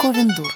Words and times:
Ковендур. 0.00 0.50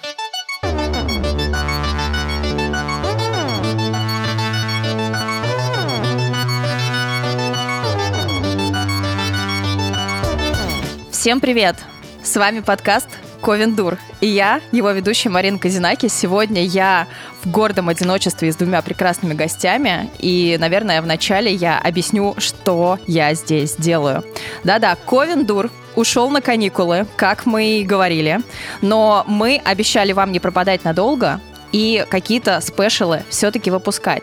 Всем 11.11 11.41
привет! 11.41 11.77
С 12.23 12.37
вами 12.37 12.61
подкаст 12.61 13.09
Ковендур. 13.45 13.99
И 14.23 14.27
я, 14.27 14.63
его 14.73 14.91
ведущая 14.91 15.29
Марина 15.29 15.59
Казинаки. 15.59 16.09
Сегодня 16.09 16.65
я 16.65 17.07
в 17.43 17.51
гордом 17.51 17.91
одиночестве 17.91 18.51
с 18.51 18.57
двумя 18.57 18.81
прекрасными 18.81 19.35
гостями. 19.35 20.11
И, 20.19 20.57
наверное, 20.59 21.03
вначале 21.03 21.53
я 21.53 21.79
объясню, 21.79 22.35
что 22.39 22.99
я 23.07 23.35
здесь 23.35 23.77
делаю. 23.77 24.25
Да-да, 24.65 24.97
Ковендур 24.97 25.71
ушел 25.95 26.31
на 26.31 26.41
каникулы, 26.41 27.07
как 27.17 27.45
мы 27.45 27.81
и 27.81 27.85
говорили. 27.85 28.41
Но 28.81 29.25
мы 29.27 29.61
обещали 29.63 30.13
вам 30.13 30.33
не 30.33 30.41
пропадать 30.41 30.85
надолго, 30.85 31.39
и 31.71 32.07
какие-то 32.09 32.61
спешалы 32.61 33.25
все-таки 33.29 33.69
выпускать. 33.69 34.23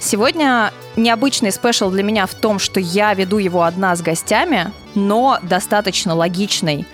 Сегодня 0.00 0.72
необычный 0.96 1.52
спешл 1.52 1.90
для 1.90 2.02
меня 2.02 2.24
в 2.24 2.34
том, 2.34 2.58
что 2.58 2.80
я 2.80 3.12
веду 3.12 3.36
его 3.36 3.64
одна 3.64 3.94
с 3.94 4.00
гостями, 4.00 4.72
но 4.94 5.38
достаточно 5.42 6.14
логичный 6.14 6.86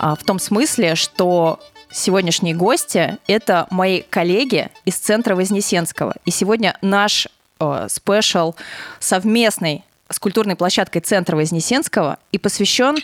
в 0.00 0.24
том 0.24 0.38
смысле, 0.38 0.94
что 0.94 1.60
сегодняшние 1.90 2.54
гости— 2.54 3.18
это 3.26 3.66
мои 3.70 4.02
коллеги 4.02 4.70
из 4.84 4.96
центра 4.96 5.34
Вознесенского. 5.34 6.14
И 6.24 6.30
сегодня 6.30 6.76
наш 6.80 7.28
э, 7.58 7.86
спешл 7.90 8.54
совместный 8.98 9.84
с 10.08 10.18
культурной 10.18 10.56
площадкой 10.56 11.00
центра 11.00 11.36
Вознесенского 11.36 12.18
и 12.32 12.38
посвящен 12.38 12.96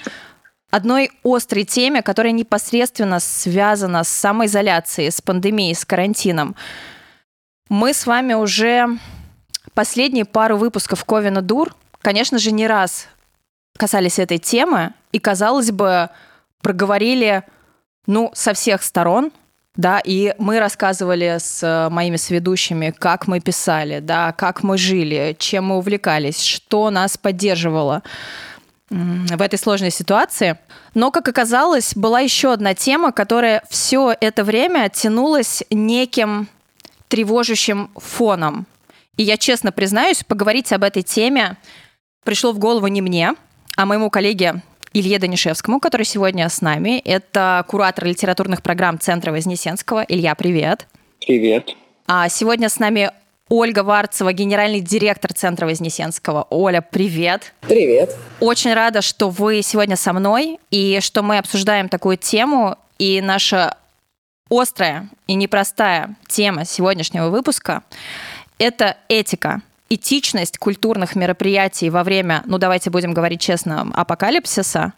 одной 0.71 1.11
острой 1.23 1.65
теме, 1.65 2.03
которая 2.03 2.33
непосредственно 2.33 3.21
связана 3.21 4.03
с 4.03 4.09
самоизоляцией, 4.09 5.11
с 5.11 5.21
пандемией, 5.21 5.75
с 5.75 5.85
карантином. 5.85 6.57
Мы 7.69 7.93
с 7.93 8.07
вами 8.07 8.35
уже 8.35 8.89
последние 9.75 10.25
пару 10.25 10.57
выпусков 10.57 11.05
Ковина 11.05 11.43
Дур, 11.43 11.75
конечно 12.01 12.39
же, 12.39 12.53
не 12.53 12.67
раз 12.67 13.09
касались 13.77 14.19
этой 14.19 14.39
темы, 14.39 14.95
и, 15.13 15.19
казалось 15.19 15.71
бы, 15.71 16.09
проговорили, 16.67 17.45
ну, 18.09 18.33
со 18.35 18.53
всех 18.53 18.83
сторон, 18.83 19.31
да, 19.77 20.01
и 20.05 20.35
мы 20.39 20.59
рассказывали 20.59 21.37
с 21.39 21.89
моими 21.93 22.17
сведущими, 22.17 22.93
как 22.99 23.29
мы 23.29 23.39
писали, 23.39 24.01
да, 24.01 24.33
как 24.33 24.65
мы 24.65 24.77
жили, 24.77 25.37
чем 25.39 25.67
мы 25.67 25.77
увлекались, 25.77 26.43
что 26.43 26.91
нас 26.91 27.17
поддерживало 27.17 28.03
в 28.91 29.41
этой 29.41 29.61
сложной 29.61 29.93
ситуации. 29.93 30.59
Но, 30.95 31.13
как 31.13 31.29
оказалось, 31.29 31.95
была 31.95 32.19
еще 32.19 32.53
одна 32.53 32.75
тема, 32.75 33.13
которая 33.13 33.63
все 33.71 34.17
это 34.21 34.43
время 34.43 34.89
тянулась 34.89 35.63
неким 35.71 36.49
тревожащим 37.07 37.93
фоном. 37.95 38.67
И 39.17 39.23
я 39.23 39.37
честно 39.37 39.71
признаюсь, 39.71 40.25
поговорить 40.25 40.73
об 40.73 40.83
этой 40.83 41.05
теме 41.05 41.59
пришло 42.25 42.51
в 42.51 42.59
голову 42.59 42.89
не 42.89 43.03
мне, 43.03 43.35
а 43.77 43.87
моему 43.87 44.11
коллеге 44.11 44.63
Илье 44.99 45.19
Данишевскому, 45.19 45.79
который 45.79 46.07
сегодня 46.07 46.49
с 46.49 46.63
нами. 46.63 47.01
Это 47.01 47.67
куратор 47.69 48.07
литературных 48.07 48.63
программ 48.63 48.99
Центра 48.99 49.31
Вознесенского. 49.31 50.03
Илья, 50.09 50.35
привет. 50.35 50.89
Привет. 51.21 51.77
А 52.07 52.31
сегодня 52.31 52.71
с 52.71 52.79
нами 52.79 53.11
Ольга 53.51 53.81
Варцева, 53.81 54.33
генеральный 54.33 54.81
директор 54.81 55.35
Центра 55.35 55.67
Вознесенского. 55.67 56.47
Оля, 56.49 56.81
привет. 56.81 57.53
Привет. 57.61 58.17
Очень 58.41 58.73
рада, 58.73 59.03
что 59.03 59.29
вы 59.29 59.61
сегодня 59.61 59.97
со 59.97 60.15
мной 60.15 60.59
и 60.71 61.01
что 61.03 61.23
мы 61.23 61.37
обсуждаем 61.37 61.91
такую 61.91 62.17
тему. 62.17 62.79
И 62.99 63.21
наша 63.21 63.77
острая 64.49 65.11
и 65.27 65.35
непростая 65.35 66.17
тема 66.27 66.65
сегодняшнего 66.65 67.29
выпуска– 67.29 67.83
это 68.59 68.97
этика, 69.11 69.61
этичность 69.89 70.59
культурных 70.59 71.15
мероприятий 71.17 71.91
во 71.91 72.05
время, 72.05 72.43
ну 72.47 72.59
давайте 72.59 72.91
будем 72.91 73.15
говорить 73.15 73.41
честно, 73.41 73.89
апокалипсиса. 73.95 74.93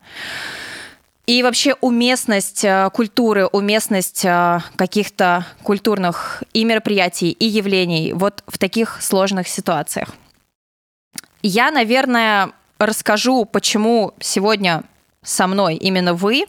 И 1.27 1.43
вообще 1.43 1.75
уместность 1.83 2.65
э, 2.65 2.89
культуры, 2.95 3.47
уместность 3.47 4.25
э, 4.25 4.61
каких-то 4.77 5.45
культурных 5.63 6.43
и 6.55 6.65
мероприятий, 6.65 7.33
и 7.33 7.45
явлений 7.45 8.15
вот 8.15 8.43
в 8.47 8.57
таких 8.57 9.03
сложных 9.03 9.47
ситуациях. 9.47 10.15
Я, 11.43 11.71
наверное, 11.71 12.53
расскажу, 12.79 13.45
почему 13.45 14.15
сегодня 14.21 14.85
со 15.29 15.47
мной 15.47 15.77
именно 15.77 16.15
вы, 16.15 16.47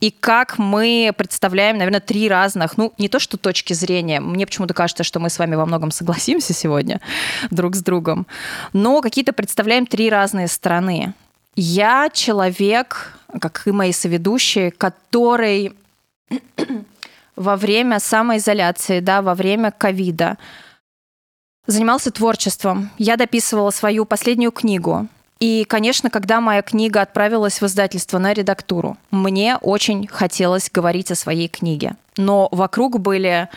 и 0.00 0.10
как 0.10 0.58
мы 0.58 1.12
представляем, 1.16 1.78
наверное, 1.78 2.00
три 2.00 2.28
разных, 2.28 2.76
ну, 2.76 2.92
не 2.98 3.08
то 3.08 3.18
что 3.18 3.38
точки 3.38 3.72
зрения, 3.72 4.20
мне 4.20 4.44
почему-то 4.46 4.74
кажется, 4.74 5.02
что 5.02 5.18
мы 5.18 5.30
с 5.30 5.38
вами 5.38 5.54
во 5.54 5.64
многом 5.64 5.90
согласимся 5.90 6.52
сегодня 6.52 7.00
друг 7.50 7.74
с 7.74 7.82
другом, 7.82 8.26
но 8.72 9.00
какие-то 9.00 9.32
представляем 9.32 9.86
три 9.86 10.10
разные 10.10 10.46
стороны. 10.48 11.14
Я 11.56 12.10
человек, 12.12 13.18
как 13.40 13.66
и 13.66 13.72
мои 13.72 13.92
соведущие, 13.92 14.70
который 14.72 15.72
во 17.36 17.56
время 17.56 17.98
самоизоляции, 17.98 19.00
да, 19.00 19.22
во 19.22 19.34
время 19.34 19.70
ковида 19.70 20.36
занимался 21.66 22.10
творчеством. 22.10 22.90
Я 22.98 23.16
дописывала 23.16 23.70
свою 23.70 24.04
последнюю 24.04 24.52
книгу. 24.52 25.08
И, 25.40 25.64
конечно, 25.64 26.10
когда 26.10 26.40
моя 26.40 26.62
книга 26.62 27.00
отправилась 27.00 27.60
в 27.60 27.66
издательство 27.66 28.18
на 28.18 28.32
редактуру, 28.32 28.96
мне 29.10 29.56
очень 29.56 30.06
хотелось 30.08 30.70
говорить 30.70 31.10
о 31.12 31.14
своей 31.14 31.48
книге. 31.48 31.94
Но 32.16 32.48
вокруг 32.50 32.98
были 32.98 33.48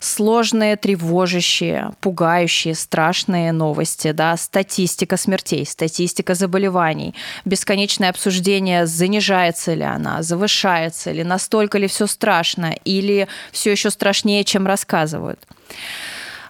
сложные, 0.00 0.76
тревожащие, 0.76 1.92
пугающие, 2.00 2.74
страшные 2.74 3.52
новости, 3.52 4.12
да, 4.12 4.36
статистика 4.36 5.16
смертей, 5.16 5.66
статистика 5.66 6.34
заболеваний, 6.34 7.14
бесконечное 7.44 8.08
обсуждение, 8.08 8.86
занижается 8.86 9.74
ли 9.74 9.84
она, 9.84 10.22
завышается 10.22 11.12
ли, 11.12 11.22
настолько 11.22 11.78
ли 11.78 11.86
все 11.86 12.06
страшно 12.06 12.74
или 12.84 13.28
все 13.52 13.72
еще 13.72 13.90
страшнее, 13.90 14.42
чем 14.42 14.66
рассказывают. 14.66 15.38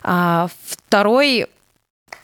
А, 0.03 0.49
второй 0.65 1.47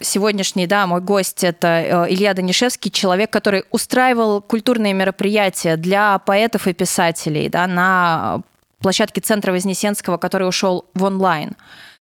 сегодняшний, 0.01 0.67
да, 0.67 0.87
мой 0.87 1.01
гость 1.01 1.45
это 1.45 1.67
э, 1.69 2.13
Илья 2.13 2.35
Данишевский, 2.35 2.91
человек, 2.91 3.31
который 3.31 3.65
устраивал 3.71 4.41
культурные 4.41 4.93
мероприятия 4.93 5.77
для 5.77 6.19
поэтов 6.19 6.67
и 6.67 6.73
писателей, 6.73 7.49
да, 7.49 7.67
на 7.67 8.43
площадке 8.81 9.21
Центра 9.21 9.53
Вознесенского, 9.53 10.17
который 10.17 10.49
ушел 10.49 10.85
в 10.95 11.05
онлайн. 11.05 11.57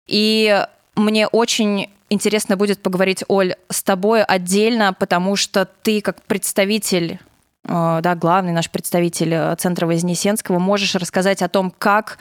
И 0.08 0.66
мне 0.96 1.28
очень 1.28 1.90
интересно 2.10 2.58
будет 2.58 2.82
поговорить, 2.82 3.24
Оль, 3.28 3.56
с 3.70 3.84
тобой 3.84 4.24
отдельно, 4.24 4.94
потому 4.94 5.36
что 5.36 5.66
ты 5.66 6.02
как 6.02 6.22
представитель 6.24 7.20
э, 7.64 8.00
да, 8.02 8.16
главный 8.16 8.54
наш 8.54 8.70
представитель 8.70 9.34
э, 9.34 9.56
Центра 9.58 9.86
Вознесенского, 9.86 10.60
можешь 10.60 10.96
рассказать 10.96 11.42
о 11.42 11.50
том, 11.50 11.72
как 11.78 12.18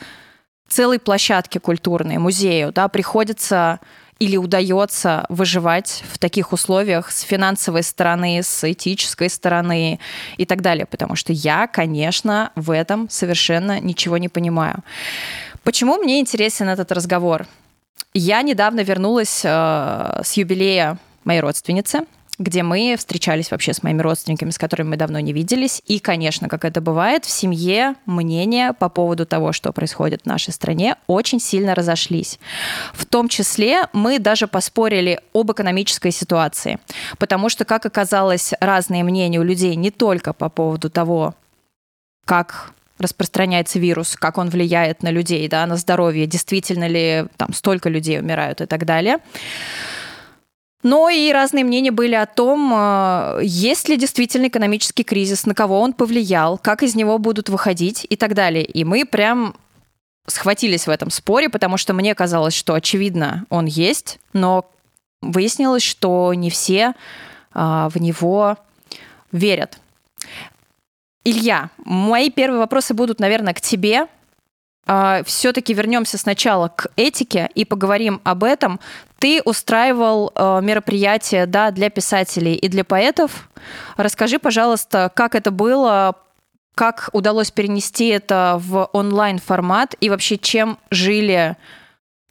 целой 0.69 0.99
площадке 0.99 1.61
культурной, 1.61 2.19
музею, 2.19 2.73
да, 2.73 2.89
приходится 2.89 3.81
или 4.19 4.37
удается 4.37 5.27
выживать 5.29 6.03
в 6.11 6.19
таких 6.19 6.53
условиях 6.53 7.11
с 7.11 7.21
финансовой 7.21 7.83
стороны, 7.83 8.43
с 8.43 8.71
этической 8.71 9.29
стороны 9.29 10.01
и 10.37 10.47
так 10.47 10.63
далее. 10.63 10.87
Потому 10.87 11.17
что 11.17 11.33
я, 11.33 11.67
конечно, 11.67 12.53
в 12.55 12.71
этом 12.71 13.09
совершенно 13.11 13.81
ничего 13.81 14.17
не 14.19 14.29
понимаю. 14.29 14.83
Почему 15.63 15.99
мне 15.99 16.21
интересен 16.21 16.69
этот 16.69 16.93
разговор? 16.93 17.47
Я 18.15 18.43
недавно 18.43 18.81
вернулась 18.81 19.43
э, 19.45 20.21
с 20.25 20.33
юбилея 20.35 20.99
моей 21.25 21.41
родственницы 21.41 22.07
где 22.39 22.63
мы 22.63 22.97
встречались 22.99 23.51
вообще 23.51 23.73
с 23.73 23.83
моими 23.83 24.03
родственниками, 24.03 24.51
с 24.51 24.59
которыми 24.59 24.91
мы 24.91 24.97
давно 24.97 25.21
не 25.21 25.33
виделись. 25.33 25.83
И, 25.87 25.99
конечно, 25.99 26.49
как 26.49 26.65
это 26.65 26.81
бывает, 26.81 27.25
в 27.25 27.31
семье 27.31 27.95
мнения 28.05 28.73
по 28.75 28.89
поводу 28.89 29.25
того, 29.25 29.53
что 29.53 29.73
происходит 29.73 30.23
в 30.23 30.27
нашей 30.27 30.53
стране, 30.53 30.97
очень 31.07 31.41
сильно 31.41 31.75
разошлись. 31.75 32.39
В 32.93 33.07
том 33.07 33.29
числе 33.29 33.89
мы 33.93 34.19
даже 34.19 34.47
поспорили 34.49 35.21
об 35.33 35.51
экономической 35.51 36.11
ситуации, 36.11 36.79
потому 37.19 37.49
что, 37.49 37.65
как 37.65 37.87
оказалось, 37.87 38.53
разные 38.61 39.03
мнения 39.03 39.41
у 39.41 39.45
людей 39.45 39.75
не 39.75 39.91
только 39.91 40.33
по 40.33 40.49
поводу 40.49 40.91
того, 40.91 41.35
как 42.27 42.73
распространяется 42.99 43.79
вирус, 43.79 44.17
как 44.17 44.39
он 44.39 44.49
влияет 44.49 45.03
на 45.03 45.11
людей, 45.11 45.47
да, 45.49 45.67
на 45.67 45.77
здоровье, 45.77 46.27
действительно 46.27 46.89
ли 46.89 47.27
там 47.37 47.53
столько 47.53 47.89
людей 47.89 48.19
умирают 48.19 48.61
и 48.61 48.67
так 48.67 48.85
далее. 48.85 49.19
Но 50.87 51.09
и 51.09 51.33
разные 51.33 51.65
мнения 51.65 51.91
были 51.91 52.15
о 52.15 52.27
том, 52.27 52.73
э, 52.73 53.41
есть 53.43 53.89
ли 53.89 53.97
действительно 53.97 54.47
экономический 54.47 55.03
кризис, 55.03 55.45
на 55.45 55.53
кого 55.53 55.81
он 55.81 55.93
повлиял, 55.93 56.59
как 56.59 56.85
из 56.85 56.95
него 56.95 57.19
будут 57.19 57.49
выходить 57.49 58.07
и 58.09 58.15
так 58.15 58.35
далее. 58.35 58.65
И 58.65 58.85
мы 58.85 59.05
прям 59.05 59.57
схватились 60.29 60.87
в 60.87 60.91
этом 60.91 61.11
споре, 61.11 61.49
потому 61.49 61.77
что 61.77 61.93
мне 61.93 62.15
казалось, 62.15 62.55
что 62.55 62.75
очевидно 62.75 63.47
он 63.51 63.67
есть, 63.67 64.21
но 64.33 64.71
выяснилось, 65.23 65.83
что 65.83 66.33
не 66.35 66.51
все 66.51 66.95
а, 67.53 67.89
в 67.89 67.97
него 67.97 68.57
верят. 69.33 69.81
Илья, 71.25 71.71
мои 71.85 72.31
первые 72.31 72.61
вопросы 72.61 72.95
будут, 72.95 73.19
наверное, 73.19 73.55
к 73.55 73.61
тебе. 73.61 74.07
А, 74.87 75.23
все-таки 75.25 75.75
вернемся 75.75 76.17
сначала 76.17 76.69
к 76.69 76.89
этике 76.97 77.51
и 77.55 77.65
поговорим 77.65 78.21
об 78.23 78.45
этом. 78.45 78.79
Ты 79.19 79.43
устраивал 79.45 80.31
э, 80.35 80.61
мероприятия 80.63 81.47
да, 81.47 81.71
для 81.71 81.91
писателей 81.91 82.55
и 82.55 82.69
для 82.69 82.85
поэтов. 82.85 83.49
Расскажи, 83.97 84.39
пожалуйста, 84.39 85.11
как 85.15 85.35
это 85.35 85.51
было, 85.51 86.15
как 86.75 87.11
удалось 87.13 87.51
перенести 87.51 88.09
это 88.09 88.61
в 88.61 88.89
онлайн-формат 88.93 89.97
и 90.01 90.11
вообще 90.11 90.37
чем 90.37 90.79
жили 90.91 91.57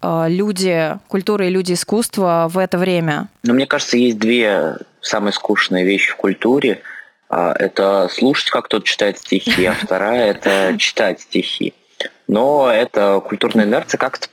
э, 0.02 0.26
люди 0.30 0.98
культуры 1.10 1.48
и 1.48 1.50
люди 1.50 1.74
искусства 1.74 2.46
в 2.50 2.58
это 2.58 2.78
время? 2.78 3.28
Ну, 3.44 3.54
мне 3.54 3.66
кажется, 3.66 3.98
есть 3.98 4.20
две 4.20 4.78
самые 5.02 5.34
скучные 5.34 5.84
вещи 5.84 6.12
в 6.12 6.16
культуре. 6.16 6.82
А, 7.28 7.52
это 7.52 8.08
слушать, 8.10 8.50
как 8.50 8.66
кто-то 8.66 8.86
читает 8.86 9.18
стихи, 9.18 9.66
а 9.66 9.74
вторая– 9.82 10.32
это 10.32 10.78
читать 10.78 11.20
стихи 11.20 11.74
но 12.28 12.72
эта 12.72 13.20
культурная 13.20 13.66
инерция 13.66 13.98
как-то 13.98 14.28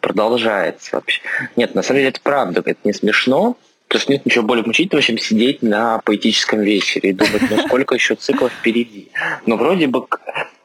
продолжается 0.00 0.96
вообще. 0.96 1.20
Нет, 1.56 1.74
на 1.74 1.82
самом 1.82 1.98
деле 1.98 2.10
это 2.10 2.20
правда, 2.20 2.62
это 2.64 2.80
не 2.84 2.92
смешно, 2.92 3.56
потому 3.86 4.02
что 4.02 4.12
нет 4.12 4.26
ничего 4.26 4.44
более 4.44 4.64
мучительного, 4.64 5.02
чем 5.02 5.18
сидеть 5.18 5.62
на 5.62 5.98
поэтическом 5.98 6.60
вечере 6.60 7.10
и 7.10 7.12
думать, 7.12 7.42
ну 7.50 7.58
сколько 7.66 7.94
еще 7.94 8.14
циклов 8.14 8.52
впереди. 8.52 9.10
Но 9.46 9.56
вроде 9.56 9.86
бы, 9.86 10.06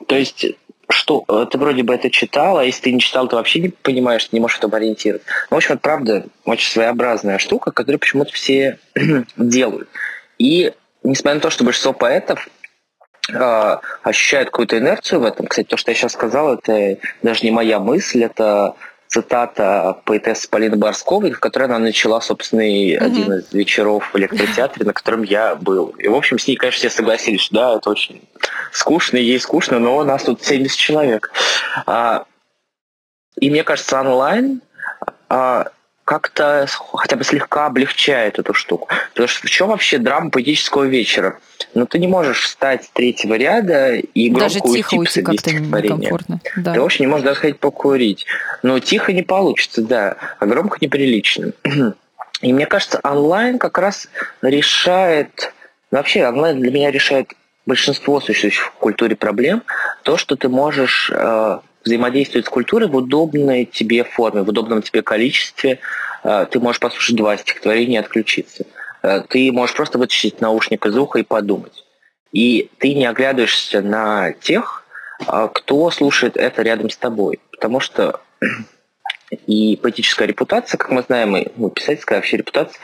то 0.07 0.15
есть 0.15 0.45
что 0.89 1.25
ты 1.45 1.57
вроде 1.57 1.83
бы 1.83 1.93
это 1.93 2.09
читал, 2.09 2.57
а 2.57 2.65
если 2.65 2.83
ты 2.83 2.91
не 2.91 2.99
читал, 2.99 3.27
ты 3.27 3.35
вообще 3.35 3.59
не 3.59 3.69
понимаешь, 3.69 4.29
не 4.31 4.39
можешь 4.39 4.57
этом 4.57 4.73
ориентироваться. 4.73 5.27
Ну, 5.49 5.55
в 5.55 5.57
общем, 5.57 5.73
это 5.73 5.81
правда 5.81 6.25
очень 6.45 6.71
своеобразная 6.71 7.37
штука, 7.39 7.71
которую 7.71 7.99
почему-то 7.99 8.31
все 8.31 8.77
делают. 9.37 9.89
И 10.37 10.73
несмотря 11.03 11.35
на 11.35 11.41
то, 11.41 11.49
что 11.49 11.63
большинство 11.63 11.93
поэтов 11.93 12.47
э, 13.29 13.77
ощущают 14.03 14.49
какую-то 14.49 14.77
инерцию 14.77 15.21
в 15.21 15.25
этом. 15.25 15.47
Кстати, 15.47 15.67
то, 15.67 15.77
что 15.77 15.91
я 15.91 15.95
сейчас 15.95 16.13
сказал, 16.13 16.55
это 16.55 16.97
даже 17.21 17.43
не 17.43 17.51
моя 17.51 17.79
мысль, 17.79 18.23
это 18.23 18.75
цитата 19.13 20.01
поэтессы 20.05 20.49
Полины 20.49 20.75
Борсковой, 20.75 21.31
в 21.31 21.39
которой 21.39 21.65
она 21.65 21.77
начала 21.77 22.19
собственный 22.19 22.93
mm-hmm. 22.93 22.97
один 22.97 23.33
из 23.33 23.53
вечеров 23.53 24.09
в 24.11 24.17
электротеатре, 24.17 24.85
на 24.85 24.93
котором 24.93 25.21
я 25.21 25.55
был. 25.55 25.89
И, 25.99 26.07
в 26.07 26.15
общем, 26.15 26.39
с 26.39 26.47
ней, 26.47 26.55
конечно, 26.55 26.79
все 26.79 26.89
согласились, 26.89 27.41
что 27.41 27.55
да, 27.55 27.75
это 27.75 27.91
очень 27.91 28.23
скучно, 28.71 29.17
ей 29.17 29.39
скучно, 29.39 29.77
но 29.77 29.97
у 29.97 30.03
нас 30.03 30.23
тут 30.23 30.43
70 30.43 30.75
человек. 30.75 31.31
А, 31.85 32.25
и 33.39 33.51
мне 33.51 33.63
кажется, 33.63 33.99
онлайн 33.99 34.61
а, 35.29 35.67
как-то 36.05 36.67
хотя 36.94 37.15
бы 37.15 37.23
слегка 37.23 37.65
облегчает 37.67 38.39
эту 38.39 38.53
штуку. 38.53 38.89
Потому 39.11 39.27
что 39.27 39.47
в 39.47 39.50
чем 39.50 39.69
вообще 39.69 39.97
драма 39.97 40.29
поэтического 40.29 40.83
вечера? 40.83 41.39
Ну, 41.73 41.85
ты 41.85 42.00
не 42.00 42.07
можешь 42.07 42.41
встать 42.41 42.85
с 42.85 42.89
третьего 42.89 43.35
ряда 43.35 43.95
и 43.95 44.29
громко 44.29 44.53
Даже 44.53 44.59
тихо 44.59 44.95
уйти 44.95 45.21
как-то 45.21 45.51
некомфортно. 45.51 46.41
Да. 46.57 46.73
Ты 46.73 46.81
вообще 46.81 47.03
не 47.03 47.07
можешь 47.07 47.25
даже 47.25 47.39
ходить 47.39 47.59
покурить. 47.59 48.25
Но 48.63 48.79
тихо 48.79 49.13
не 49.13 49.23
получится, 49.23 49.81
да, 49.81 50.17
а 50.39 50.45
громко 50.45 50.77
неприлично. 50.81 51.53
И 52.41 52.51
мне 52.51 52.65
кажется, 52.65 53.00
онлайн 53.03 53.57
как 53.57 53.77
раз 53.77 54.09
решает... 54.41 55.53
Вообще, 55.91 56.27
онлайн 56.27 56.59
для 56.59 56.71
меня 56.71 56.91
решает 56.91 57.31
большинство 57.65 58.19
существующих 58.19 58.65
в 58.65 58.71
культуре 58.71 59.15
проблем. 59.15 59.63
То, 60.03 60.17
что 60.17 60.35
ты 60.35 60.50
можешь 60.50 61.09
э, 61.13 61.59
взаимодействовать 61.83 62.45
с 62.45 62.50
культурой 62.50 62.88
в 62.88 62.95
удобной 62.95 63.65
тебе 63.65 64.03
форме, 64.03 64.41
в 64.41 64.50
удобном 64.50 64.81
тебе 64.81 65.01
количестве. 65.01 65.80
Э, 66.24 66.45
ты 66.50 66.59
можешь 66.59 66.80
послушать 66.80 67.15
два 67.15 67.38
стихотворения 67.38 67.97
и 67.97 68.01
отключиться. 68.01 68.65
Э, 69.01 69.21
ты 69.27 69.51
можешь 69.51 69.75
просто 69.75 69.97
вытащить 69.97 70.41
наушник 70.41 70.85
из 70.85 70.97
уха 70.97 71.19
и 71.19 71.24
подумать. 71.24 71.85
И 72.31 72.69
ты 72.80 72.94
не 72.95 73.06
оглядываешься 73.06 73.81
на 73.81 74.31
тех, 74.33 74.85
э, 75.27 75.50
кто 75.53 75.91
слушает 75.91 76.38
это 76.38 76.62
рядом 76.62 76.89
с 76.89 76.97
тобой. 76.97 77.39
Потому 77.51 77.80
что 77.80 78.21
и 79.47 79.77
поэтическая 79.81 80.27
репутация, 80.27 80.77
как 80.77 80.91
мы 80.91 81.01
знаем, 81.01 81.36
и 81.36 81.47
ну, 81.57 81.69
писательская 81.69 82.19
вообще 82.19 82.38
репутация, 82.38 82.79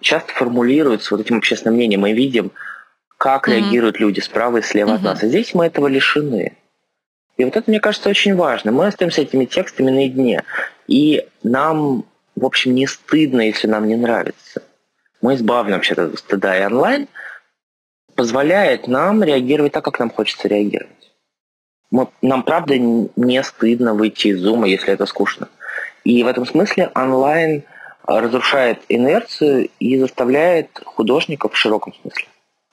часто 0.00 0.32
формулируется 0.32 1.14
вот 1.14 1.24
этим 1.24 1.38
общественным 1.38 1.76
мнением. 1.76 2.00
Мы 2.00 2.12
видим, 2.12 2.52
как 3.18 3.48
mm-hmm. 3.48 3.52
реагируют 3.52 4.00
люди 4.00 4.20
справа 4.20 4.58
и 4.58 4.62
слева 4.62 4.90
mm-hmm. 4.90 4.94
от 4.96 5.02
нас. 5.02 5.22
А 5.22 5.26
здесь 5.26 5.54
мы 5.54 5.66
этого 5.66 5.86
лишены. 5.86 6.56
И 7.36 7.44
вот 7.44 7.56
это, 7.56 7.70
мне 7.70 7.80
кажется, 7.80 8.08
очень 8.08 8.34
важно. 8.34 8.72
Мы 8.72 8.86
остаемся 8.86 9.22
этими 9.22 9.44
текстами 9.44 9.90
наедине. 9.90 10.42
И 10.86 11.26
нам, 11.42 12.04
в 12.34 12.44
общем, 12.44 12.74
не 12.74 12.86
стыдно, 12.86 13.42
если 13.42 13.66
нам 13.66 13.86
не 13.86 13.96
нравится. 13.96 14.62
Мы 15.20 15.34
избавлены 15.34 15.76
вообще 15.76 15.94
от 15.94 16.18
стыда. 16.18 16.58
И 16.58 16.64
онлайн 16.64 17.08
позволяет 18.14 18.88
нам 18.88 19.22
реагировать 19.22 19.72
так, 19.72 19.84
как 19.84 19.98
нам 19.98 20.10
хочется 20.10 20.48
реагировать. 20.48 20.92
Мы, 21.90 22.08
нам, 22.22 22.42
правда, 22.42 22.76
не 22.78 23.42
стыдно 23.42 23.94
выйти 23.94 24.28
из 24.28 24.40
зума, 24.40 24.66
если 24.66 24.92
это 24.92 25.06
скучно. 25.06 25.48
И 26.04 26.22
в 26.22 26.26
этом 26.26 26.46
смысле 26.46 26.90
онлайн 26.94 27.64
разрушает 28.06 28.82
инерцию 28.88 29.68
и 29.78 29.98
заставляет 29.98 30.80
художников 30.84 31.52
в 31.52 31.56
широком 31.56 31.92
смысле, 32.00 32.26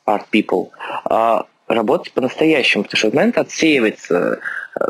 art 0.08 0.26
people, 0.32 0.70
а, 1.06 1.48
работать 1.74 2.14
по-настоящему, 2.14 2.84
потому 2.84 2.98
что 2.98 3.16
момент 3.16 3.38
отсеивается 3.38 4.40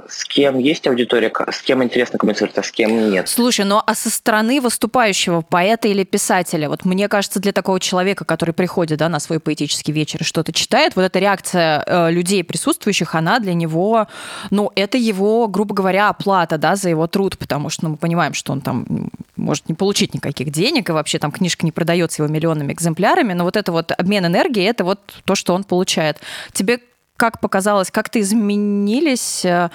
с 0.08 0.24
кем 0.26 0.60
есть 0.60 0.88
аудитория, 0.88 1.32
с 1.52 1.62
кем 1.62 1.84
интересно 1.84 2.18
коммуницировать, 2.18 2.58
а 2.58 2.64
с 2.64 2.72
кем 2.72 3.12
нет. 3.12 3.28
Слушай, 3.28 3.66
ну 3.66 3.82
а 3.86 3.96
со 3.96 4.10
стороны 4.10 4.62
выступающего 4.62 5.42
поэта 5.42 5.88
или 5.88 6.04
писателя, 6.04 6.70
вот 6.70 6.86
мне 6.86 7.08
кажется, 7.10 7.40
для 7.40 7.52
такого 7.52 7.80
человека, 7.80 8.24
который 8.24 8.54
приходит 8.54 9.00
да, 9.00 9.10
на 9.10 9.20
свой 9.20 9.40
поэтический 9.40 9.92
вечер 9.92 10.22
и 10.22 10.24
что-то 10.24 10.54
читает, 10.54 10.96
вот 10.96 11.04
эта 11.04 11.20
реакция 11.20 11.84
э, 11.86 12.12
людей 12.12 12.44
присутствующих, 12.44 13.16
она 13.16 13.40
для 13.40 13.54
него, 13.54 14.08
ну, 14.52 14.72
это 14.76 14.98
его, 14.98 15.48
грубо 15.48 15.76
говоря, 15.76 16.10
оплата, 16.10 16.58
да, 16.58 16.76
за 16.76 16.90
его 16.90 17.08
труд, 17.08 17.38
потому 17.38 17.70
что 17.70 17.86
ну, 17.86 17.90
мы 17.92 17.98
понимаем, 17.98 18.34
что 18.34 18.54
он 18.54 18.62
там 18.62 19.10
может 19.36 19.68
не 19.68 19.76
получить 19.76 20.14
никаких 20.14 20.52
денег, 20.52 20.90
и 20.90 20.94
вообще 20.94 21.20
там 21.20 21.32
книжка 21.32 21.66
не 21.66 21.72
продается 21.72 22.24
его 22.24 22.34
миллионными 22.34 22.72
экземплярами, 22.72 23.34
но 23.34 23.44
вот 23.44 23.58
это 23.58 23.72
вот 23.72 23.92
обмен 23.92 24.26
энергией, 24.26 24.66
это 24.66 24.84
вот 24.84 25.00
то, 25.26 25.36
что 25.36 25.54
он 25.54 25.64
получает. 25.64 26.20
Тебе 26.54 26.80
как 27.24 27.40
показалось, 27.40 27.90
как-то 27.90 28.20
изменились 28.20 29.46
э, 29.46 29.70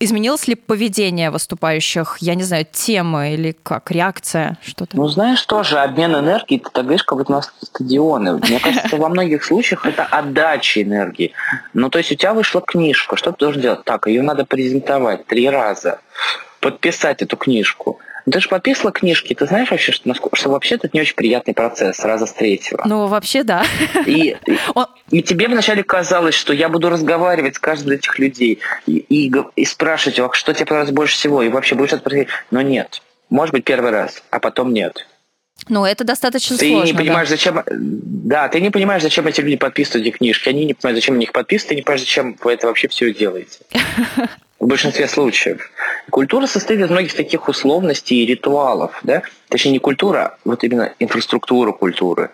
Изменилось 0.00 0.48
ли 0.48 0.56
поведение 0.56 1.30
выступающих, 1.30 2.16
я 2.18 2.34
не 2.34 2.42
знаю, 2.42 2.66
темы 2.72 3.34
или 3.34 3.54
как, 3.62 3.92
реакция, 3.92 4.58
что-то? 4.66 4.96
Ну, 4.96 5.06
знаешь, 5.06 5.40
тоже 5.46 5.78
обмен 5.78 6.12
энергией, 6.16 6.58
ты 6.58 6.70
так 6.72 6.82
говоришь, 6.82 7.04
как 7.04 7.18
будто 7.18 7.32
у 7.32 7.36
нас 7.36 7.52
стадионы. 7.62 8.38
Мне 8.38 8.58
кажется, 8.58 8.96
во 8.96 9.08
многих 9.08 9.44
случаях 9.44 9.86
это 9.86 10.02
отдача 10.02 10.82
энергии. 10.82 11.34
Ну, 11.72 11.88
то 11.88 11.98
есть 11.98 12.10
у 12.10 12.16
тебя 12.16 12.34
вышла 12.34 12.60
книжка, 12.60 13.14
что 13.14 13.30
ты 13.30 13.38
должен 13.38 13.62
делать? 13.62 13.84
Так, 13.84 14.08
ее 14.08 14.22
надо 14.22 14.44
презентовать 14.44 15.24
три 15.26 15.48
раза, 15.48 16.00
подписать 16.58 17.22
эту 17.22 17.36
книжку– 17.36 18.00
ты 18.30 18.40
же 18.40 18.48
подписывала 18.48 18.92
книжки, 18.92 19.34
ты 19.34 19.46
знаешь 19.46 19.70
вообще, 19.70 19.92
что, 19.92 20.14
что 20.34 20.50
вообще 20.50 20.76
это 20.76 20.88
не 20.92 21.00
очень 21.00 21.14
приятный 21.14 21.54
процесс 21.54 21.96
сразу 21.96 22.26
с 22.26 22.32
третьего. 22.32 22.82
Ну, 22.86 23.06
вообще, 23.06 23.42
да. 23.42 23.64
И, 24.06 24.36
и, 24.46 24.58
и 25.10 25.22
тебе 25.22 25.48
вначале 25.48 25.82
казалось, 25.82 26.34
что 26.34 26.52
я 26.52 26.68
буду 26.68 26.88
разговаривать 26.90 27.56
с 27.56 27.58
каждым 27.58 27.92
из 27.92 27.98
этих 27.98 28.18
людей 28.18 28.60
и, 28.86 28.98
и, 28.98 29.32
и 29.56 29.64
спрашивать, 29.64 30.18
а 30.20 30.30
что 30.32 30.52
тебе 30.54 30.66
понравилось 30.66 30.94
больше 30.94 31.14
всего, 31.14 31.42
и 31.42 31.48
вообще 31.48 31.74
будешь 31.74 31.92
это 31.92 32.26
Но 32.50 32.62
нет. 32.62 33.02
Может 33.30 33.52
быть, 33.52 33.64
первый 33.64 33.90
раз, 33.90 34.22
а 34.30 34.40
потом 34.40 34.72
нет. 34.72 35.06
Ну, 35.68 35.84
это 35.84 36.04
достаточно 36.04 36.56
ты 36.56 36.68
сложно. 36.68 36.86
Ты 36.86 36.92
не 36.92 36.98
понимаешь, 36.98 37.28
да. 37.28 37.34
зачем... 37.36 37.62
Да, 37.66 38.48
ты 38.48 38.60
не 38.60 38.70
понимаешь, 38.70 39.02
зачем 39.02 39.26
эти 39.26 39.40
люди 39.40 39.56
подписывают 39.56 40.06
эти 40.06 40.16
книжки. 40.16 40.48
Они 40.48 40.64
не 40.64 40.74
понимают, 40.74 40.98
зачем 40.98 41.14
они 41.14 41.24
их 41.24 41.32
подписывают, 41.32 41.68
ты 41.68 41.74
не 41.76 41.82
понимаешь, 41.82 42.00
зачем 42.00 42.36
вы 42.42 42.52
это 42.52 42.66
вообще 42.66 42.88
все 42.88 43.12
делаете. 43.12 43.58
в 44.62 44.66
большинстве 44.68 45.08
случаев. 45.08 45.70
Культура 46.08 46.46
состоит 46.46 46.80
из 46.80 46.88
многих 46.88 47.14
таких 47.14 47.48
условностей 47.48 48.22
и 48.22 48.26
ритуалов, 48.26 49.00
да? 49.02 49.22
Точнее, 49.48 49.72
не 49.72 49.78
культура, 49.80 50.18
а 50.18 50.38
вот 50.44 50.62
именно 50.62 50.92
инфраструктура 51.00 51.72
культуры. 51.72 52.30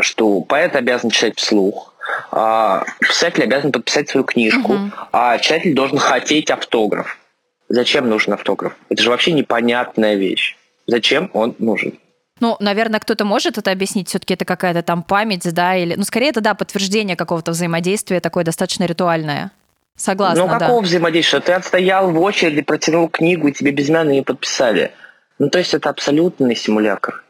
Что 0.00 0.40
поэт 0.40 0.74
обязан 0.74 1.10
читать 1.10 1.38
вслух, 1.38 1.94
а 2.32 2.86
писатель 2.98 3.42
обязан 3.42 3.72
подписать 3.72 4.08
свою 4.08 4.24
книжку, 4.24 4.72
угу. 4.72 4.90
а 5.12 5.36
читатель 5.36 5.74
должен 5.74 5.98
хотеть 5.98 6.50
автограф. 6.50 7.18
Зачем 7.68 8.08
нужен 8.08 8.32
автограф? 8.32 8.74
Это 8.88 9.02
же 9.02 9.10
вообще 9.10 9.32
непонятная 9.32 10.14
вещь. 10.14 10.56
Зачем 10.86 11.30
он 11.34 11.54
нужен? 11.58 11.98
Ну, 12.44 12.58
наверное, 12.60 13.00
кто-то 13.00 13.24
может 13.24 13.56
это 13.56 13.70
объяснить, 13.70 14.10
все-таки 14.10 14.34
это 14.34 14.44
какая-то 14.44 14.82
там 14.82 15.02
память, 15.02 15.50
да, 15.54 15.74
или, 15.76 15.94
ну, 15.94 16.04
скорее 16.04 16.28
это, 16.28 16.42
да, 16.42 16.52
подтверждение 16.52 17.16
какого-то 17.16 17.52
взаимодействия 17.52 18.20
такое 18.20 18.44
достаточно 18.44 18.84
ритуальное. 18.84 19.50
Согласна, 19.96 20.42
Ну, 20.42 20.50
какого 20.50 20.82
да. 20.82 20.86
взаимодействия? 20.86 21.40
Ты 21.40 21.52
отстоял 21.52 22.10
в 22.10 22.20
очереди, 22.20 22.60
протянул 22.60 23.08
книгу, 23.08 23.48
и 23.48 23.52
тебе 23.52 23.70
безымянно 23.70 24.10
ее 24.10 24.22
подписали. 24.22 24.92
Ну, 25.38 25.48
то 25.48 25.56
есть 25.56 25.72
это 25.72 25.88
абсолютный 25.88 26.54
симулятор. 26.54 27.24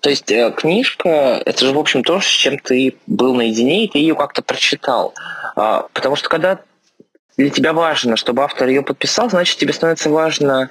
То 0.00 0.08
есть 0.08 0.32
э, 0.32 0.54
книжка, 0.56 1.42
это 1.44 1.66
же, 1.66 1.74
в 1.74 1.78
общем, 1.78 2.02
то, 2.02 2.18
с 2.18 2.24
чем 2.24 2.58
ты 2.58 2.96
был 3.06 3.34
наедине, 3.34 3.84
и 3.84 3.88
ты 3.88 3.98
ее 3.98 4.14
как-то 4.14 4.40
прочитал. 4.40 5.12
А, 5.54 5.86
потому 5.92 6.16
что 6.16 6.30
когда 6.30 6.60
для 7.36 7.50
тебя 7.50 7.74
важно, 7.74 8.16
чтобы 8.16 8.42
автор 8.42 8.68
ее 8.68 8.80
подписал, 8.80 9.28
значит, 9.28 9.58
тебе 9.58 9.74
становится 9.74 10.08
важно 10.08 10.70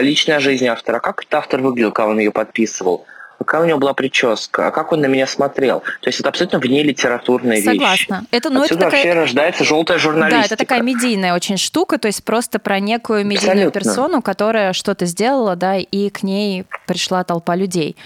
личная 0.00 0.40
жизнь 0.40 0.66
автора. 0.66 0.98
Как 0.98 1.20
этот 1.20 1.34
автор 1.34 1.60
выглядел, 1.60 1.92
когда 1.92 2.10
он 2.10 2.18
ее 2.18 2.30
подписывал? 2.30 3.06
Какая 3.38 3.62
у 3.62 3.64
него 3.64 3.78
была 3.78 3.94
прическа, 3.94 4.68
а 4.68 4.70
как 4.70 4.92
он 4.92 5.00
на 5.00 5.06
меня 5.06 5.26
смотрел. 5.26 5.80
То 6.00 6.08
есть 6.08 6.20
это 6.20 6.28
абсолютно 6.28 6.58
вне 6.58 6.82
литературная 6.82 7.56
вещь. 7.56 7.64
Согласна. 7.64 8.24
Это, 8.30 8.50
ну, 8.50 8.62
Отсюда 8.62 8.86
это 8.86 8.90
такая... 8.90 9.04
вообще 9.04 9.20
рождается 9.20 9.64
желтая 9.64 9.98
журналистика. 9.98 10.40
Да, 10.40 10.46
это 10.46 10.56
такая 10.56 10.82
медийная 10.82 11.34
очень 11.34 11.56
штука, 11.56 11.98
то 11.98 12.08
есть 12.08 12.24
просто 12.24 12.58
про 12.58 12.80
некую 12.80 13.24
медийную 13.24 13.68
Абсолютно. 13.68 13.80
персону, 13.80 14.22
которая 14.22 14.72
что-то 14.72 15.06
сделала, 15.06 15.56
да, 15.56 15.76
и 15.76 16.10
к 16.10 16.22
ней 16.22 16.64
пришла 16.86 17.24
толпа 17.24 17.54
людей. 17.56 17.96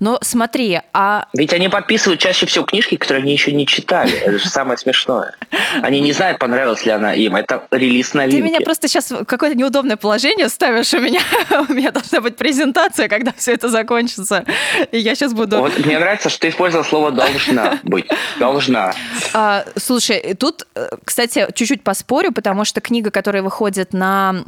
Но 0.00 0.18
смотри, 0.22 0.80
а... 0.92 1.26
Ведь 1.34 1.52
они 1.52 1.68
подписывают 1.68 2.20
чаще 2.20 2.46
всего 2.46 2.64
книжки, 2.64 2.96
которые 2.96 3.22
они 3.22 3.32
еще 3.32 3.52
не 3.52 3.66
читали. 3.66 4.12
Это 4.12 4.38
же 4.38 4.48
самое 4.48 4.78
смешное. 4.78 5.34
Они 5.82 6.00
не 6.00 6.12
знают, 6.12 6.38
понравилась 6.38 6.84
ли 6.84 6.92
она 6.92 7.12
им. 7.14 7.36
Это 7.36 7.66
релиз 7.70 8.14
новинки. 8.14 8.36
Ты 8.36 8.42
меня 8.42 8.60
просто 8.60 8.88
сейчас 8.88 9.10
в 9.10 9.24
какое-то 9.24 9.56
неудобное 9.56 9.96
положение 9.96 10.48
ставишь. 10.48 10.92
У 10.94 11.00
меня, 11.00 11.20
у 11.68 11.72
меня 11.72 11.90
должна 11.90 12.20
быть 12.20 12.36
презентация, 12.36 13.08
когда 13.08 13.32
все 13.36 13.52
это 13.52 13.68
закончится. 13.68 14.44
И 14.92 14.98
я 14.98 15.14
сейчас 15.14 15.32
буду... 15.32 15.58
Вот 15.58 15.78
мне 15.84 15.98
нравится, 15.98 16.28
что 16.28 16.40
ты 16.40 16.48
использовал 16.48 16.84
слово 16.84 17.10
«должна 17.10 17.80
быть». 17.82 18.06
«Должна». 18.38 18.92
А, 19.32 19.64
слушай, 19.76 20.34
тут, 20.34 20.66
э, 20.74 20.88
кстати, 21.04 21.46
чуть-чуть 21.54 21.82
поспорю, 21.82 22.32
потому 22.32 22.64
что 22.64 22.80
книга, 22.80 23.10
которая 23.10 23.42
выходит 23.42 23.92
на 23.92 24.44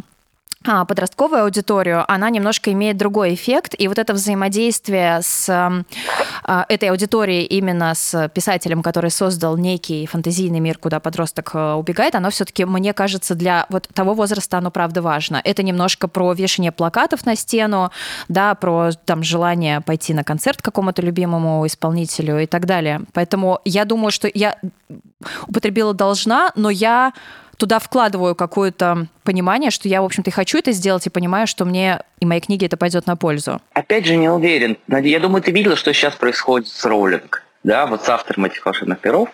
подростковую 0.88 1.44
аудиторию, 1.44 2.04
она 2.10 2.30
немножко 2.30 2.72
имеет 2.72 2.96
другой 2.96 3.34
эффект, 3.34 3.74
и 3.78 3.88
вот 3.88 3.98
это 3.98 4.12
взаимодействие 4.12 5.20
с 5.22 5.48
а, 6.44 6.66
этой 6.68 6.90
аудиторией 6.90 7.44
именно 7.44 7.94
с 7.94 8.28
писателем, 8.34 8.82
который 8.82 9.10
создал 9.10 9.56
некий 9.56 10.06
фантазийный 10.06 10.60
мир, 10.60 10.78
куда 10.78 11.00
подросток 11.00 11.50
э, 11.54 11.72
убегает, 11.72 12.14
оно 12.14 12.30
все-таки, 12.30 12.64
мне 12.64 12.92
кажется, 12.92 13.34
для 13.34 13.66
вот 13.68 13.88
того 13.92 14.14
возраста 14.14 14.58
оно 14.58 14.70
правда 14.70 15.02
важно. 15.02 15.40
Это 15.44 15.62
немножко 15.62 16.08
про 16.08 16.32
вешание 16.32 16.72
плакатов 16.72 17.26
на 17.26 17.36
стену, 17.36 17.90
да, 18.28 18.54
про 18.54 18.90
там 19.04 19.22
желание 19.22 19.80
пойти 19.80 20.14
на 20.14 20.24
концерт 20.24 20.62
какому-то 20.62 21.02
любимому 21.02 21.66
исполнителю 21.66 22.40
и 22.40 22.46
так 22.46 22.66
далее. 22.66 23.02
Поэтому 23.12 23.60
я 23.64 23.84
думаю, 23.84 24.10
что 24.10 24.28
я 24.32 24.58
употребила 25.46 25.94
должна, 25.94 26.50
но 26.54 26.70
я 26.70 27.12
туда 27.58 27.78
вкладываю 27.80 28.34
какое-то 28.34 29.08
понимание, 29.24 29.70
что 29.70 29.88
я, 29.88 30.00
в 30.00 30.04
общем-то, 30.06 30.30
и 30.30 30.32
хочу 30.32 30.58
это 30.58 30.72
сделать, 30.72 31.06
и 31.06 31.10
понимаю, 31.10 31.46
что 31.46 31.64
мне 31.64 32.00
и 32.20 32.24
моей 32.24 32.40
книге 32.40 32.66
это 32.66 32.76
пойдет 32.76 33.06
на 33.06 33.16
пользу. 33.16 33.60
Опять 33.74 34.06
же, 34.06 34.16
не 34.16 34.30
уверен. 34.30 34.78
Я 34.88 35.20
думаю, 35.20 35.42
ты 35.42 35.50
видела, 35.50 35.76
что 35.76 35.92
сейчас 35.92 36.14
происходит 36.14 36.68
с 36.68 36.84
Роулинг, 36.84 37.42
да, 37.64 37.86
вот 37.86 38.04
с 38.04 38.08
автором 38.08 38.46
этих 38.46 38.64
волшебных 38.64 39.00
перов. 39.00 39.28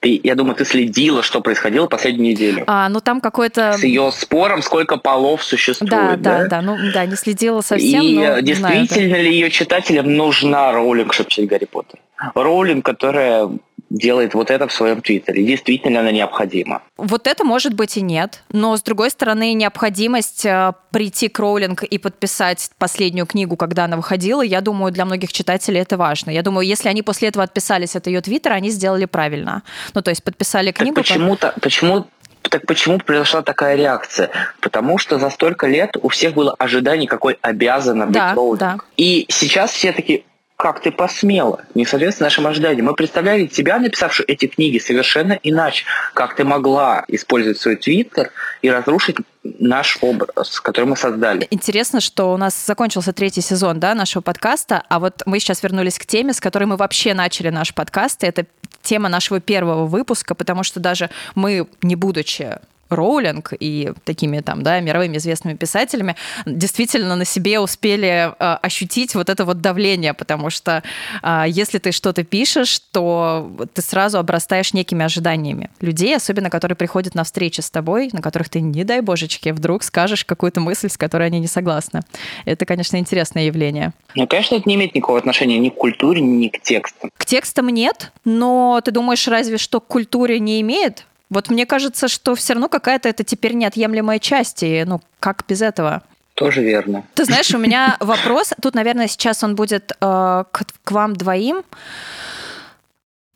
Ты, 0.00 0.20
я 0.22 0.34
думаю, 0.34 0.54
ты 0.54 0.66
следила, 0.66 1.22
что 1.22 1.40
происходило 1.40 1.86
последнюю 1.86 2.32
неделю. 2.32 2.64
А, 2.66 2.90
ну 2.90 3.00
там 3.00 3.22
какой-то... 3.22 3.72
С 3.72 3.82
ее 3.82 4.12
спором, 4.12 4.60
сколько 4.62 4.98
полов 4.98 5.42
существует. 5.42 5.90
Да, 5.90 6.16
да, 6.16 6.42
да, 6.42 6.48
да, 6.48 6.62
ну 6.62 6.76
да, 6.92 7.06
не 7.06 7.16
следила 7.16 7.62
совсем, 7.62 8.02
И 8.02 8.14
но 8.14 8.40
действительно 8.40 9.08
знаю, 9.08 9.24
ли 9.24 9.32
ее 9.32 9.50
читателям 9.50 10.14
нужна 10.14 10.72
Роулинг, 10.72 11.14
чтобы 11.14 11.30
читать 11.30 11.48
Гарри 11.48 11.64
Поттер? 11.64 11.98
Роулинг, 12.34 12.84
которая 12.84 13.48
делает 13.94 14.34
вот 14.34 14.50
это 14.50 14.66
в 14.66 14.72
своем 14.72 15.00
твиттере. 15.00 15.44
Действительно 15.44 16.00
она 16.00 16.10
необходима. 16.10 16.82
Вот 16.96 17.26
это 17.26 17.44
может 17.44 17.74
быть 17.74 17.96
и 17.96 18.02
нет. 18.02 18.42
Но, 18.50 18.76
с 18.76 18.82
другой 18.82 19.10
стороны, 19.10 19.52
необходимость 19.54 20.44
э, 20.44 20.72
прийти 20.90 21.28
к 21.28 21.38
Роулинг 21.38 21.84
и 21.84 21.98
подписать 21.98 22.70
последнюю 22.78 23.26
книгу, 23.26 23.56
когда 23.56 23.84
она 23.84 23.96
выходила, 23.96 24.42
я 24.42 24.60
думаю, 24.60 24.92
для 24.92 25.04
многих 25.04 25.32
читателей 25.32 25.80
это 25.80 25.96
важно. 25.96 26.30
Я 26.30 26.42
думаю, 26.42 26.66
если 26.66 26.88
они 26.88 27.02
после 27.02 27.28
этого 27.28 27.44
отписались 27.44 27.94
от 27.94 28.06
ее 28.08 28.20
твиттера, 28.20 28.54
они 28.54 28.70
сделали 28.70 29.04
правильно. 29.04 29.62
Ну, 29.94 30.02
то 30.02 30.10
есть 30.10 30.24
подписали 30.24 30.72
книгу. 30.72 30.96
Так 30.96 31.04
почему-то, 31.04 31.54
почему 31.60 32.06
так 32.50 32.66
почему 32.66 32.98
произошла 32.98 33.42
такая 33.42 33.74
реакция? 33.74 34.30
Потому 34.60 34.98
что 34.98 35.18
за 35.18 35.30
столько 35.30 35.66
лет 35.66 35.96
у 36.02 36.08
всех 36.08 36.34
было 36.34 36.54
ожидание, 36.58 37.08
какой 37.08 37.38
обязана 37.40 38.06
быть 38.06 38.14
да, 38.14 38.34
Роулинг. 38.34 38.60
Да. 38.60 38.78
И 38.96 39.26
сейчас 39.28 39.70
все 39.70 39.92
таки 39.92 40.24
как 40.56 40.80
ты 40.80 40.92
посмела, 40.92 41.64
не 41.74 41.84
соответственно 41.84 42.26
нашим 42.26 42.46
ожиданиям. 42.46 42.86
Мы 42.86 42.94
представляли 42.94 43.46
тебя, 43.46 43.78
написавшую 43.78 44.30
эти 44.30 44.46
книги, 44.46 44.78
совершенно 44.78 45.38
иначе. 45.42 45.84
Как 46.14 46.36
ты 46.36 46.44
могла 46.44 47.04
использовать 47.08 47.58
свой 47.58 47.76
твиттер 47.76 48.30
и 48.62 48.70
разрушить 48.70 49.16
наш 49.42 49.98
образ, 50.00 50.60
который 50.60 50.86
мы 50.86 50.96
создали. 50.96 51.46
Интересно, 51.50 52.00
что 52.00 52.32
у 52.32 52.36
нас 52.36 52.54
закончился 52.66 53.12
третий 53.12 53.42
сезон 53.42 53.78
да, 53.78 53.94
нашего 53.94 54.22
подкаста, 54.22 54.82
а 54.88 54.98
вот 55.00 55.22
мы 55.26 55.38
сейчас 55.38 55.62
вернулись 55.62 55.98
к 55.98 56.06
теме, 56.06 56.32
с 56.32 56.40
которой 56.40 56.64
мы 56.64 56.76
вообще 56.76 57.14
начали 57.14 57.50
наш 57.50 57.74
подкаст. 57.74 58.24
И 58.24 58.26
это 58.26 58.46
тема 58.82 59.08
нашего 59.08 59.40
первого 59.40 59.86
выпуска, 59.86 60.34
потому 60.34 60.62
что 60.62 60.80
даже 60.80 61.10
мы, 61.34 61.66
не 61.82 61.96
будучи 61.96 62.58
Роулинг 62.88 63.52
и 63.58 63.92
такими 64.04 64.40
там, 64.40 64.62
да, 64.62 64.80
мировыми 64.80 65.16
известными 65.16 65.54
писателями 65.54 66.16
действительно 66.46 67.16
на 67.16 67.24
себе 67.24 67.60
успели 67.60 68.32
э, 68.38 68.58
ощутить 68.62 69.14
вот 69.14 69.28
это 69.28 69.44
вот 69.44 69.60
давление, 69.60 70.14
потому 70.14 70.50
что 70.50 70.82
э, 71.22 71.44
если 71.48 71.78
ты 71.78 71.92
что-то 71.92 72.24
пишешь, 72.24 72.80
то 72.92 73.50
ты 73.72 73.82
сразу 73.82 74.18
обрастаешь 74.18 74.72
некими 74.72 75.04
ожиданиями 75.04 75.70
людей, 75.80 76.16
особенно 76.16 76.50
которые 76.50 76.76
приходят 76.76 77.14
на 77.14 77.24
встречи 77.24 77.60
с 77.60 77.70
тобой, 77.70 78.10
на 78.12 78.22
которых 78.22 78.48
ты, 78.48 78.60
не 78.60 78.84
дай 78.84 79.00
божечки, 79.00 79.50
вдруг 79.50 79.82
скажешь 79.82 80.24
какую-то 80.24 80.60
мысль, 80.60 80.88
с 80.88 80.96
которой 80.96 81.26
они 81.26 81.40
не 81.40 81.46
согласны. 81.46 82.02
Это, 82.44 82.66
конечно, 82.66 82.96
интересное 82.96 83.44
явление. 83.44 83.92
Ну, 84.14 84.26
конечно, 84.26 84.56
это 84.56 84.68
не 84.68 84.74
имеет 84.76 84.94
никакого 84.94 85.18
отношения 85.18 85.58
ни 85.58 85.68
к 85.68 85.74
культуре, 85.74 86.20
ни 86.20 86.48
к 86.48 86.60
текстам. 86.60 87.10
К 87.16 87.24
текстам 87.24 87.68
нет, 87.68 88.12
но 88.24 88.80
ты 88.84 88.90
думаешь, 88.90 89.26
разве 89.28 89.58
что 89.58 89.80
к 89.80 89.86
культуре 89.86 90.38
не 90.40 90.60
имеет? 90.60 91.06
Вот 91.34 91.50
мне 91.50 91.66
кажется, 91.66 92.06
что 92.06 92.36
все 92.36 92.52
равно 92.52 92.68
какая-то 92.68 93.08
это 93.08 93.24
теперь 93.24 93.54
неотъемлемая 93.54 94.20
часть, 94.20 94.62
и 94.62 94.84
ну 94.84 95.00
как 95.18 95.44
без 95.48 95.62
этого? 95.62 96.02
Тоже 96.34 96.62
верно. 96.62 97.04
Ты 97.14 97.24
знаешь, 97.24 97.52
у 97.52 97.58
меня 97.58 97.96
вопрос, 98.00 98.52
тут, 98.62 98.74
наверное, 98.74 99.08
сейчас 99.08 99.42
он 99.42 99.56
будет 99.56 99.92
э, 99.92 99.94
к, 100.00 100.64
к 100.84 100.90
вам 100.92 101.14
двоим. 101.14 101.64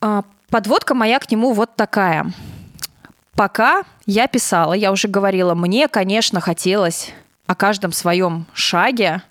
Э, 0.01 0.23
подводка 0.49 0.95
моя 0.95 1.19
к 1.19 1.31
нему 1.31 1.53
вот 1.53 1.75
такая. 1.75 2.33
Пока 3.35 3.83
я 4.07 4.29
писала, 4.29 4.75
я 4.75 4.93
уже 4.93 5.09
говорила, 5.09 5.55
мне, 5.55 5.89
конечно, 5.89 6.41
хотелось 6.41 7.13
о 7.47 7.57
каждом 7.57 7.93
своем 7.93 8.47
шаге 8.53 9.23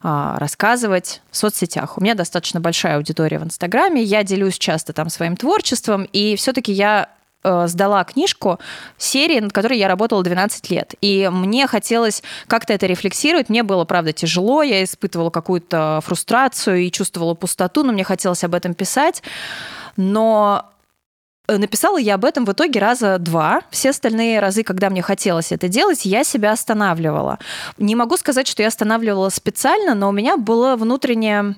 а, 0.00 0.38
рассказывать 0.38 1.20
в 1.30 1.36
соцсетях. 1.36 1.98
У 1.98 2.00
меня 2.00 2.14
достаточно 2.14 2.60
большая 2.60 2.96
аудитория 2.96 3.40
в 3.40 3.44
Инстаграме, 3.44 4.02
я 4.02 4.22
делюсь 4.22 4.56
часто 4.56 4.92
там 4.92 5.10
своим 5.10 5.36
творчеством, 5.36 6.04
и 6.12 6.36
все-таки 6.36 6.70
я 6.70 7.08
сдала 7.44 8.02
книжку 8.04 8.58
серии, 8.98 9.38
над 9.40 9.52
которой 9.52 9.78
я 9.78 9.88
работала 9.88 10.22
12 10.22 10.70
лет. 10.70 10.94
И 11.00 11.30
мне 11.32 11.66
хотелось 11.66 12.22
как-то 12.46 12.72
это 12.72 12.86
рефлексировать. 12.86 13.48
Мне 13.48 13.62
было, 13.62 13.84
правда, 13.84 14.12
тяжело, 14.12 14.62
я 14.62 14.82
испытывала 14.82 15.30
какую-то 15.30 16.00
фрустрацию 16.04 16.78
и 16.78 16.90
чувствовала 16.90 17.34
пустоту, 17.34 17.84
но 17.84 17.92
мне 17.92 18.04
хотелось 18.04 18.42
об 18.42 18.54
этом 18.54 18.74
писать. 18.74 19.22
Но 19.96 20.72
Написала 21.48 21.96
я 21.96 22.16
об 22.16 22.24
этом 22.24 22.44
в 22.44 22.52
итоге 22.52 22.80
раза 22.80 23.18
два. 23.18 23.60
Все 23.70 23.90
остальные 23.90 24.40
разы, 24.40 24.64
когда 24.64 24.90
мне 24.90 25.00
хотелось 25.00 25.52
это 25.52 25.68
делать, 25.68 26.04
я 26.04 26.24
себя 26.24 26.52
останавливала. 26.52 27.38
Не 27.78 27.94
могу 27.94 28.16
сказать, 28.16 28.48
что 28.48 28.62
я 28.62 28.68
останавливала 28.68 29.28
специально, 29.28 29.94
но 29.94 30.08
у 30.08 30.12
меня 30.12 30.36
было 30.38 30.74
внутреннее 30.74 31.54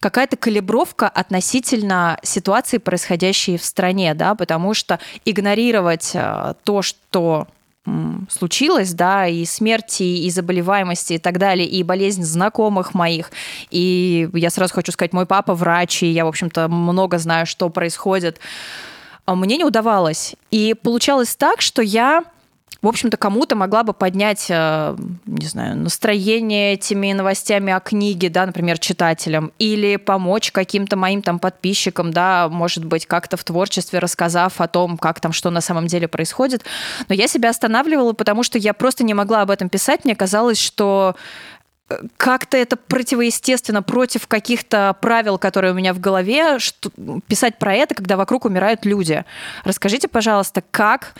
какая-то 0.00 0.36
калибровка 0.36 1.08
относительно 1.08 2.18
ситуации, 2.22 2.78
происходящей 2.78 3.56
в 3.56 3.64
стране, 3.64 4.14
да, 4.14 4.34
потому 4.34 4.74
что 4.74 4.98
игнорировать 5.24 6.12
э, 6.14 6.54
то, 6.64 6.82
что 6.82 7.46
случилось, 8.30 8.92
да, 8.92 9.26
и 9.26 9.44
смерти, 9.44 10.04
и 10.04 10.30
заболеваемости, 10.30 11.14
и 11.14 11.18
так 11.18 11.38
далее, 11.38 11.66
и 11.66 11.82
болезнь 11.82 12.22
знакомых 12.22 12.94
моих. 12.94 13.32
И 13.70 14.28
я 14.34 14.50
сразу 14.50 14.74
хочу 14.74 14.92
сказать, 14.92 15.12
мой 15.12 15.26
папа 15.26 15.54
врач, 15.54 16.04
и 16.04 16.06
я, 16.06 16.24
в 16.24 16.28
общем-то, 16.28 16.68
много 16.68 17.18
знаю, 17.18 17.44
что 17.46 17.68
происходит. 17.70 18.38
А 19.24 19.34
мне 19.34 19.56
не 19.56 19.64
удавалось. 19.64 20.36
И 20.50 20.74
получалось 20.74 21.34
так, 21.34 21.60
что 21.60 21.82
я 21.82 22.24
в 22.82 22.88
общем-то, 22.88 23.16
кому-то 23.16 23.54
могла 23.54 23.84
бы 23.84 23.92
поднять, 23.92 24.46
э, 24.48 24.96
не 25.26 25.46
знаю, 25.46 25.76
настроение 25.76 26.74
этими 26.74 27.12
новостями 27.12 27.72
о 27.72 27.78
книге, 27.78 28.28
да, 28.28 28.44
например, 28.44 28.78
читателям, 28.78 29.52
или 29.60 29.96
помочь 29.96 30.50
каким-то 30.50 30.96
моим 30.96 31.22
там 31.22 31.38
подписчикам, 31.38 32.12
да, 32.12 32.48
может 32.48 32.84
быть, 32.84 33.06
как-то 33.06 33.36
в 33.36 33.44
творчестве 33.44 34.00
рассказав 34.00 34.60
о 34.60 34.66
том, 34.66 34.98
как 34.98 35.20
там, 35.20 35.32
что 35.32 35.50
на 35.50 35.60
самом 35.60 35.86
деле 35.86 36.08
происходит. 36.08 36.64
Но 37.08 37.14
я 37.14 37.28
себя 37.28 37.50
останавливала, 37.50 38.14
потому 38.14 38.42
что 38.42 38.58
я 38.58 38.74
просто 38.74 39.04
не 39.04 39.14
могла 39.14 39.42
об 39.42 39.52
этом 39.52 39.68
писать. 39.68 40.04
Мне 40.04 40.16
казалось, 40.16 40.58
что 40.58 41.14
э, 41.88 42.00
как-то 42.16 42.56
это 42.56 42.76
противоестественно, 42.76 43.84
против 43.84 44.26
каких-то 44.26 44.96
правил, 45.00 45.38
которые 45.38 45.70
у 45.70 45.76
меня 45.76 45.94
в 45.94 46.00
голове, 46.00 46.58
что, 46.58 46.90
писать 47.28 47.58
про 47.60 47.74
это, 47.74 47.94
когда 47.94 48.16
вокруг 48.16 48.44
умирают 48.44 48.84
люди. 48.84 49.24
Расскажите, 49.62 50.08
пожалуйста, 50.08 50.64
как 50.72 51.14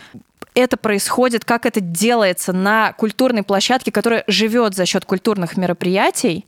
это 0.55 0.77
происходит, 0.77 1.45
как 1.45 1.65
это 1.65 1.79
делается 1.81 2.53
на 2.53 2.93
культурной 2.93 3.43
площадке, 3.43 3.91
которая 3.91 4.23
живет 4.27 4.75
за 4.75 4.85
счет 4.85 5.05
культурных 5.05 5.57
мероприятий, 5.57 6.45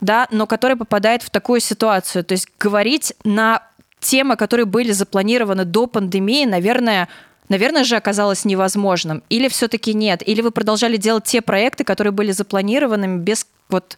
да, 0.00 0.26
но 0.30 0.46
которая 0.46 0.76
попадает 0.76 1.22
в 1.22 1.30
такую 1.30 1.60
ситуацию. 1.60 2.24
То 2.24 2.32
есть 2.32 2.48
говорить 2.58 3.14
на 3.24 3.62
темы, 4.00 4.36
которые 4.36 4.66
были 4.66 4.92
запланированы 4.92 5.64
до 5.64 5.86
пандемии, 5.86 6.44
наверное, 6.44 7.08
наверное 7.48 7.84
же 7.84 7.96
оказалось 7.96 8.44
невозможным. 8.44 9.22
Или 9.28 9.48
все-таки 9.48 9.94
нет? 9.94 10.26
Или 10.26 10.40
вы 10.40 10.50
продолжали 10.50 10.96
делать 10.96 11.24
те 11.24 11.40
проекты, 11.40 11.84
которые 11.84 12.12
были 12.12 12.32
запланированы 12.32 13.18
без 13.18 13.46
вот 13.68 13.96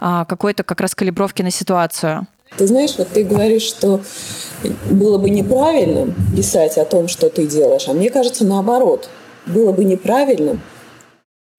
а, 0.00 0.24
какой-то 0.24 0.62
как 0.62 0.80
раз 0.80 0.94
калибровки 0.94 1.42
на 1.42 1.50
ситуацию? 1.50 2.26
Ты 2.56 2.66
знаешь, 2.66 2.94
вот 2.98 3.08
ты 3.08 3.24
говоришь, 3.24 3.62
что 3.62 4.00
было 4.90 5.18
бы 5.18 5.30
неправильным 5.30 6.14
писать 6.36 6.78
о 6.78 6.84
том, 6.84 7.08
что 7.08 7.30
ты 7.30 7.46
делаешь, 7.46 7.88
а 7.88 7.92
мне 7.92 8.10
кажется, 8.10 8.44
наоборот. 8.44 9.08
Было 9.46 9.72
бы 9.72 9.84
неправильным 9.84 10.60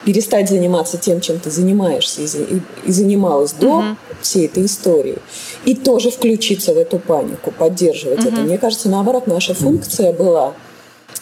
перестать 0.04 0.48
заниматься 0.48 0.98
тем, 0.98 1.20
чем 1.20 1.38
ты 1.38 1.50
занимаешься 1.50 2.22
и, 2.22 2.60
и 2.84 2.92
занималась 2.92 3.52
до 3.52 3.78
угу. 3.78 3.84
всей 4.20 4.46
этой 4.46 4.66
истории, 4.66 5.18
и 5.64 5.74
тоже 5.74 6.10
включиться 6.10 6.74
в 6.74 6.78
эту 6.78 6.98
панику, 6.98 7.52
поддерживать 7.52 8.20
угу. 8.20 8.28
это. 8.28 8.40
Мне 8.42 8.58
кажется, 8.58 8.88
наоборот, 8.88 9.26
наша 9.26 9.54
функция 9.54 10.12
была 10.12 10.54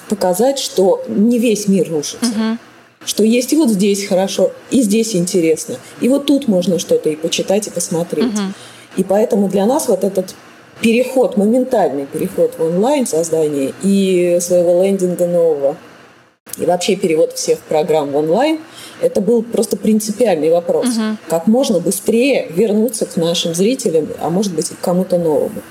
показать, 0.08 0.58
что 0.58 1.02
не 1.08 1.38
весь 1.38 1.68
мир 1.68 1.88
рушится. 1.90 2.30
Угу. 2.30 2.58
Что 3.06 3.24
есть 3.24 3.52
и 3.54 3.56
вот 3.56 3.70
здесь 3.70 4.06
хорошо, 4.06 4.52
и 4.70 4.82
здесь 4.82 5.16
интересно, 5.16 5.76
и 6.02 6.08
вот 6.08 6.26
тут 6.26 6.48
можно 6.48 6.78
что-то 6.78 7.08
и 7.08 7.16
почитать, 7.16 7.66
и 7.66 7.70
посмотреть. 7.70 8.34
Угу. 8.34 8.52
И 8.96 9.04
поэтому 9.04 9.48
для 9.48 9.66
нас 9.66 9.88
вот 9.88 10.04
этот 10.04 10.34
переход, 10.80 11.36
моментальный 11.36 12.06
переход 12.06 12.54
в 12.58 12.62
онлайн 12.62 13.06
создание 13.06 13.72
и 13.82 14.38
своего 14.40 14.82
лендинга 14.82 15.26
нового– 15.26 15.76
и 16.58 16.66
вообще 16.66 16.96
перевод 16.96 17.32
всех 17.32 17.58
программ 17.60 18.10
в 18.10 18.16
онлайн, 18.16 18.58
это 19.00 19.20
был 19.20 19.42
просто 19.42 19.76
принципиальный 19.76 20.50
вопрос. 20.50 20.88
Угу. 20.88 21.16
Как 21.28 21.46
можно 21.46 21.80
быстрее 21.80 22.48
вернуться 22.50 23.06
к 23.06 23.16
нашим 23.16 23.54
зрителям, 23.54 24.08
а 24.20 24.30
может 24.30 24.54
быть 24.54 24.70
и 24.70 24.74
к 24.74 24.80
кому-то 24.80 25.18
новому. 25.18 25.62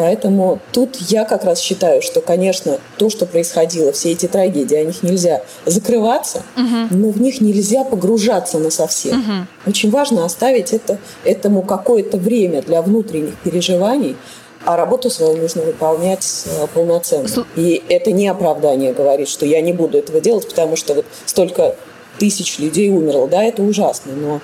Поэтому 0.00 0.60
тут 0.72 0.96
я 0.96 1.26
как 1.26 1.44
раз 1.44 1.60
считаю, 1.60 2.00
что, 2.00 2.22
конечно, 2.22 2.78
то, 2.96 3.10
что 3.10 3.26
происходило, 3.26 3.92
все 3.92 4.12
эти 4.12 4.24
трагедии, 4.28 4.74
о 4.74 4.84
них 4.86 5.02
нельзя 5.02 5.42
закрываться, 5.66 6.42
угу. 6.56 6.86
но 6.96 7.10
в 7.10 7.20
них 7.20 7.42
нельзя 7.42 7.84
погружаться 7.84 8.58
на 8.58 8.70
совсем. 8.70 9.20
Угу. 9.20 9.70
Очень 9.70 9.90
важно 9.90 10.24
оставить 10.24 10.72
это, 10.72 10.96
этому 11.22 11.60
какое-то 11.60 12.16
время 12.16 12.62
для 12.62 12.80
внутренних 12.80 13.36
переживаний, 13.44 14.16
а 14.64 14.78
работу 14.78 15.10
свою 15.10 15.36
нужно 15.36 15.60
выполнять 15.60 16.44
э, 16.46 16.66
полноценно. 16.72 17.28
И 17.54 17.82
это 17.90 18.10
не 18.10 18.26
оправдание 18.26 18.94
говорить, 18.94 19.28
что 19.28 19.44
я 19.44 19.60
не 19.60 19.74
буду 19.74 19.98
этого 19.98 20.22
делать, 20.22 20.48
потому 20.48 20.76
что 20.76 20.94
вот 20.94 21.04
столько 21.26 21.76
тысяч 22.18 22.58
людей 22.58 22.88
умерло. 22.88 23.28
Да, 23.28 23.44
это 23.44 23.62
ужасно, 23.62 24.12
но... 24.12 24.40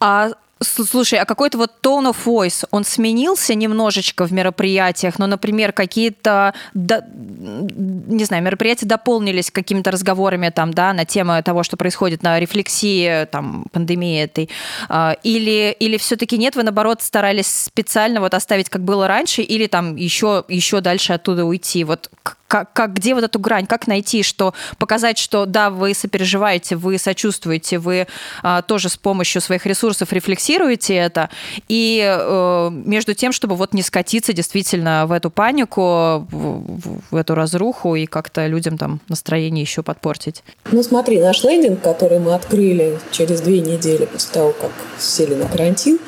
А 0.00 0.30
Слушай, 0.64 1.18
а 1.18 1.24
какой-то 1.24 1.58
вот 1.58 1.72
tone 1.82 2.10
of 2.10 2.16
voice, 2.24 2.66
он 2.70 2.84
сменился 2.84 3.54
немножечко 3.54 4.26
в 4.26 4.32
мероприятиях, 4.32 5.18
но, 5.18 5.26
например, 5.26 5.72
какие-то, 5.72 6.54
до, 6.72 7.04
не 7.12 8.24
знаю, 8.24 8.42
мероприятия 8.42 8.86
дополнились 8.86 9.50
какими-то 9.50 9.90
разговорами 9.90 10.50
там, 10.50 10.72
да, 10.72 10.92
на 10.92 11.04
тему 11.04 11.42
того, 11.42 11.62
что 11.62 11.76
происходит 11.76 12.22
на 12.22 12.40
рефлексии, 12.40 13.26
там, 13.26 13.66
пандемии 13.72 14.22
этой, 14.22 14.50
а, 14.88 15.16
или, 15.22 15.76
или 15.78 15.96
все-таки 15.96 16.38
нет, 16.38 16.56
вы, 16.56 16.62
наоборот, 16.62 17.02
старались 17.02 17.46
специально 17.46 18.20
вот 18.20 18.34
оставить, 18.34 18.68
как 18.68 18.82
было 18.82 19.06
раньше, 19.06 19.42
или 19.42 19.66
там 19.66 19.96
еще, 19.96 20.44
еще 20.48 20.80
дальше 20.80 21.12
оттуда 21.12 21.44
уйти? 21.44 21.84
Вот 21.84 22.10
как, 22.46 22.72
как, 22.72 22.94
где 22.94 23.14
вот 23.14 23.24
эту 23.24 23.38
грань, 23.38 23.66
как 23.66 23.86
найти, 23.86 24.22
что 24.22 24.54
показать, 24.78 25.18
что 25.18 25.44
да, 25.44 25.70
вы 25.70 25.92
сопереживаете, 25.92 26.76
вы 26.76 26.98
сочувствуете, 26.98 27.78
вы 27.78 28.06
а, 28.42 28.62
тоже 28.62 28.88
с 28.88 28.96
помощью 28.96 29.40
своих 29.40 29.66
ресурсов 29.66 30.12
рефлексируете 30.12 30.53
это, 30.58 31.30
и 31.68 32.02
э, 32.04 32.70
между 32.72 33.14
тем, 33.14 33.32
чтобы 33.32 33.56
вот 33.56 33.74
не 33.74 33.82
скатиться 33.82 34.32
действительно 34.32 35.06
в 35.06 35.12
эту 35.12 35.30
панику, 35.30 36.26
в, 36.30 37.00
в 37.10 37.16
эту 37.16 37.34
разруху 37.34 37.94
и 37.94 38.06
как-то 38.06 38.46
людям 38.46 38.78
там 38.78 39.00
настроение 39.08 39.62
еще 39.62 39.82
подпортить. 39.82 40.42
Ну 40.70 40.82
смотри, 40.82 41.20
наш 41.20 41.44
лендинг, 41.44 41.80
который 41.80 42.18
мы 42.18 42.34
открыли 42.34 42.98
через 43.10 43.40
две 43.40 43.60
недели 43.60 44.04
после 44.04 44.32
того, 44.32 44.52
как 44.52 44.72
сели 44.98 45.34
на 45.34 45.46
карантин, 45.46 45.98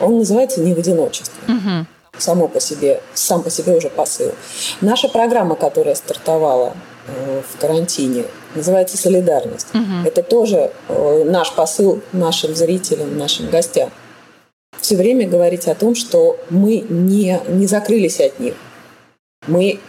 он 0.00 0.18
называется 0.18 0.60
«Не 0.60 0.74
в 0.74 0.78
одиночестве». 0.78 1.34
Угу 1.48 1.86
само 2.18 2.48
по 2.48 2.60
себе, 2.60 3.00
сам 3.14 3.42
по 3.42 3.50
себе 3.50 3.76
уже 3.76 3.90
посыл. 3.90 4.32
Наша 4.80 5.08
программа, 5.08 5.56
которая 5.56 5.94
стартовала 5.94 6.74
э, 7.06 7.42
в 7.42 7.60
карантине, 7.60 8.24
называется 8.54 8.96
«Солидарность». 8.96 9.68
Угу. 9.74 10.06
Это 10.06 10.22
тоже 10.22 10.70
э, 10.88 11.24
наш 11.24 11.52
посыл 11.52 12.00
нашим 12.12 12.54
зрителям, 12.54 13.18
нашим 13.18 13.50
гостям. 13.50 13.90
Все 14.80 14.96
время 14.96 15.28
говорить 15.28 15.66
о 15.66 15.74
том, 15.74 15.94
что 15.94 16.38
мы 16.50 16.84
не, 16.88 17.40
не 17.48 17.66
закрылись 17.66 18.20
от 18.20 18.38
них. 18.38 18.54
Мы 19.46 19.80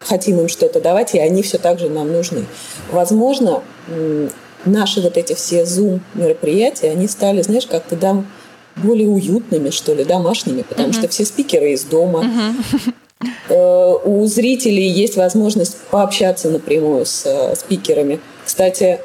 хотим 0.00 0.40
им 0.40 0.48
что-то 0.48 0.80
давать, 0.80 1.14
и 1.14 1.18
они 1.18 1.42
все 1.42 1.58
так 1.58 1.78
же 1.78 1.88
нам 1.88 2.12
нужны. 2.12 2.44
Возможно, 2.90 3.62
наши 4.64 5.00
вот 5.00 5.16
эти 5.16 5.34
все 5.34 5.62
Zoom-мероприятия, 5.62 6.90
они 6.90 7.08
стали, 7.08 7.42
знаешь, 7.42 7.66
как-то 7.66 7.96
дам 7.96 8.26
более 8.76 9.08
уютными, 9.08 9.70
что 9.70 9.94
ли, 9.94 10.04
домашними, 10.04 10.62
потому 10.62 10.88
uh-huh. 10.88 10.98
что 10.98 11.08
все 11.08 11.24
спикеры 11.24 11.72
из 11.72 11.84
дома. 11.84 12.24
Uh-huh. 12.24 12.94
У 13.48 14.26
зрителей 14.26 14.88
есть 14.88 15.16
возможность 15.16 15.76
пообщаться 15.90 16.50
напрямую 16.50 17.06
с 17.06 17.24
э, 17.24 17.54
спикерами. 17.54 18.20
Кстати, 18.44 19.00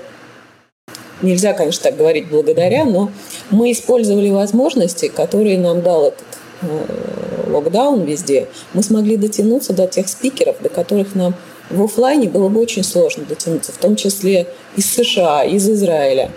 нельзя, 1.21 1.53
конечно, 1.53 1.83
так 1.83 1.97
говорить 1.97 2.29
благодаря, 2.29 2.85
но 2.85 3.11
мы 3.51 3.71
использовали 3.71 4.29
возможности, 4.29 5.07
которые 5.07 5.59
нам 5.59 5.81
дал 5.81 6.07
этот 6.07 6.25
э, 6.61 6.67
локдаун 7.49 8.03
везде. 8.03 8.47
Мы 8.73 8.83
смогли 8.83 9.17
дотянуться 9.17 9.73
до 9.73 9.87
тех 9.87 10.07
спикеров, 10.07 10.55
до 10.61 10.69
которых 10.69 11.15
нам 11.15 11.35
в 11.69 11.83
офлайне 11.83 12.29
было 12.29 12.49
бы 12.49 12.61
очень 12.61 12.83
сложно 12.83 13.25
дотянуться, 13.25 13.71
в 13.71 13.77
том 13.77 13.95
числе 13.95 14.47
из 14.75 14.89
США, 14.91 15.43
из 15.43 15.69
Израиля. 15.69 16.31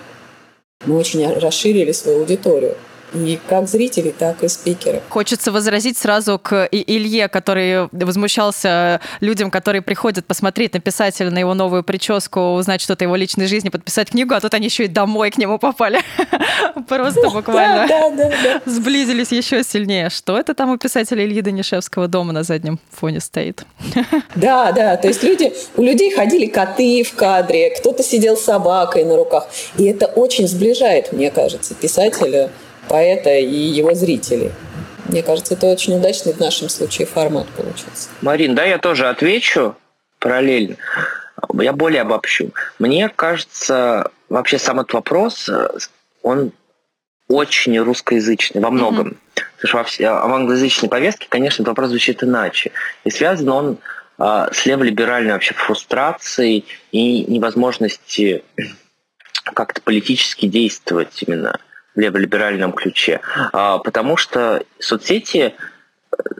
Мы 0.86 0.96
очень 0.96 1.26
расширили 1.32 1.92
свою 1.92 2.20
аудиторию 2.20 2.76
и 3.14 3.38
как 3.48 3.68
зрителей, 3.68 4.14
так 4.16 4.42
и 4.42 4.48
спикеров. 4.48 5.02
Хочется 5.08 5.52
возразить 5.52 5.98
сразу 5.98 6.38
к 6.38 6.68
Илье, 6.70 7.28
который 7.28 7.88
возмущался 7.92 9.00
людям, 9.20 9.50
которые 9.50 9.82
приходят 9.82 10.26
посмотреть 10.26 10.74
на 10.74 10.80
писателя, 10.80 11.30
на 11.30 11.38
его 11.38 11.54
новую 11.54 11.82
прическу, 11.82 12.54
узнать 12.54 12.80
что-то 12.80 13.04
его 13.04 13.16
личной 13.16 13.46
жизни, 13.46 13.68
подписать 13.68 14.10
книгу, 14.10 14.34
а 14.34 14.40
тут 14.40 14.54
они 14.54 14.66
еще 14.66 14.84
и 14.84 14.88
домой 14.88 15.30
к 15.30 15.38
нему 15.38 15.58
попали. 15.58 16.00
Просто 16.88 17.30
буквально 17.30 17.88
сблизились 18.66 19.32
еще 19.32 19.62
сильнее. 19.62 20.10
Что 20.10 20.38
это 20.38 20.54
там 20.54 20.70
у 20.70 20.76
писателя 20.76 21.24
Ильи 21.24 21.42
Данишевского 21.42 22.08
дома 22.08 22.32
на 22.32 22.42
заднем 22.42 22.78
фоне 22.90 23.20
стоит? 23.20 23.64
Да, 24.36 24.72
да, 24.72 24.96
то 24.96 25.08
есть 25.08 25.22
люди, 25.22 25.52
у 25.76 25.82
людей 25.82 26.12
ходили 26.12 26.46
коты 26.46 27.02
в 27.02 27.14
кадре, 27.14 27.70
кто-то 27.70 28.02
сидел 28.02 28.36
с 28.36 28.42
собакой 28.42 29.04
на 29.04 29.16
руках. 29.16 29.48
И 29.76 29.84
это 29.84 30.06
очень 30.06 30.48
сближает, 30.48 31.12
мне 31.12 31.30
кажется, 31.30 31.74
писателя 31.74 32.50
поэта 32.90 33.30
и 33.30 33.54
его 33.54 33.94
зрителей. 33.94 34.50
Мне 35.06 35.22
кажется, 35.22 35.54
это 35.54 35.66
очень 35.66 35.96
удачный 35.96 36.32
в 36.32 36.40
нашем 36.40 36.68
случае 36.68 37.06
формат 37.06 37.46
получился. 37.50 38.08
Марин, 38.20 38.56
да, 38.56 38.64
я 38.64 38.78
тоже 38.78 39.08
отвечу 39.08 39.76
параллельно. 40.18 40.76
Я 41.54 41.72
более 41.72 42.02
обобщу. 42.02 42.50
Мне 42.80 43.08
кажется, 43.08 44.10
вообще 44.28 44.58
сам 44.58 44.80
этот 44.80 44.92
вопрос, 44.92 45.48
он 46.22 46.52
очень 47.28 47.78
русскоязычный 47.78 48.60
во 48.60 48.70
многом. 48.70 49.08
Mm-hmm. 49.08 49.42
Потому 49.62 49.86
что 49.86 50.02
во 50.12 50.28
в 50.28 50.34
англоязычной 50.34 50.88
повестке, 50.88 51.26
конечно, 51.28 51.62
этот 51.62 51.68
вопрос 51.68 51.90
звучит 51.90 52.24
иначе. 52.24 52.72
И 53.04 53.10
связан 53.10 53.48
он 53.50 53.78
э, 54.18 54.48
с 54.52 54.66
леволиберальной 54.66 55.32
вообще 55.32 55.54
фрустрацией 55.54 56.64
и 56.90 57.24
невозможности 57.24 58.42
как-то 59.54 59.80
политически 59.80 60.46
действовать 60.46 61.22
именно 61.24 61.56
в 61.94 62.00
леволиберальном 62.00 62.72
ключе, 62.72 63.20
а, 63.52 63.78
потому 63.78 64.16
что 64.16 64.62
соцсети 64.78 65.54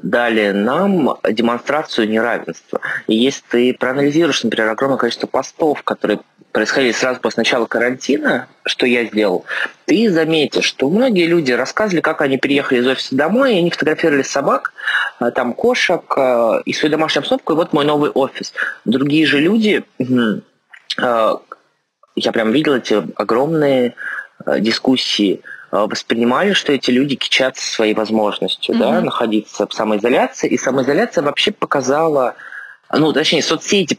дали 0.03 0.51
нам 0.51 1.19
демонстрацию 1.29 2.09
неравенства. 2.09 2.81
И 3.07 3.15
если 3.15 3.43
ты 3.49 3.75
проанализируешь, 3.75 4.43
например, 4.43 4.69
огромное 4.71 4.99
количество 4.99 5.27
постов, 5.27 5.83
которые 5.83 6.21
происходили 6.53 6.93
сразу 6.93 7.21
после 7.21 7.43
начала 7.43 7.67
карантина, 7.67 8.49
что 8.65 8.87
я 8.87 9.05
сделал, 9.05 9.45
ты 9.85 10.11
заметишь, 10.11 10.65
что 10.65 10.91
многие 10.91 11.27
люди 11.27 11.53
рассказывали, 11.53 12.01
как 12.01 12.23
они 12.23 12.39
приехали 12.39 12.81
из 12.81 12.87
офиса 12.87 13.15
домой, 13.15 13.55
и 13.55 13.59
они 13.59 13.71
фотографировали 13.71 14.23
собак, 14.23 14.73
а, 15.19 15.31
там 15.31 15.55
кошек 15.55 16.03
а, 16.17 16.61
и 16.65 16.73
свою 16.73 16.91
домашнюю 16.91 17.23
обстановку, 17.23 17.53
и 17.53 17.57
вот 17.57 17.73
мой 17.73 17.85
новый 17.85 18.11
офис. 18.11 18.53
Другие 18.85 19.27
же 19.27 19.39
люди, 19.39 19.85
я 22.17 22.33
прям 22.33 22.51
видел 22.51 22.75
эти 22.75 23.03
огромные 23.15 23.91
Э, 23.91 24.20
дискуссии 24.59 25.41
э, 25.73 25.77
воспринимали, 25.77 26.53
что 26.53 26.73
эти 26.73 26.91
люди 26.91 27.17
кичатся 27.17 27.67
своей 27.67 27.95
возможностью 27.95 28.75
mm-hmm. 28.75 28.79
да, 28.79 29.01
находиться 29.01 29.67
в 29.67 29.73
самоизоляции. 29.73 30.49
И 30.49 30.59
самоизоляция 30.59 31.23
вообще 31.23 31.53
показала, 31.53 32.35
ну, 32.93 33.13
точнее, 33.13 33.43
соцсети 33.43 33.97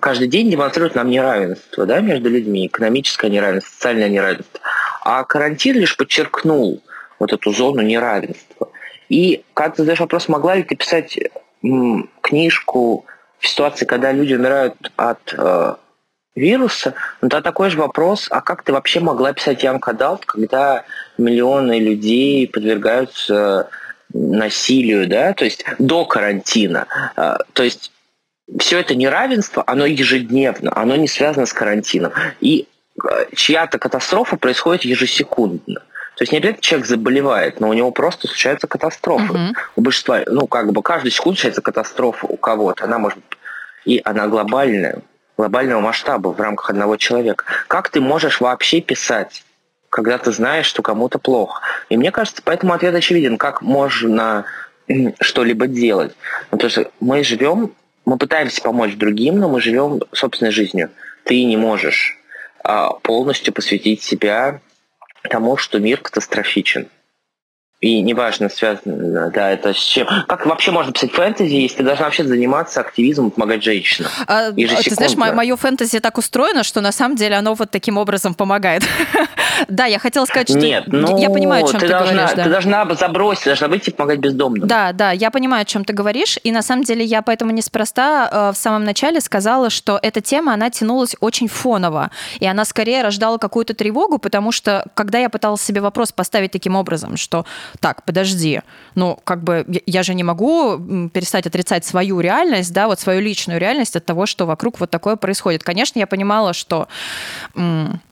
каждый 0.00 0.28
день 0.28 0.50
демонстрируют 0.50 0.94
нам 0.94 1.10
неравенство 1.10 1.84
да, 1.86 2.00
между 2.00 2.30
людьми, 2.30 2.66
экономическое 2.66 3.30
неравенство, 3.30 3.70
социальное 3.70 4.08
неравенство. 4.08 4.60
А 5.02 5.24
карантин 5.24 5.76
лишь 5.76 5.96
подчеркнул 5.96 6.82
вот 7.18 7.32
эту 7.32 7.52
зону 7.52 7.82
неравенства. 7.82 8.68
И 9.08 9.44
когда 9.54 9.70
ты 9.70 9.82
задаешь 9.82 10.00
вопрос, 10.00 10.28
могла 10.28 10.56
ли 10.56 10.62
ты 10.62 10.74
писать 10.76 11.18
книжку 12.20 13.06
в 13.38 13.48
ситуации, 13.48 13.84
когда 13.84 14.12
люди 14.12 14.34
умирают 14.34 14.74
от 14.96 15.34
э, 15.36 15.74
вируса, 16.36 16.94
но 17.22 17.28
тогда 17.28 17.42
такой 17.42 17.70
же 17.70 17.78
вопрос, 17.78 18.28
а 18.30 18.40
как 18.40 18.62
ты 18.62 18.72
вообще 18.72 19.00
могла 19.00 19.32
писать 19.32 19.64
Young 19.64 19.80
Adult, 19.80 20.22
когда 20.26 20.84
миллионы 21.18 21.80
людей 21.80 22.46
подвергаются 22.46 23.68
насилию, 24.12 25.08
да, 25.08 25.32
то 25.32 25.44
есть 25.44 25.64
до 25.78 26.04
карантина. 26.04 26.86
А, 27.16 27.38
то 27.54 27.64
есть 27.64 27.90
все 28.58 28.78
это 28.78 28.94
неравенство, 28.94 29.64
оно 29.66 29.86
ежедневно, 29.86 30.72
оно 30.76 30.94
не 30.96 31.08
связано 31.08 31.46
с 31.46 31.52
карантином. 31.52 32.12
И 32.40 32.68
а, 33.02 33.26
чья-то 33.34 33.78
катастрофа 33.78 34.36
происходит 34.36 34.84
ежесекундно. 34.84 35.80
То 36.16 36.22
есть 36.22 36.32
не 36.32 36.38
обязательно 36.38 36.62
человек 36.62 36.86
заболевает, 36.86 37.60
но 37.60 37.68
у 37.68 37.74
него 37.74 37.90
просто 37.90 38.26
случаются 38.26 38.66
катастрофы. 38.66 39.34
Uh-huh. 39.34 39.52
У 39.76 39.82
большинства, 39.82 40.22
ну, 40.26 40.46
как 40.46 40.72
бы 40.72 40.82
каждую 40.82 41.12
секунду 41.12 41.36
случается 41.36 41.60
катастрофа 41.60 42.26
у 42.26 42.36
кого-то. 42.36 42.84
Она 42.84 42.98
может... 42.98 43.18
И 43.84 44.00
она 44.02 44.26
глобальная, 44.26 45.02
глобального 45.36 45.80
масштаба 45.80 46.28
в 46.28 46.40
рамках 46.40 46.70
одного 46.70 46.96
человека. 46.96 47.44
Как 47.68 47.90
ты 47.90 48.00
можешь 48.00 48.40
вообще 48.40 48.80
писать, 48.80 49.44
когда 49.90 50.18
ты 50.18 50.32
знаешь, 50.32 50.66
что 50.66 50.82
кому-то 50.82 51.18
плохо? 51.18 51.62
И 51.88 51.96
мне 51.96 52.10
кажется, 52.10 52.42
поэтому 52.44 52.72
ответ 52.72 52.94
очевиден. 52.94 53.38
Как 53.38 53.62
можно 53.62 54.44
что-либо 55.20 55.66
делать? 55.66 56.14
Ну, 56.50 56.58
потому 56.58 56.70
что 56.70 56.90
мы 57.00 57.24
живем, 57.24 57.72
мы 58.04 58.18
пытаемся 58.18 58.62
помочь 58.62 58.94
другим, 58.94 59.38
но 59.38 59.48
мы 59.48 59.60
живем 59.60 60.00
собственной 60.12 60.52
жизнью. 60.52 60.90
Ты 61.24 61.44
не 61.44 61.56
можешь 61.56 62.18
а, 62.62 62.90
полностью 62.90 63.52
посвятить 63.52 64.02
себя 64.02 64.60
тому, 65.28 65.56
что 65.56 65.78
мир 65.78 66.00
катастрофичен. 66.00 66.88
И 67.80 68.00
неважно, 68.00 68.48
связано, 68.48 69.30
да, 69.30 69.50
это 69.50 69.74
с 69.74 69.76
чем. 69.76 70.08
Как 70.28 70.46
вообще 70.46 70.70
можно 70.70 70.92
писать 70.92 71.12
фэнтези, 71.12 71.52
если 71.52 71.76
ты 71.78 71.82
должна 71.82 72.06
вообще 72.06 72.24
заниматься 72.24 72.80
активизмом, 72.80 73.30
помогать 73.30 73.62
женщинам? 73.62 74.10
А, 74.26 74.50
ты 74.50 74.94
знаешь, 74.94 75.14
мое 75.14 75.56
фэнтези 75.56 76.00
так 76.00 76.16
устроено, 76.16 76.64
что 76.64 76.80
на 76.80 76.90
самом 76.90 77.16
деле 77.16 77.36
оно 77.36 77.52
вот 77.52 77.70
таким 77.70 77.98
образом 77.98 78.32
помогает. 78.32 78.82
да, 79.68 79.84
я 79.84 79.98
хотела 79.98 80.24
сказать, 80.24 80.48
что 80.48 80.58
Нет, 80.58 80.84
ну, 80.86 81.18
я 81.18 81.28
понимаю, 81.28 81.66
о 81.66 81.68
чем 81.68 81.80
ты, 81.80 81.86
ты 81.86 81.92
должна, 81.92 82.12
говоришь. 82.12 82.36
Да. 82.36 82.44
Ты 82.44 82.50
должна 82.50 82.94
забросить, 82.94 83.44
должна 83.44 83.68
выйти 83.68 83.90
помогать 83.90 84.20
бездомным. 84.20 84.66
Да, 84.66 84.92
да, 84.92 85.10
я 85.10 85.30
понимаю, 85.30 85.62
о 85.62 85.64
чем 85.66 85.84
ты 85.84 85.92
говоришь. 85.92 86.38
И 86.44 86.52
на 86.52 86.62
самом 86.62 86.84
деле 86.84 87.04
я 87.04 87.20
поэтому 87.20 87.50
неспроста 87.50 88.30
э, 88.32 88.52
в 88.52 88.56
самом 88.56 88.84
начале 88.84 89.20
сказала, 89.20 89.68
что 89.68 89.98
эта 90.02 90.22
тема, 90.22 90.54
она 90.54 90.70
тянулась 90.70 91.14
очень 91.20 91.48
фоново. 91.48 92.10
И 92.40 92.46
она 92.46 92.64
скорее 92.64 93.02
рождала 93.02 93.36
какую-то 93.36 93.74
тревогу, 93.74 94.16
потому 94.16 94.50
что 94.50 94.86
когда 94.94 95.18
я 95.18 95.28
пыталась 95.28 95.60
себе 95.60 95.82
вопрос 95.82 96.12
поставить 96.12 96.52
таким 96.52 96.74
образом, 96.74 97.18
что 97.18 97.44
так, 97.80 98.04
подожди, 98.04 98.62
ну, 98.94 99.18
как 99.24 99.42
бы 99.42 99.64
я 99.86 100.02
же 100.02 100.14
не 100.14 100.22
могу 100.22 100.78
перестать 101.08 101.46
отрицать 101.46 101.84
свою 101.84 102.20
реальность, 102.20 102.72
да, 102.72 102.86
вот 102.86 103.00
свою 103.00 103.20
личную 103.20 103.60
реальность 103.60 103.96
от 103.96 104.04
того, 104.04 104.26
что 104.26 104.46
вокруг 104.46 104.80
вот 104.80 104.90
такое 104.90 105.16
происходит. 105.16 105.62
Конечно, 105.62 105.98
я 105.98 106.06
понимала, 106.06 106.52
что 106.52 106.88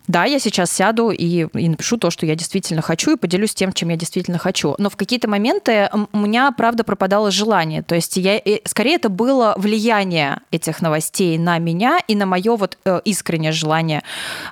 да, 0.07 0.25
я 0.25 0.39
сейчас 0.39 0.71
сяду 0.71 1.11
и, 1.11 1.47
и 1.55 1.69
напишу 1.69 1.97
то, 1.97 2.11
что 2.11 2.27
я 2.27 2.35
действительно 2.35 2.83
хочу, 2.83 3.13
и 3.13 3.17
поделюсь 3.17 3.55
тем, 3.55 3.73
чем 3.73 3.89
я 3.89 3.97
действительно 3.97 4.39
хочу. 4.39 4.75
Но 4.79 4.91
в 4.91 4.97
какие-то 4.97 5.29
моменты 5.29 5.89
у 6.13 6.19
меня, 6.19 6.53
правда, 6.53 6.85
пропадало 6.85 7.31
желание. 7.31 7.83
То 7.83 7.95
есть 7.95 8.17
я, 8.17 8.41
скорее 8.65 8.97
это 8.97 9.09
было 9.09 9.55
влияние 9.57 10.41
этих 10.51 10.83
новостей 10.83 11.39
на 11.39 11.59
меня 11.59 12.01
и 12.07 12.15
на 12.15 12.27
мое 12.27 12.57
вот 12.57 12.77
э, 12.85 13.01
искреннее 13.05 13.53
желание 13.53 14.03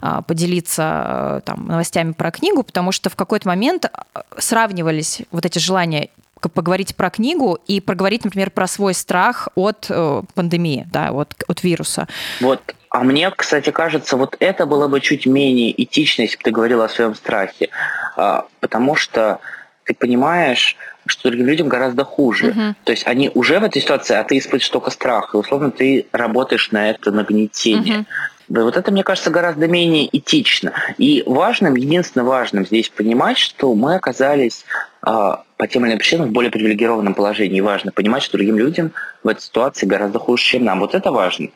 а, 0.00 0.22
поделиться 0.22 1.04
э, 1.06 1.40
там, 1.44 1.66
новостями 1.66 2.12
про 2.12 2.30
книгу, 2.30 2.62
потому 2.62 2.92
что 2.92 3.10
в 3.10 3.16
какой-то 3.16 3.46
момент 3.46 3.84
э, 3.84 4.20
сравнивались 4.38 5.22
вот 5.30 5.44
эти 5.44 5.58
желания 5.58 6.08
поговорить 6.48 6.94
про 6.96 7.10
книгу 7.10 7.58
и 7.66 7.80
проговорить, 7.80 8.24
например, 8.24 8.50
про 8.50 8.66
свой 8.66 8.94
страх 8.94 9.48
от 9.54 9.86
э, 9.88 10.22
пандемии, 10.34 10.86
да, 10.92 11.10
от, 11.10 11.34
от 11.46 11.62
вируса. 11.62 12.08
Вот 12.40 12.74
а 12.92 13.04
мне, 13.04 13.30
кстати, 13.30 13.70
кажется, 13.70 14.18
вот 14.18 14.36
это 14.38 14.66
было 14.66 14.86
бы 14.86 15.00
чуть 15.00 15.24
менее 15.24 15.82
этично, 15.82 16.22
если 16.22 16.36
бы 16.36 16.42
ты 16.42 16.50
говорила 16.50 16.84
о 16.84 16.88
своем 16.90 17.14
страхе. 17.14 17.70
А, 18.16 18.44
потому 18.60 18.96
что 18.96 19.40
ты 19.84 19.94
понимаешь, 19.94 20.76
что 21.06 21.30
другим 21.30 21.46
людям 21.46 21.68
гораздо 21.68 22.04
хуже. 22.04 22.50
Uh-huh. 22.50 22.74
То 22.84 22.92
есть 22.92 23.06
они 23.06 23.30
уже 23.34 23.58
в 23.60 23.64
этой 23.64 23.80
ситуации, 23.80 24.14
а 24.14 24.22
ты 24.24 24.36
испытываешь 24.36 24.68
только 24.68 24.90
страх. 24.90 25.32
И 25.32 25.38
условно 25.38 25.70
ты 25.70 26.06
работаешь 26.12 26.70
на 26.70 26.90
это 26.90 27.10
нагнетение. 27.10 28.00
Uh-huh. 28.00 28.06
Да, 28.52 28.64
вот 28.64 28.76
это, 28.76 28.92
мне 28.92 29.02
кажется, 29.02 29.30
гораздо 29.30 29.66
менее 29.66 30.14
этично. 30.14 30.74
И 30.98 31.22
важным, 31.24 31.74
единственно 31.74 32.22
важным 32.22 32.66
здесь 32.66 32.90
понимать, 32.90 33.38
что 33.38 33.74
мы 33.74 33.94
оказались 33.94 34.66
а, 35.00 35.44
по 35.56 35.66
тем 35.66 35.86
или 35.86 35.92
иным 35.92 35.98
причинам 35.98 36.28
в 36.28 36.32
более 36.32 36.50
привилегированном 36.50 37.14
положении. 37.14 37.56
И 37.56 37.62
важно 37.62 37.92
понимать, 37.92 38.22
что 38.22 38.36
другим 38.36 38.58
людям 38.58 38.92
в 39.24 39.28
этой 39.28 39.40
ситуации 39.40 39.86
гораздо 39.86 40.18
хуже, 40.18 40.44
чем 40.44 40.66
нам. 40.66 40.80
Вот 40.80 40.94
это 40.94 41.10
важно. 41.10 41.48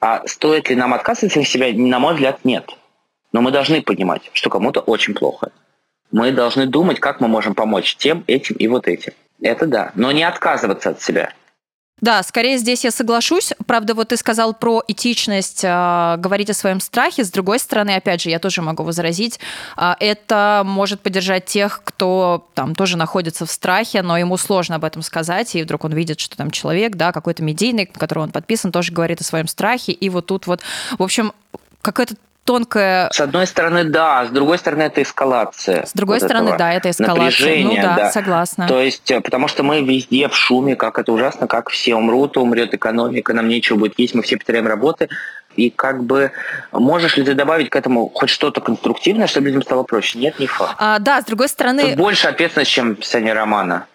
А 0.00 0.26
стоит 0.26 0.70
ли 0.70 0.76
нам 0.76 0.94
отказываться 0.94 1.40
от 1.40 1.46
себя, 1.46 1.66
на 1.74 1.98
мой 1.98 2.14
взгляд, 2.14 2.42
нет. 2.42 2.70
Но 3.34 3.42
мы 3.42 3.50
должны 3.50 3.82
понимать, 3.82 4.30
что 4.32 4.48
кому-то 4.48 4.80
очень 4.80 5.12
плохо. 5.12 5.52
Мы 6.10 6.32
должны 6.32 6.66
думать, 6.66 7.00
как 7.00 7.20
мы 7.20 7.28
можем 7.28 7.54
помочь 7.54 7.96
тем, 7.96 8.24
этим 8.28 8.56
и 8.56 8.66
вот 8.66 8.88
этим. 8.88 9.12
Это 9.42 9.66
да. 9.66 9.92
Но 9.94 10.10
не 10.10 10.22
отказываться 10.22 10.88
от 10.88 11.02
себя. 11.02 11.34
Да, 12.04 12.22
скорее 12.22 12.58
здесь 12.58 12.84
я 12.84 12.90
соглашусь. 12.90 13.54
Правда, 13.66 13.94
вот 13.94 14.08
ты 14.08 14.18
сказал 14.18 14.52
про 14.52 14.82
этичность, 14.86 15.64
э, 15.64 16.16
говорить 16.18 16.50
о 16.50 16.52
своем 16.52 16.80
страхе. 16.80 17.24
С 17.24 17.30
другой 17.30 17.58
стороны, 17.58 17.94
опять 17.94 18.20
же, 18.20 18.28
я 18.28 18.38
тоже 18.38 18.60
могу 18.60 18.82
возразить, 18.82 19.40
э, 19.78 19.94
это 20.00 20.64
может 20.66 21.00
поддержать 21.00 21.46
тех, 21.46 21.80
кто 21.82 22.46
там 22.52 22.74
тоже 22.74 22.98
находится 22.98 23.46
в 23.46 23.50
страхе, 23.50 24.02
но 24.02 24.18
ему 24.18 24.36
сложно 24.36 24.76
об 24.76 24.84
этом 24.84 25.00
сказать, 25.00 25.54
и 25.54 25.62
вдруг 25.62 25.84
он 25.84 25.94
видит, 25.94 26.20
что 26.20 26.36
там 26.36 26.50
человек, 26.50 26.96
да, 26.96 27.10
какой-то 27.10 27.42
медийный, 27.42 27.90
на 27.90 27.98
которого 27.98 28.24
он 28.24 28.32
подписан, 28.32 28.70
тоже 28.70 28.92
говорит 28.92 29.22
о 29.22 29.24
своем 29.24 29.48
страхе, 29.48 29.92
и 29.92 30.10
вот 30.10 30.26
тут 30.26 30.46
вот, 30.46 30.60
в 30.98 31.02
общем, 31.02 31.32
какая-то 31.80 32.16
тонкая... 32.44 33.10
С 33.10 33.20
одной 33.20 33.46
стороны, 33.46 33.84
да, 33.84 34.26
с 34.26 34.30
другой 34.30 34.58
стороны, 34.58 34.82
это 34.82 35.02
эскалация. 35.02 35.86
С 35.86 35.92
другой 35.92 36.20
вот 36.20 36.26
стороны, 36.26 36.56
да, 36.56 36.72
это 36.72 36.90
эскалация. 36.90 37.64
Ну 37.64 37.76
да, 37.76 37.96
да, 37.96 38.10
согласна. 38.10 38.68
То 38.68 38.80
есть, 38.80 39.10
э, 39.10 39.20
потому 39.20 39.48
что 39.48 39.62
мы 39.62 39.82
везде 39.82 40.28
в 40.28 40.36
шуме, 40.36 40.76
как 40.76 40.98
это 40.98 41.12
ужасно, 41.12 41.46
как 41.46 41.70
все 41.70 41.94
умрут, 41.94 42.36
умрет 42.36 42.74
экономика, 42.74 43.32
нам 43.32 43.48
нечего 43.48 43.76
будет 43.76 43.98
есть, 43.98 44.14
мы 44.14 44.22
все 44.22 44.36
потеряем 44.36 44.66
работы. 44.66 45.08
И 45.56 45.70
как 45.70 46.02
бы 46.02 46.32
можешь 46.72 47.16
ли 47.16 47.24
ты 47.24 47.34
добавить 47.34 47.70
к 47.70 47.76
этому 47.76 48.10
хоть 48.12 48.28
что-то 48.28 48.60
конструктивное, 48.60 49.28
чтобы 49.28 49.46
людям 49.46 49.62
стало 49.62 49.84
проще? 49.84 50.18
Нет, 50.18 50.38
не 50.40 50.46
факт. 50.46 50.74
А, 50.78 50.98
да, 50.98 51.20
с 51.20 51.24
другой 51.24 51.48
стороны... 51.48 51.82
Тут 51.82 51.96
больше 51.96 52.26
ответственность, 52.26 52.72
чем 52.72 52.96
писание 52.96 53.32
романа. 53.34 53.86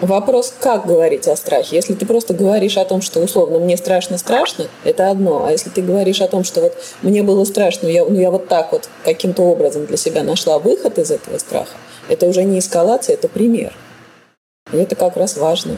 Вопрос, 0.00 0.54
как 0.58 0.86
говорить 0.86 1.28
о 1.28 1.36
страхе. 1.36 1.76
Если 1.76 1.92
ты 1.92 2.06
просто 2.06 2.32
говоришь 2.32 2.78
о 2.78 2.86
том, 2.86 3.02
что 3.02 3.20
условно 3.20 3.58
мне 3.58 3.76
страшно-страшно, 3.76 4.66
это 4.82 5.10
одно. 5.10 5.44
А 5.44 5.52
если 5.52 5.68
ты 5.68 5.82
говоришь 5.82 6.22
о 6.22 6.28
том, 6.28 6.42
что 6.42 6.62
вот 6.62 6.72
мне 7.02 7.22
было 7.22 7.44
страшно, 7.44 7.86
я, 7.86 8.06
ну 8.06 8.18
я 8.18 8.30
вот 8.30 8.48
так 8.48 8.72
вот 8.72 8.88
каким-то 9.04 9.42
образом 9.42 9.84
для 9.84 9.98
себя 9.98 10.22
нашла 10.22 10.58
выход 10.58 10.98
из 10.98 11.10
этого 11.10 11.36
страха, 11.36 11.76
это 12.08 12.26
уже 12.26 12.44
не 12.44 12.60
эскалация, 12.60 13.14
это 13.14 13.28
пример. 13.28 13.74
И 14.72 14.78
это 14.78 14.96
как 14.96 15.18
раз 15.18 15.36
важно. 15.36 15.76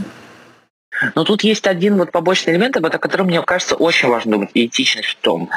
Но 1.16 1.24
тут 1.24 1.42
есть 1.42 1.66
один 1.66 1.98
вот 1.98 2.12
побочный 2.12 2.52
элемент, 2.52 2.76
о 2.76 2.98
котором, 2.98 3.26
мне 3.26 3.42
кажется, 3.42 3.74
очень 3.74 4.08
важно 4.08 4.32
думать, 4.32 4.50
и 4.54 4.66
этичность 4.66 5.08
в 5.08 5.16
том, 5.16 5.50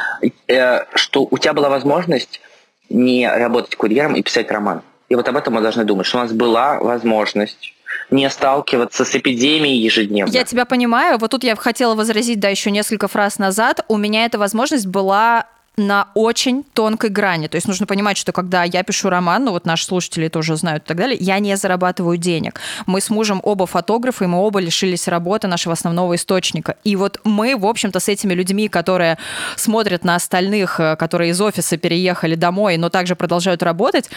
э, 0.47 0.86
что 0.95 1.28
у 1.30 1.38
тебя 1.38 1.54
была 1.54 1.69
возможность 1.69 2.41
не 2.89 3.30
работать 3.30 3.75
курьером 3.75 4.15
и 4.15 4.23
писать 4.23 4.49
роман. 4.49 4.82
И 5.10 5.13
вот 5.13 5.28
об 5.28 5.38
этом 5.38 5.54
мы 5.54 5.62
должны 5.62 5.84
думать, 5.84 6.08
что 6.08 6.17
у 6.17 6.21
нас 6.21 6.32
была 6.32 6.80
возможность 6.80 7.75
не 8.12 8.30
сталкиваться 8.30 9.06
с 9.06 9.15
эпидемией 9.15 9.80
ежедневно. 9.80 10.32
Я 10.32 10.44
тебя 10.44 10.65
понимаю. 10.65 11.18
Вот 11.18 11.32
тут 11.32 11.44
я 11.44 11.56
хотела 11.56 11.96
возразить, 11.96 12.39
да, 12.39 12.50
еще 12.50 12.72
несколько 12.72 13.08
фраз 13.08 13.39
назад. 13.39 13.84
У 13.88 13.98
меня 13.98 14.26
эта 14.26 14.38
возможность 14.38 14.88
была 14.88 15.48
на 15.78 16.08
очень 16.13 16.63
тонкой 16.63 17.10
грани. 17.10 17.48
То 17.48 17.56
есть 17.56 17.68
нужно 17.68 17.86
понимать, 17.86 18.18
что 18.18 18.32
когда 18.32 18.63
я 18.63 18.84
пишу 18.84 19.10
роман, 19.10 19.46
ну 19.46 19.52
вот 19.52 19.65
наши 19.65 19.86
слушатели 19.86 20.28
это 20.28 20.39
уже 20.39 20.56
знают 20.56 20.84
и 20.86 20.88
так 20.88 20.98
далее, 20.98 21.18
я 21.20 21.39
не 21.39 21.56
зарабатываю 21.58 22.18
денег. 22.18 22.62
Мы 22.86 23.02
с 23.02 23.10
мужем 23.10 23.41
оба 23.44 23.65
фотографы, 23.65 24.24
и 24.24 24.28
мы 24.28 24.39
оба 24.39 24.60
лишились 24.60 25.08
работы 25.08 25.48
нашего 25.48 25.74
основного 25.74 26.15
источника. 26.15 26.78
И 26.84 26.96
вот 26.96 27.20
мы, 27.24 27.58
в 27.58 27.65
общем-то, 27.65 28.00
с 28.00 28.08
этими 28.08 28.34
людьми, 28.34 28.70
которые 28.70 29.18
смотрят 29.56 30.04
на 30.04 30.15
остальных, 30.15 30.80
э, 30.80 30.96
которые 30.96 31.32
из 31.32 31.41
офиса 31.41 31.78
переехали 31.78 32.36
домой, 32.36 32.78
но 32.78 32.89
также 32.89 33.15
продолжают 33.15 33.62
работать, 33.62 34.10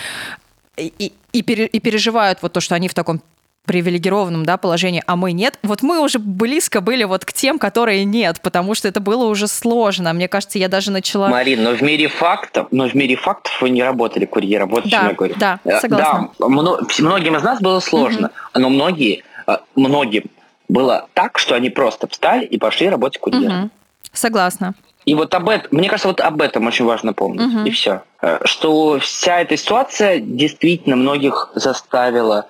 и, 0.76 1.12
и, 1.32 1.40
и 1.40 1.80
переживают 1.80 2.38
вот 2.40 2.52
то, 2.52 2.60
что 2.60 2.76
они 2.76 2.88
в 2.88 2.94
таком 2.94 3.20
привилегированном 3.68 4.46
да, 4.46 4.56
положении, 4.56 5.02
а 5.06 5.14
мы 5.14 5.32
нет, 5.32 5.58
вот 5.62 5.82
мы 5.82 6.00
уже 6.00 6.18
близко 6.18 6.80
были 6.80 7.04
вот 7.04 7.26
к 7.26 7.34
тем, 7.34 7.58
которые 7.58 8.04
нет, 8.04 8.40
потому 8.42 8.74
что 8.74 8.88
это 8.88 8.98
было 8.98 9.26
уже 9.26 9.46
сложно. 9.46 10.12
Мне 10.14 10.26
кажется, 10.26 10.58
я 10.58 10.68
даже 10.68 10.90
начала... 10.90 11.28
Марин, 11.28 11.62
но 11.62 11.72
в 11.72 11.82
мире 11.82 12.08
фактов, 12.08 12.68
но 12.70 12.88
в 12.88 12.94
мире 12.94 13.14
фактов 13.14 13.52
вы 13.60 13.68
не 13.68 13.82
работали 13.82 14.24
курьером, 14.24 14.70
вот 14.70 14.84
да, 14.84 14.90
чем 14.90 15.08
я 15.08 15.14
говорю. 15.14 15.34
Да, 15.36 15.60
э, 15.64 15.80
согласна. 15.80 16.30
Да, 16.38 16.48
многим 16.48 17.36
из 17.36 17.42
нас 17.42 17.60
было 17.60 17.80
сложно, 17.80 18.28
угу. 18.28 18.60
но 18.60 18.70
многие, 18.70 19.22
э, 19.46 19.58
многим 19.76 20.24
было 20.70 21.06
так, 21.12 21.38
что 21.38 21.54
они 21.54 21.68
просто 21.68 22.08
встали 22.08 22.46
и 22.46 22.58
пошли 22.58 22.88
работать 22.88 23.20
курьером. 23.20 23.64
Угу. 23.64 23.70
Согласна. 24.14 24.74
И 25.04 25.14
вот 25.14 25.34
об 25.34 25.48
этом, 25.50 25.68
мне 25.72 25.88
кажется, 25.90 26.08
вот 26.08 26.20
об 26.20 26.40
этом 26.40 26.66
очень 26.66 26.86
важно 26.86 27.12
помнить. 27.12 27.54
Угу. 27.54 27.66
И 27.66 27.70
все. 27.70 28.00
Э, 28.22 28.38
что 28.44 28.98
вся 28.98 29.40
эта 29.40 29.58
ситуация 29.58 30.20
действительно 30.20 30.96
многих 30.96 31.50
заставила 31.54 32.46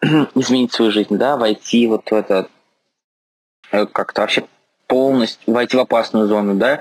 изменить 0.34 0.72
свою 0.72 0.90
жизнь, 0.90 1.16
да, 1.16 1.36
войти 1.36 1.86
вот 1.86 2.10
в 2.10 2.14
это, 2.14 2.48
э, 3.72 3.86
как-то 3.86 4.22
вообще 4.22 4.44
полностью, 4.86 5.52
войти 5.52 5.76
в 5.76 5.80
опасную 5.80 6.28
зону, 6.28 6.54
да. 6.54 6.80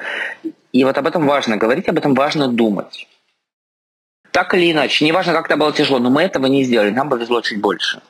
И 0.72 0.84
вот 0.84 0.98
об 0.98 1.08
этом 1.08 1.26
важно 1.26 1.58
говорить, 1.58 1.88
об 1.88 1.98
этом 1.98 2.14
важно 2.14 2.48
думать. 2.48 3.08
Так 4.32 4.54
или 4.54 4.72
иначе, 4.72 5.06
неважно, 5.06 5.34
как 5.34 5.46
это 5.46 5.58
было 5.58 5.72
тяжело, 5.72 6.00
но 6.00 6.10
мы 6.10 6.24
этого 6.24 6.48
не 6.48 6.64
сделали, 6.64 6.90
нам 6.90 7.10
повезло 7.10 7.42
чуть 7.42 7.62
больше. 7.62 8.02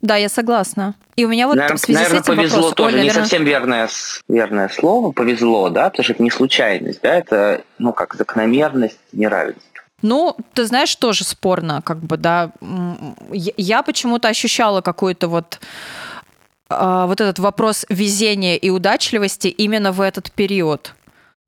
Да, 0.00 0.16
я 0.16 0.28
согласна. 0.28 0.94
И 1.16 1.24
у 1.24 1.28
меня 1.28 1.46
вот 1.46 1.56
наверное, 1.56 1.76
в 1.76 1.80
связи 1.80 1.98
наверное, 1.98 2.22
с 2.22 2.22
этим 2.22 2.36
повезло 2.36 2.68
вопрос. 2.68 2.74
тоже 2.74 2.96
Оля, 2.96 3.02
не 3.02 3.10
совсем 3.10 3.44
верное, 3.44 3.88
верное 4.28 4.68
слово, 4.68 5.12
повезло, 5.12 5.70
да, 5.70 5.90
потому 5.90 6.04
что 6.04 6.12
это 6.12 6.22
не 6.22 6.30
случайность, 6.30 7.00
да, 7.02 7.14
это, 7.14 7.64
ну, 7.78 7.92
как 7.92 8.14
закономерность, 8.14 8.98
неравенство. 9.12 9.75
Ну, 10.02 10.36
ты 10.52 10.66
знаешь, 10.66 10.94
тоже 10.96 11.24
спорно, 11.24 11.80
как 11.82 11.98
бы, 11.98 12.16
да. 12.16 12.52
Я 13.42 13.82
почему-то 13.82 14.28
ощущала 14.28 14.80
какой-то 14.82 15.28
вот 15.28 15.58
а, 16.68 17.06
вот 17.06 17.20
этот 17.20 17.38
вопрос 17.38 17.86
везения 17.88 18.56
и 18.56 18.70
удачливости 18.70 19.48
именно 19.48 19.92
в 19.92 20.00
этот 20.00 20.30
период. 20.32 20.94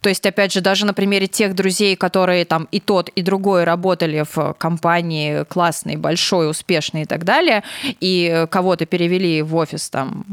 То 0.00 0.08
есть, 0.08 0.24
опять 0.26 0.52
же, 0.52 0.60
даже 0.60 0.86
на 0.86 0.94
примере 0.94 1.26
тех 1.26 1.56
друзей, 1.56 1.96
которые 1.96 2.44
там 2.44 2.68
и 2.70 2.78
тот, 2.78 3.08
и 3.08 3.22
другой 3.22 3.64
работали 3.64 4.24
в 4.32 4.54
компании 4.54 5.42
классной, 5.44 5.96
большой, 5.96 6.48
успешной 6.48 7.02
и 7.02 7.04
так 7.04 7.24
далее, 7.24 7.64
и 7.98 8.46
кого-то 8.48 8.86
перевели 8.86 9.42
в 9.42 9.56
офис 9.56 9.90
там 9.90 10.24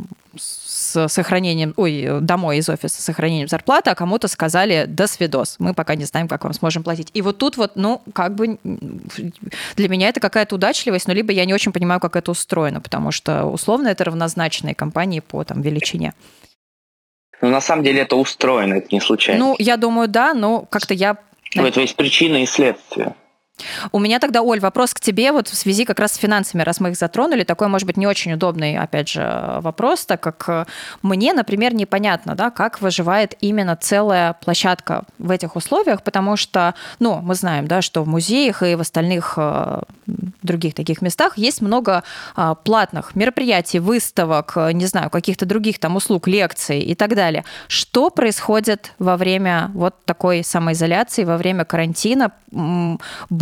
с 0.95 1.08
сохранением, 1.10 1.73
ой, 1.77 2.21
домой 2.21 2.58
из 2.58 2.69
офиса 2.69 3.01
с 3.01 3.05
сохранением 3.05 3.47
зарплаты, 3.47 3.89
а 3.89 3.95
кому-то 3.95 4.27
сказали 4.27 4.86
«до 4.88 5.08
свидос, 5.08 5.58
мы 5.60 5.73
пока 5.73 5.95
не 5.95 6.05
знаем, 6.05 6.27
как 6.27 6.43
вам 6.43 6.53
сможем 6.53 6.84
платить». 6.84 7.10
И 7.13 7.21
вот 7.21 7.38
тут 7.38 7.58
вот, 7.58 7.75
ну, 7.75 8.01
как 8.13 8.36
бы 8.36 8.58
для 9.75 9.89
меня 9.89 10.10
это 10.10 10.19
какая-то 10.19 10.55
удачливость, 10.55 11.08
но 11.08 11.13
либо 11.13 11.31
я 11.31 11.45
не 11.45 11.53
очень 11.53 11.71
понимаю, 11.71 11.99
как 11.99 12.15
это 12.15 12.31
устроено, 12.31 12.81
потому 12.81 13.12
что 13.12 13.45
условно 13.45 13.89
это 13.89 14.03
равнозначные 14.03 14.75
компании 14.75 15.19
по 15.19 15.43
там 15.43 15.62
величине. 15.62 16.13
Ну, 17.41 17.49
на 17.49 17.62
самом 17.62 17.84
деле 17.84 18.01
это 18.01 18.15
устроено, 18.15 18.75
это 18.75 18.88
не 18.91 19.01
случайно. 19.01 19.39
Ну, 19.45 19.55
я 19.60 19.77
думаю, 19.77 20.08
да, 20.08 20.34
но 20.34 20.62
как-то 20.62 20.93
я... 20.93 21.17
Ну, 21.53 21.65
это 21.65 21.81
есть 21.81 21.95
причина 21.95 22.43
и 22.43 22.45
следствие. 22.45 23.15
У 23.91 24.00
меня 24.00 24.20
тогда, 24.20 24.41
Оль, 24.41 24.60
вопрос 24.60 24.94
к 24.94 25.00
тебе 25.00 25.32
вот 25.32 25.48
в 25.48 25.56
связи 25.56 25.86
как 25.86 26.00
раз 26.00 26.13
с 26.13 26.18
финансами, 26.18 26.62
раз 26.62 26.80
мы 26.82 26.89
их 26.89 26.98
затронули. 26.98 27.44
Такой, 27.44 27.68
может 27.68 27.88
быть, 27.88 27.96
не 27.96 28.06
очень 28.06 28.34
удобный, 28.34 28.78
опять 28.78 29.08
же, 29.08 29.60
вопрос, 29.62 30.06
так 30.06 30.20
как 30.22 30.44
э, 30.48 30.65
мне, 31.02 31.34
например, 31.34 31.74
непонятно, 31.74 32.36
да, 32.36 32.50
как 32.50 32.82
выживает 32.82 33.36
именно 33.39 33.78
целая 33.78 34.34
площадка 34.34 35.04
в 35.20 35.32
этих 35.32 35.56
условиях, 35.56 36.04
потому 36.04 36.36
что, 36.36 36.76
ну, 37.00 37.22
мы 37.22 37.36
знаем, 37.36 37.68
да, 37.68 37.82
что 37.82 38.04
в 38.04 38.08
музеях 38.08 38.62
и 38.62 38.76
в 38.76 38.82
остальных 38.82 39.36
э, 39.38 39.82
других 40.44 40.74
таких 40.74 41.02
местах 41.02 41.38
есть 41.38 41.62
много 41.62 42.04
э, 42.36 42.56
платных 42.63 43.15
мероприятий, 43.15 43.80
выставок, 43.80 44.58
не 44.74 44.86
знаю, 44.86 45.10
каких-то 45.10 45.46
других 45.46 45.80
там 45.80 45.96
услуг, 45.96 46.28
лекций 46.28 46.82
и 46.82 46.94
так 46.94 47.15
далее. 47.15 47.46
Что 47.70 48.10
происходит 48.10 48.91
во 49.00 49.15
время 49.15 49.72
вот 49.74 49.96
такой 50.04 50.44
самоизоляции, 50.44 51.24
во 51.24 51.38
время 51.38 51.63
карантина? 51.63 52.32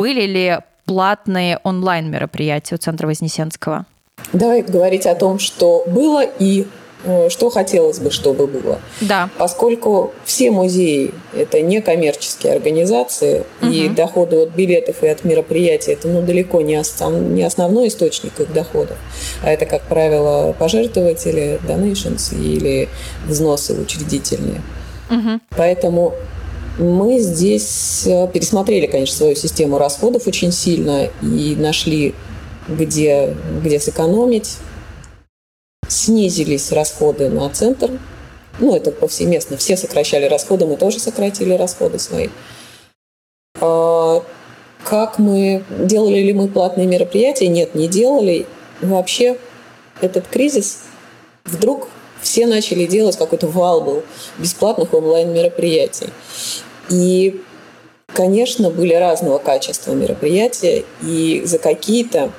Были 0.04 0.24
ли 0.24 0.58
платные 0.84 1.62
онлайн-мероприятия 1.64 2.76
у 2.76 2.78
Центра 2.78 3.08
Вознесенского? 3.08 3.86
Давай 4.34 4.62
говорить 4.62 5.06
о 5.06 5.16
том, 5.16 5.40
что 5.40 5.86
было 5.88 6.26
и 6.26 6.68
э, 7.06 7.30
что 7.30 7.50
хотелось 7.50 8.00
бы, 8.00 8.12
чтобы 8.12 8.48
было. 8.48 8.80
Да. 9.00 9.30
Поскольку 9.38 10.12
все 10.26 10.52
музеи– 10.52 11.14
это 11.34 11.62
не 11.62 11.80
коммерческие 11.80 12.52
организации, 12.52 13.46
угу. 13.62 13.72
и 13.72 13.88
доходы 13.88 14.42
от 14.42 14.50
билетов 14.50 15.04
и 15.04 15.08
от 15.08 15.24
мероприятий– 15.24 15.92
это 15.94 16.10
ну, 16.10 16.22
далеко 16.22 16.60
не, 16.60 16.76
основ, 16.76 17.14
не 17.14 17.44
основной 17.44 17.88
источник 17.88 18.38
их 18.42 18.52
доходов, 18.52 18.98
а 19.42 19.52
это, 19.52 19.66
как 19.66 19.84
правило, 19.84 20.54
пожертвователи, 20.60 21.62
donations 21.66 22.36
или 22.36 22.90
взносы 23.26 23.74
учредительные. 23.74 24.60
Угу. 25.10 25.40
Поэтому 25.52 26.14
мы 26.78 27.20
здесь 27.20 28.08
э, 28.08 28.28
пересмотрели, 28.34 28.88
конечно, 28.88 29.16
свою 29.16 29.36
систему 29.36 29.78
расходов 29.78 30.28
очень 30.28 30.52
сильно 30.52 31.10
и 31.22 31.56
нашли, 31.56 32.16
где, 32.68 33.36
где 33.64 33.80
сэкономить. 33.80 34.58
Снизились 35.88 36.72
расходы 36.72 37.30
на 37.30 37.50
центр. 37.50 37.92
Ну, 38.60 38.76
это 38.76 38.92
повсеместно. 38.92 39.58
Все 39.58 39.78
сокращали 39.78 40.26
расходы, 40.26 40.66
мы 40.66 40.78
тоже 40.78 41.00
сократили 41.00 41.54
расходы 41.54 42.00
свои. 42.00 42.30
А 43.60 44.24
как 44.84 45.20
мы... 45.20 45.64
Делали 45.70 46.20
ли 46.20 46.34
мы 46.34 46.48
платные 46.48 46.88
мероприятия? 46.88 47.48
Нет, 47.48 47.76
не 47.76 47.88
делали. 47.88 48.48
Вообще 48.82 49.38
этот 50.02 50.28
кризис 50.28 50.80
вдруг 51.46 51.88
все 52.24 52.48
начали 52.48 52.86
делать 52.86 53.18
какой-то 53.18 53.48
вал 53.48 53.82
был 53.82 54.04
бесплатных 54.40 54.94
онлайн-мероприятий. 54.94 56.10
И, 56.90 57.42
конечно, 58.14 58.70
были 58.70 58.94
разного 58.94 59.38
качества 59.38 59.92
мероприятия, 59.92 60.86
и 61.02 61.44
за 61.46 61.60
какие-то 61.60 62.32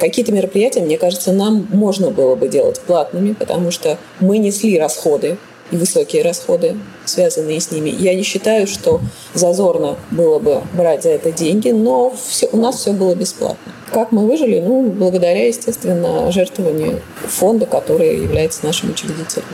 Какие-то 0.00 0.32
мероприятия, 0.32 0.80
мне 0.80 0.96
кажется, 0.96 1.32
нам 1.32 1.68
можно 1.70 2.10
было 2.10 2.34
бы 2.34 2.48
делать 2.48 2.80
платными, 2.80 3.34
потому 3.34 3.70
что 3.70 3.98
мы 4.18 4.38
несли 4.38 4.78
расходы 4.78 5.36
и 5.70 5.76
высокие 5.76 6.22
расходы, 6.22 6.76
связанные 7.04 7.60
с 7.60 7.70
ними. 7.70 7.90
Я 7.90 8.14
не 8.14 8.22
считаю, 8.22 8.66
что 8.66 9.00
зазорно 9.34 9.96
было 10.10 10.38
бы 10.38 10.62
брать 10.72 11.02
за 11.02 11.10
это 11.10 11.32
деньги, 11.32 11.70
но 11.70 12.12
все, 12.28 12.48
у 12.52 12.56
нас 12.56 12.76
все 12.76 12.92
было 12.92 13.14
бесплатно. 13.14 13.72
Как 13.92 14.12
мы 14.12 14.26
выжили? 14.26 14.60
Ну, 14.60 14.90
благодаря, 14.90 15.46
естественно, 15.46 16.30
жертвованию 16.30 17.00
фонда, 17.26 17.66
который 17.66 18.22
является 18.22 18.64
нашим 18.64 18.90
учредителем. 18.90 19.46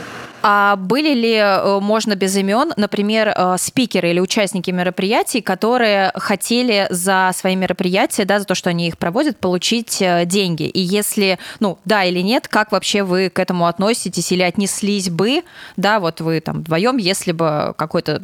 А 0.49 0.77
были 0.77 1.13
ли, 1.13 1.33
э, 1.33 1.79
можно 1.81 2.15
без 2.15 2.37
имен, 2.37 2.71
например, 2.77 3.33
э, 3.35 3.57
спикеры 3.59 4.11
или 4.11 4.21
участники 4.21 4.71
мероприятий, 4.71 5.41
которые 5.41 6.13
хотели 6.15 6.87
за 6.89 7.31
свои 7.35 7.57
мероприятия, 7.57 8.23
да, 8.23 8.39
за 8.39 8.45
то, 8.45 8.55
что 8.55 8.69
они 8.69 8.87
их 8.87 8.97
проводят, 8.97 9.37
получить 9.37 10.01
э, 10.01 10.23
деньги? 10.23 10.63
И 10.63 10.79
если, 10.79 11.37
ну, 11.59 11.79
да 11.83 12.05
или 12.05 12.21
нет, 12.21 12.47
как 12.47 12.71
вообще 12.71 13.03
вы 13.03 13.29
к 13.29 13.39
этому 13.39 13.67
относитесь 13.67 14.31
или 14.31 14.41
отнеслись 14.41 15.09
бы, 15.09 15.43
да, 15.75 15.99
вот 15.99 16.21
вы 16.21 16.39
там 16.39 16.59
вдвоем, 16.61 16.95
если 16.95 17.33
бы 17.33 17.73
какой-то 17.75 18.21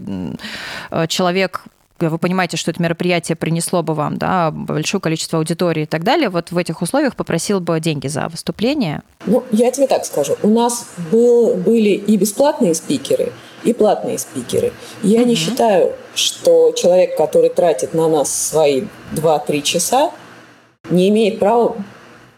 человек 1.10 1.66
вы 2.00 2.18
понимаете, 2.18 2.58
что 2.58 2.72
это 2.72 2.82
мероприятие 2.82 3.36
принесло 3.36 3.84
бы 3.84 3.94
вам 3.94 4.18
да, 4.18 4.52
большое 4.52 5.00
количество 5.00 5.40
аудитории 5.40 5.84
и 5.84 5.86
так 5.86 6.04
далее, 6.04 6.30
вот 6.30 6.52
в 6.52 6.58
этих 6.58 6.82
условиях 6.82 7.16
попросил 7.16 7.60
бы 7.60 7.80
деньги 7.80 8.08
за 8.08 8.28
выступление? 8.28 9.02
Ну, 9.26 9.44
я 9.52 9.72
тебе 9.72 9.88
так 9.88 10.06
скажу. 10.06 10.36
У 10.44 10.50
нас 10.50 10.88
был, 11.12 11.56
были 11.56 11.92
и 11.92 12.18
бесплатные 12.18 12.74
спикеры, 12.74 13.32
и 13.64 13.74
платные 13.74 14.18
спикеры. 14.18 14.74
Я 15.02 15.22
угу. 15.22 15.30
не 15.30 15.36
считаю, 15.36 15.94
что 16.16 16.72
человек, 16.72 17.16
который 17.18 17.50
тратит 17.50 17.94
на 17.94 18.08
нас 18.10 18.34
свои 18.34 18.84
2-3 19.14 19.62
часа, 19.62 20.12
не 20.90 21.10
имеет 21.10 21.40
права 21.40 21.76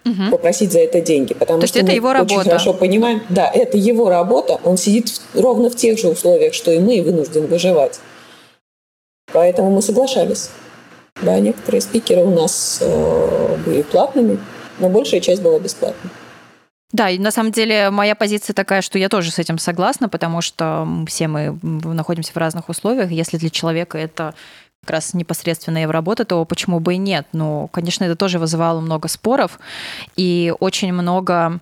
угу. 0.05 0.31
попросить 0.31 0.71
за 0.71 0.79
это 0.79 1.01
деньги. 1.01 1.33
Потому 1.33 1.61
То 1.61 1.67
что 1.67 1.79
это 1.79 1.91
его 1.91 2.13
работа. 2.13 2.35
очень 2.35 2.43
хорошо 2.49 2.73
понимаем, 2.73 3.21
да, 3.29 3.49
это 3.51 3.77
его 3.77 4.09
работа, 4.09 4.59
он 4.63 4.77
сидит 4.77 5.21
ровно 5.33 5.69
в 5.69 5.75
тех 5.75 5.97
же 5.97 6.09
условиях, 6.09 6.53
что 6.53 6.71
и 6.71 6.79
мы, 6.79 6.97
и 6.97 7.01
вынужден 7.01 7.47
выживать. 7.47 7.99
Поэтому 9.35 9.69
мы 9.69 9.81
соглашались. 9.81 10.49
Да, 11.21 11.37
некоторые 11.39 11.81
спикеры 11.81 12.21
у 12.23 12.33
нас 12.33 12.79
э, 12.81 13.57
были 13.65 13.81
платными, 13.81 14.39
но 14.79 14.87
большая 14.87 15.19
часть 15.19 15.41
была 15.41 15.59
бесплатной. 15.59 16.09
Да, 16.93 17.09
и 17.09 17.19
на 17.19 17.31
самом 17.31 17.51
деле 17.51 17.89
моя 17.89 18.15
позиция 18.15 18.53
такая, 18.53 18.81
что 18.81 18.97
я 18.97 19.09
тоже 19.09 19.31
с 19.31 19.39
этим 19.39 19.57
согласна, 19.57 20.07
потому 20.07 20.39
что 20.39 20.87
все 21.07 21.27
мы 21.27 21.59
находимся 21.61 22.31
в 22.31 22.37
разных 22.37 22.69
условиях. 22.69 23.11
Если 23.11 23.35
для 23.35 23.49
человека 23.49 23.97
это 23.97 24.33
как 24.81 24.91
раз 24.91 25.13
непосредственно 25.13 25.79
его 25.79 25.91
работа, 25.91 26.23
то 26.23 26.45
почему 26.45 26.79
бы 26.79 26.93
и 26.93 26.97
нет? 26.97 27.27
Но, 27.33 27.67
конечно, 27.67 28.05
это 28.05 28.15
тоже 28.15 28.39
вызывало 28.39 28.79
много 28.79 29.09
споров 29.09 29.59
и 30.15 30.53
очень 30.61 30.93
много 30.93 31.59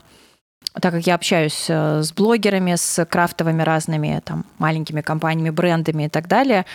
так 0.79 0.93
как 0.93 1.05
я 1.05 1.15
общаюсь 1.15 1.65
э, 1.69 2.01
с 2.01 2.13
блогерами, 2.13 2.75
с 2.75 3.05
крафтовыми 3.05 3.61
разными 3.61 4.21
там 4.25 4.45
маленькими 4.57 5.01
компаниями, 5.01 5.51
брендами 5.51 6.03
и 6.03 6.09
так 6.09 6.27
далее, 6.27 6.65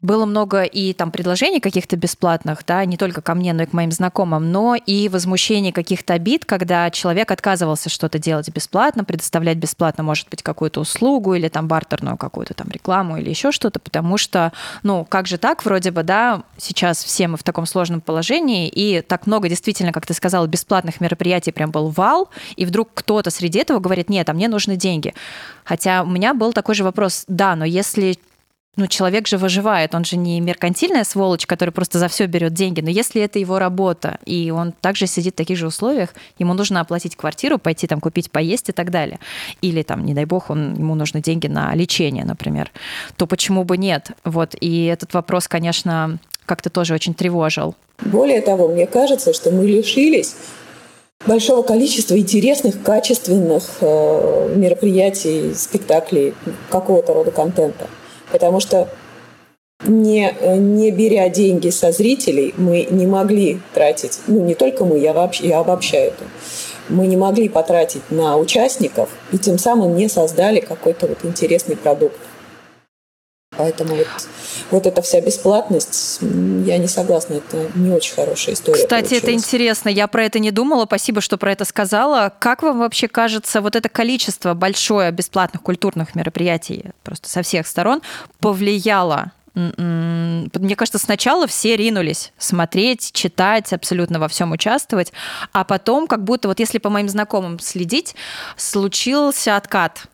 было 0.00 0.26
много 0.26 0.62
и 0.62 0.92
там 0.92 1.10
предложений 1.10 1.58
каких-то 1.60 1.96
бесплатных, 1.96 2.64
да, 2.64 2.84
не 2.84 2.96
только 2.96 3.20
ко 3.20 3.34
мне, 3.34 3.52
но 3.52 3.64
и 3.64 3.66
к 3.66 3.72
моим 3.72 3.90
знакомым, 3.90 4.52
но 4.52 4.76
и 4.76 5.08
возмущений 5.08 5.72
каких-то 5.72 6.14
обид, 6.14 6.44
когда 6.44 6.88
человек 6.90 7.32
отказывался 7.32 7.88
что-то 7.88 8.20
делать 8.20 8.48
бесплатно, 8.48 9.02
предоставлять 9.02 9.58
бесплатно, 9.58 10.04
может 10.04 10.28
быть, 10.28 10.44
какую-то 10.44 10.80
услугу 10.80 11.34
или 11.34 11.48
там 11.48 11.66
бартерную 11.66 12.16
какую-то 12.16 12.54
там 12.54 12.68
рекламу 12.68 13.18
или 13.18 13.28
еще 13.28 13.50
что-то, 13.50 13.80
потому 13.80 14.18
что, 14.18 14.52
ну, 14.84 15.04
как 15.04 15.26
же 15.26 15.36
так, 15.36 15.64
вроде 15.64 15.90
бы, 15.90 16.04
да, 16.04 16.44
сейчас 16.58 17.02
все 17.02 17.26
мы 17.26 17.36
в 17.36 17.42
таком 17.42 17.66
сложном 17.66 18.00
положении, 18.00 18.68
и 18.68 19.00
так 19.00 19.26
много 19.26 19.48
действительно, 19.48 19.92
как 19.92 20.06
ты 20.06 20.14
сказала, 20.14 20.46
бесплатных 20.46 21.00
мероприятий 21.00 21.50
прям 21.50 21.72
был 21.72 21.88
вал, 21.88 22.30
и 22.54 22.64
вдруг 22.64 22.90
кто-то 22.94 23.30
среди 23.30 23.58
этого 23.58 23.80
говорит, 23.80 24.08
нет, 24.08 24.28
а 24.30 24.32
мне 24.32 24.46
нужны 24.46 24.76
деньги. 24.76 25.12
Хотя 25.64 26.04
у 26.04 26.06
меня 26.06 26.34
был 26.34 26.52
такой 26.52 26.76
же 26.76 26.84
вопрос, 26.84 27.24
да, 27.26 27.56
но 27.56 27.64
если 27.64 28.16
ну, 28.78 28.86
человек 28.86 29.26
же 29.26 29.38
выживает, 29.38 29.94
он 29.94 30.04
же 30.04 30.16
не 30.16 30.40
меркантильная 30.40 31.02
сволочь, 31.02 31.46
который 31.46 31.70
просто 31.70 31.98
за 31.98 32.06
все 32.06 32.26
берет 32.26 32.54
деньги, 32.54 32.80
но 32.80 32.88
если 32.88 33.20
это 33.20 33.40
его 33.40 33.58
работа, 33.58 34.18
и 34.24 34.52
он 34.52 34.72
также 34.72 35.08
сидит 35.08 35.34
в 35.34 35.36
таких 35.36 35.58
же 35.58 35.66
условиях, 35.66 36.14
ему 36.38 36.54
нужно 36.54 36.80
оплатить 36.80 37.16
квартиру, 37.16 37.58
пойти 37.58 37.88
там 37.88 38.00
купить, 38.00 38.30
поесть 38.30 38.68
и 38.68 38.72
так 38.72 38.90
далее, 38.90 39.18
или 39.62 39.82
там, 39.82 40.04
не 40.06 40.14
дай 40.14 40.26
бог, 40.26 40.50
он, 40.50 40.74
ему 40.74 40.94
нужны 40.94 41.20
деньги 41.20 41.48
на 41.48 41.74
лечение, 41.74 42.24
например, 42.24 42.70
то 43.16 43.26
почему 43.26 43.64
бы 43.64 43.76
нет? 43.76 44.12
Вот, 44.24 44.54
и 44.60 44.84
этот 44.84 45.12
вопрос, 45.12 45.48
конечно, 45.48 46.18
как-то 46.46 46.70
тоже 46.70 46.94
очень 46.94 47.14
тревожил. 47.14 47.74
Более 48.00 48.40
того, 48.40 48.68
мне 48.68 48.86
кажется, 48.86 49.34
что 49.34 49.50
мы 49.50 49.66
лишились 49.66 50.36
большого 51.26 51.62
количества 51.62 52.16
интересных, 52.16 52.80
качественных 52.84 53.64
э, 53.80 54.54
мероприятий, 54.54 55.52
спектаклей, 55.54 56.32
какого-то 56.70 57.12
рода 57.12 57.32
контента. 57.32 57.88
Потому 58.30 58.60
что 58.60 58.88
не, 59.86 60.34
не 60.58 60.90
беря 60.90 61.28
деньги 61.28 61.70
со 61.70 61.92
зрителей, 61.92 62.54
мы 62.56 62.86
не 62.90 63.06
могли 63.06 63.60
тратить, 63.74 64.20
ну 64.26 64.44
не 64.44 64.54
только 64.54 64.84
мы, 64.84 64.98
я, 64.98 65.12
вообще, 65.12 65.48
я 65.48 65.60
обобщаю 65.60 66.08
это, 66.08 66.24
мы 66.88 67.06
не 67.06 67.16
могли 67.16 67.48
потратить 67.48 68.10
на 68.10 68.36
участников 68.36 69.10
и 69.32 69.38
тем 69.38 69.58
самым 69.58 69.94
не 69.96 70.08
создали 70.08 70.60
какой-то 70.60 71.06
вот 71.06 71.18
интересный 71.22 71.76
продукт. 71.76 72.18
Поэтому 73.58 73.96
вот, 73.96 74.06
вот 74.70 74.86
эта 74.86 75.02
вся 75.02 75.20
бесплатность, 75.20 76.20
я 76.20 76.78
не 76.78 76.86
согласна, 76.86 77.34
это 77.34 77.68
не 77.74 77.90
очень 77.90 78.14
хорошая 78.14 78.54
история. 78.54 78.76
Кстати, 78.76 79.02
получилась. 79.02 79.22
это 79.24 79.32
интересно, 79.34 79.88
я 79.88 80.06
про 80.06 80.24
это 80.24 80.38
не 80.38 80.52
думала, 80.52 80.86
спасибо, 80.86 81.20
что 81.20 81.36
про 81.38 81.50
это 81.50 81.64
сказала. 81.64 82.32
Как 82.38 82.62
вам 82.62 82.78
вообще 82.78 83.08
кажется, 83.08 83.60
вот 83.60 83.74
это 83.74 83.88
количество 83.88 84.54
большое 84.54 85.10
бесплатных 85.10 85.60
культурных 85.60 86.14
мероприятий 86.14 86.84
просто 87.02 87.28
со 87.28 87.42
всех 87.42 87.66
сторон 87.66 88.00
повлияло 88.38 89.32
мне 89.54 90.76
кажется, 90.76 90.98
сначала 90.98 91.48
все 91.48 91.74
ринулись 91.74 92.32
смотреть, 92.38 93.10
читать, 93.12 93.72
абсолютно 93.72 94.20
во 94.20 94.28
всем 94.28 94.52
участвовать, 94.52 95.12
а 95.52 95.64
потом, 95.64 96.06
как 96.06 96.22
будто 96.22 96.46
вот 96.46 96.60
если 96.60 96.78
по 96.78 96.90
моим 96.90 97.08
знакомым 97.08 97.58
следить, 97.58 98.14
случился 98.56 99.56
откат 99.56 100.06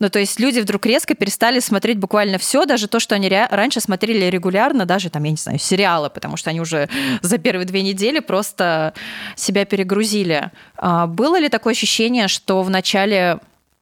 ну, 0.00 0.08
то 0.08 0.18
есть 0.18 0.40
люди 0.40 0.60
вдруг 0.60 0.86
резко 0.86 1.14
перестали 1.14 1.60
смотреть 1.60 1.98
буквально 1.98 2.38
все, 2.38 2.64
даже 2.64 2.88
то, 2.88 2.98
что 2.98 3.14
они 3.14 3.28
раньше 3.28 3.80
смотрели 3.80 4.24
регулярно, 4.24 4.86
даже 4.86 5.10
там, 5.10 5.22
я 5.24 5.30
не 5.30 5.36
знаю, 5.36 5.58
сериалы, 5.58 6.08
потому 6.08 6.38
что 6.38 6.50
они 6.50 6.60
уже 6.60 6.88
за 7.22 7.38
первые 7.38 7.66
две 7.66 7.82
недели 7.82 8.20
просто 8.20 8.94
себя 9.36 9.66
перегрузили. 9.66 10.50
А 10.76 11.06
было 11.06 11.38
ли 11.38 11.50
такое 11.50 11.74
ощущение, 11.74 12.28
что 12.28 12.62
в 12.62 12.70
начале, 12.70 13.38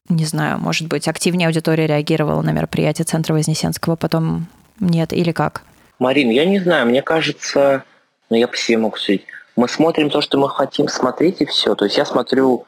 не 0.08 0.24
знаю, 0.24 0.58
может 0.58 0.88
быть, 0.88 1.06
активнее 1.06 1.46
аудитория 1.46 1.86
реагировала 1.86 2.42
на 2.42 2.50
мероприятие 2.50 3.04
Центра 3.04 3.32
Вознесенского, 3.32 3.94
потом 3.94 4.48
нет, 4.80 5.12
или 5.12 5.30
как? 5.30 5.62
Марин, 6.00 6.30
я 6.30 6.44
не 6.44 6.58
знаю, 6.58 6.86
мне 6.86 7.02
кажется, 7.02 7.84
ну, 8.28 8.36
я 8.36 8.48
по 8.48 8.56
себе 8.56 8.78
могу 8.78 8.96
судить, 8.96 9.24
мы 9.54 9.68
смотрим 9.68 10.10
то, 10.10 10.20
что 10.20 10.38
мы 10.38 10.48
хотим 10.48 10.88
смотреть, 10.88 11.40
и 11.40 11.46
все. 11.46 11.74
То 11.74 11.84
есть 11.84 11.96
я 11.96 12.04
смотрю 12.04 12.64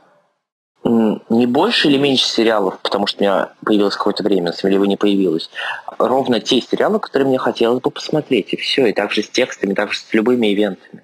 не 0.82 1.46
больше 1.46 1.88
или 1.88 1.98
меньше 1.98 2.24
сериалов, 2.24 2.78
потому 2.80 3.06
что 3.06 3.18
у 3.18 3.22
меня 3.22 3.48
появилось 3.64 3.96
какое-то 3.96 4.22
время, 4.22 4.52
или 4.62 4.76
вы 4.76 4.88
не 4.88 4.96
появилось. 4.96 5.50
Ровно 5.98 6.40
те 6.40 6.60
сериалы, 6.60 6.98
которые 6.98 7.28
мне 7.28 7.38
хотелось 7.38 7.82
бы 7.82 7.90
посмотреть, 7.90 8.52
и 8.52 8.56
все. 8.56 8.86
И 8.86 8.92
также 8.92 9.22
с 9.22 9.28
текстами, 9.28 9.74
также 9.74 9.98
с 9.98 10.12
любыми 10.12 10.52
ивентами. 10.52 11.02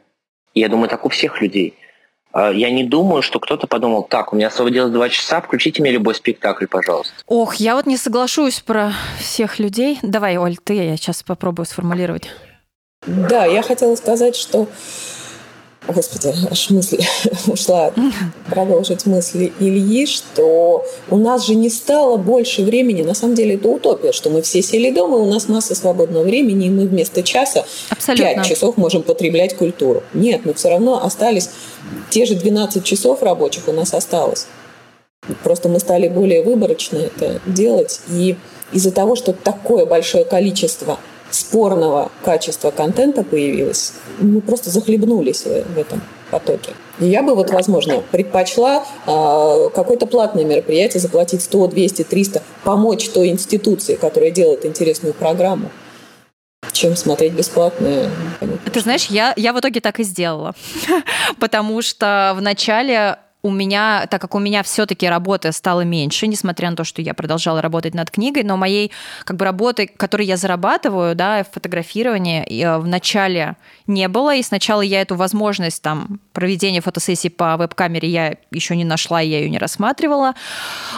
И 0.55 0.61
я 0.61 0.69
думаю, 0.69 0.89
так 0.89 1.05
у 1.05 1.11
всех 1.11 1.43
людей. 1.43 1.75
А, 2.33 2.51
я 2.51 2.71
не 2.71 2.85
думаю, 2.85 3.23
что 3.23 3.39
кто-то 3.39 3.67
подумал, 3.67 4.03
так, 4.03 4.33
у 4.33 4.37
меня 4.37 4.49
освободилось 4.49 4.93
два 4.93 5.09
часа, 5.09 5.41
включите 5.41 5.83
мне 5.83 5.91
любой 5.91 6.15
спектакль, 6.15 6.67
пожалуйста. 6.67 7.15
Ох, 7.27 7.57
я 7.57 7.77
вот 7.77 7.87
не 7.87 7.97
соглашусь 7.97 8.61
про 8.61 8.93
всех 9.19 9.59
людей. 9.59 9.99
Давай, 10.03 10.37
Оль, 10.37 10.57
ты, 10.57 10.75
я 10.75 10.97
сейчас 10.97 11.23
попробую 11.23 11.67
сформулировать. 11.67 12.31
Да, 13.07 13.45
я 13.45 13.63
хотела 13.63 13.95
сказать, 13.95 14.37
что 14.37 14.67
Господи, 15.89 16.35
аж 16.51 16.71
мысль 16.71 16.99
ушла 17.47 17.93
продолжить 18.51 19.07
мысли 19.07 19.53
Ильи, 19.61 20.07
что 20.07 20.85
у 21.11 21.17
нас 21.17 21.47
же 21.47 21.55
не 21.55 21.71
стало 21.71 22.17
больше 22.17 22.63
времени. 22.63 23.03
На 23.03 23.15
самом 23.15 23.35
деле 23.35 23.55
это 23.55 23.69
утопия, 23.69 24.13
что 24.13 24.31
мы 24.31 24.43
все 24.43 24.63
сели 24.63 24.91
дома, 24.91 25.17
у 25.17 25.31
нас 25.31 25.49
масса 25.49 25.75
свободного 25.75 26.25
времени, 26.25 26.67
и 26.67 26.71
мы 26.71 26.87
вместо 26.87 27.23
часа 27.23 27.65
Абсолютно. 27.89 28.35
5 28.43 28.47
часов 28.47 28.77
можем 28.77 29.03
потреблять 29.03 29.57
культуру. 29.57 30.03
Нет, 30.13 30.45
мы 30.45 30.55
все 30.55 30.71
равно 30.71 31.05
остались, 31.05 31.51
те 32.11 32.27
же 32.27 32.35
12 32.35 32.83
часов 32.83 33.23
рабочих 33.23 33.69
у 33.69 33.73
нас 33.73 33.95
осталось. 33.95 34.47
Просто 35.43 35.69
мы 35.69 35.79
стали 35.79 36.09
более 36.09 36.43
выборочно 36.43 36.99
это 36.99 37.41
делать. 37.47 38.01
И 38.11 38.37
из-за 38.73 38.91
того, 38.91 39.17
что 39.17 39.33
такое 39.33 39.87
большое 39.87 40.25
количество 40.25 40.99
спорного 41.31 42.11
качества 42.25 42.71
контента 42.71 43.23
появилось, 43.23 43.93
мы 44.19 44.41
просто 44.41 44.71
захлебнулись 44.71 45.45
в 45.45 45.79
этом 45.79 46.01
потоке. 46.31 46.73
Я 46.99 47.23
бы 47.23 47.35
вот, 47.35 47.51
возможно, 47.51 48.03
предпочла 48.11 48.85
э, 49.07 49.69
какое-то 49.75 50.07
платное 50.07 50.45
мероприятие 50.45 51.01
заплатить 51.01 51.43
100, 51.43 51.69
200, 51.69 52.05
300, 52.05 52.43
помочь 52.65 53.09
той 53.11 53.29
институции, 53.29 53.97
которая 53.97 54.31
делает 54.31 54.65
интересную 54.65 55.15
программу 55.15 55.71
чем 56.73 56.95
смотреть 56.95 57.33
бесплатное. 57.33 58.11
Ты 58.73 58.81
знаешь, 58.81 59.07
я, 59.07 59.33
я 59.37 59.55
в 59.55 59.61
итоге 59.61 59.81
так 59.81 59.99
и 59.99 60.03
сделала. 60.03 60.55
Потому 61.41 61.81
что 61.81 62.35
в 62.37 62.43
начале 62.43 63.17
у 63.47 63.51
меня, 63.51 64.07
так 64.11 64.21
как 64.21 64.35
у 64.35 64.39
меня 64.41 64.63
все-таки 64.65 65.09
работы 65.09 65.53
стало 65.53 65.83
меньше, 65.83 66.27
несмотря 66.27 66.71
на 66.71 66.77
то, 66.77 66.83
что 66.83 67.01
я 67.01 67.15
продолжала 67.15 67.63
работать 67.63 67.95
над 67.95 68.11
книгой, 68.11 68.43
но 68.43 68.57
моей 68.57 68.91
как 69.25 69.37
бы 69.37 69.45
работы, 69.45 69.87
которой 69.87 70.27
я 70.27 70.37
зарабатываю, 70.37 71.15
да, 71.15 71.45
в 71.45 71.55
фотографировании 71.55 72.43
э, 72.43 72.79
в 72.79 72.89
начале 72.89 73.57
не 73.87 74.09
было, 74.09 74.35
и 74.35 74.43
сначала 74.43 74.81
я 74.81 75.01
эту 75.01 75.15
возможность 75.15 75.81
там 75.81 76.19
проведения 76.33 76.81
фотосессий 76.81 77.31
по 77.31 77.57
веб-камере 77.57 78.09
я 78.09 78.35
еще 78.51 78.75
не 78.75 78.85
нашла, 78.85 79.21
я 79.21 79.39
ее 79.39 79.49
не 79.49 79.59
рассматривала. 79.59 80.35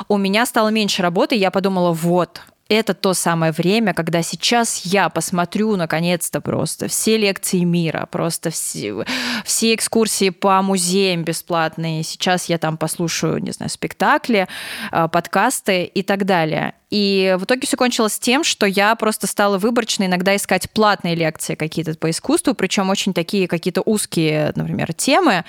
У 0.08 0.16
меня 0.16 0.46
стало 0.46 0.68
меньше 0.68 1.02
работы, 1.02 1.34
я 1.34 1.50
подумала, 1.50 1.92
вот, 1.92 2.40
это 2.68 2.92
то 2.92 3.14
самое 3.14 3.52
время, 3.52 3.94
когда 3.94 4.22
сейчас 4.22 4.84
я 4.84 5.08
посмотрю 5.08 5.76
наконец-то 5.76 6.40
просто 6.40 6.88
все 6.88 7.16
лекции 7.16 7.60
мира, 7.60 8.06
просто 8.10 8.50
все, 8.50 9.04
все 9.44 9.74
экскурсии 9.74 10.30
по 10.30 10.60
музеям 10.60 11.24
бесплатные. 11.24 12.02
Сейчас 12.02 12.46
я 12.46 12.58
там 12.58 12.76
послушаю, 12.76 13.42
не 13.42 13.52
знаю, 13.52 13.70
спектакли, 13.70 14.48
э, 14.92 15.08
подкасты 15.10 15.84
и 15.84 16.02
так 16.02 16.26
далее. 16.26 16.74
И 16.90 17.36
в 17.38 17.44
итоге 17.44 17.66
все 17.66 17.76
кончилось 17.76 18.18
тем, 18.18 18.44
что 18.44 18.66
я 18.66 18.94
просто 18.96 19.26
стала 19.26 19.58
выборочно 19.58 20.04
иногда 20.04 20.36
искать 20.36 20.70
платные 20.70 21.14
лекции 21.14 21.54
какие-то 21.54 21.94
по 21.94 22.10
искусству, 22.10 22.54
причем 22.54 22.90
очень 22.90 23.14
такие 23.14 23.48
какие-то 23.48 23.82
узкие, 23.82 24.52
например, 24.54 24.92
темы 24.94 25.44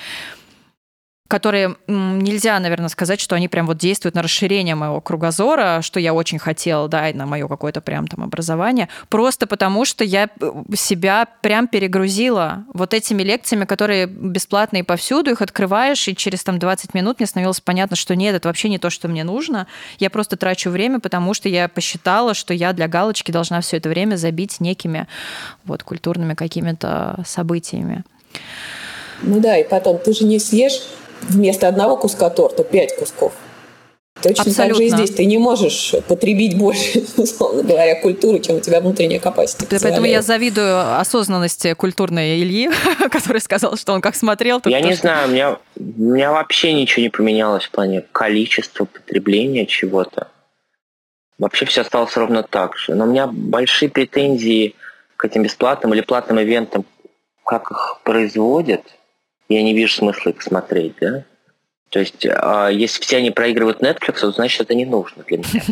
которые 1.29 1.75
нельзя, 1.87 2.59
наверное, 2.59 2.89
сказать, 2.89 3.21
что 3.21 3.35
они 3.35 3.47
прям 3.47 3.67
вот 3.67 3.77
действуют 3.77 4.15
на 4.15 4.23
расширение 4.23 4.73
моего 4.73 4.99
кругозора, 4.99 5.81
что 5.83 5.99
я 5.99 6.15
очень 6.15 6.39
хотела, 6.39 6.89
да, 6.89 7.07
и 7.07 7.13
на 7.13 7.27
мое 7.27 7.47
какое-то 7.47 7.81
прям 7.81 8.07
там 8.07 8.23
образование, 8.23 8.89
просто 9.09 9.45
потому 9.45 9.85
что 9.85 10.03
я 10.03 10.27
э, 10.41 10.51
себя 10.75 11.27
прям 11.41 11.67
перегрузила 11.67 12.65
вот 12.73 12.95
этими 12.95 13.21
лекциями, 13.21 13.65
которые 13.65 14.07
бесплатные 14.07 14.83
повсюду, 14.83 15.29
их 15.29 15.43
открываешь, 15.43 16.07
и 16.07 16.15
через 16.15 16.43
там 16.43 16.57
20 16.57 16.95
минут 16.95 17.19
мне 17.19 17.27
становилось 17.27 17.61
понятно, 17.61 17.95
что 17.95 18.15
нет, 18.15 18.33
это 18.33 18.47
вообще 18.47 18.67
не 18.67 18.79
то, 18.79 18.89
что 18.89 19.07
мне 19.07 19.23
нужно. 19.23 19.67
Я 19.99 20.09
просто 20.09 20.35
трачу 20.35 20.71
время, 20.71 20.99
потому 20.99 21.35
что 21.35 21.47
я 21.47 21.67
посчитала, 21.67 22.33
что 22.33 22.55
я 22.55 22.73
для 22.73 22.87
галочки 22.87 23.31
должна 23.31 23.61
все 23.61 23.77
это 23.77 23.87
время 23.87 24.15
забить 24.15 24.59
некими 24.59 25.07
вот 25.63 25.83
культурными 25.83 26.33
какими-то 26.33 27.21
событиями. 27.23 28.03
Ну 29.21 29.39
да, 29.39 29.57
и 29.57 29.67
потом 29.67 29.99
ты 29.99 30.13
же 30.13 30.25
не 30.25 30.39
съешь 30.39 30.81
вместо 31.21 31.67
одного 31.67 31.97
куска 31.97 32.29
торта 32.29 32.63
пять 32.63 32.95
кусков. 32.95 33.33
Точно 34.21 34.43
Абсолютно. 34.43 34.65
так 34.65 34.75
же 34.75 34.83
и 34.83 34.89
здесь. 34.89 35.15
Ты 35.15 35.25
не 35.25 35.37
можешь 35.37 35.95
потребить 36.07 36.57
больше, 36.57 37.05
условно 37.17 37.63
говоря, 37.63 37.99
культуры, 38.01 38.39
чем 38.39 38.57
у 38.57 38.59
тебя 38.59 38.81
внутренняя 38.81 39.19
капасити. 39.19 39.65
Поэтому 39.81 40.05
я 40.05 40.21
завидую 40.21 40.99
осознанности 40.99 41.73
культурной 41.73 42.41
Ильи, 42.41 42.69
который 43.11 43.39
сказал, 43.39 43.77
что 43.77 43.93
он 43.93 44.01
как 44.01 44.15
смотрел. 44.15 44.61
Я 44.65 44.81
не 44.81 44.93
знаю, 44.93 45.29
у 45.29 45.31
меня, 45.31 45.57
у 45.77 46.01
меня 46.01 46.31
вообще 46.31 46.73
ничего 46.73 47.03
не 47.03 47.09
поменялось 47.09 47.63
в 47.63 47.71
плане 47.71 48.03
количества 48.11 48.85
потребления 48.85 49.65
чего-то. 49.65 50.27
Вообще 51.37 51.65
все 51.65 51.81
осталось 51.81 52.15
ровно 52.17 52.43
так 52.43 52.75
же. 52.75 52.95
Но 52.95 53.05
у 53.05 53.07
меня 53.07 53.27
большие 53.27 53.89
претензии 53.89 54.75
к 55.15 55.23
этим 55.23 55.43
бесплатным 55.43 55.93
или 55.93 56.01
платным 56.01 56.41
ивентам, 56.41 56.85
как 57.45 57.71
их 57.71 58.01
производят– 58.03 58.81
я 59.49 59.63
не 59.63 59.73
вижу 59.73 59.95
смысла 59.95 60.29
их 60.29 60.41
смотреть, 60.41 60.93
да? 61.01 61.23
То 61.89 61.99
есть, 61.99 62.25
а, 62.25 62.69
если 62.69 63.01
все 63.01 63.17
они 63.17 63.31
проигрывают 63.31 63.81
Netflix, 63.81 64.19
то 64.19 64.31
значит, 64.31 64.61
это 64.61 64.75
не 64.75 64.85
нужно 64.85 65.23
для 65.23 65.39
меня. 65.39 65.49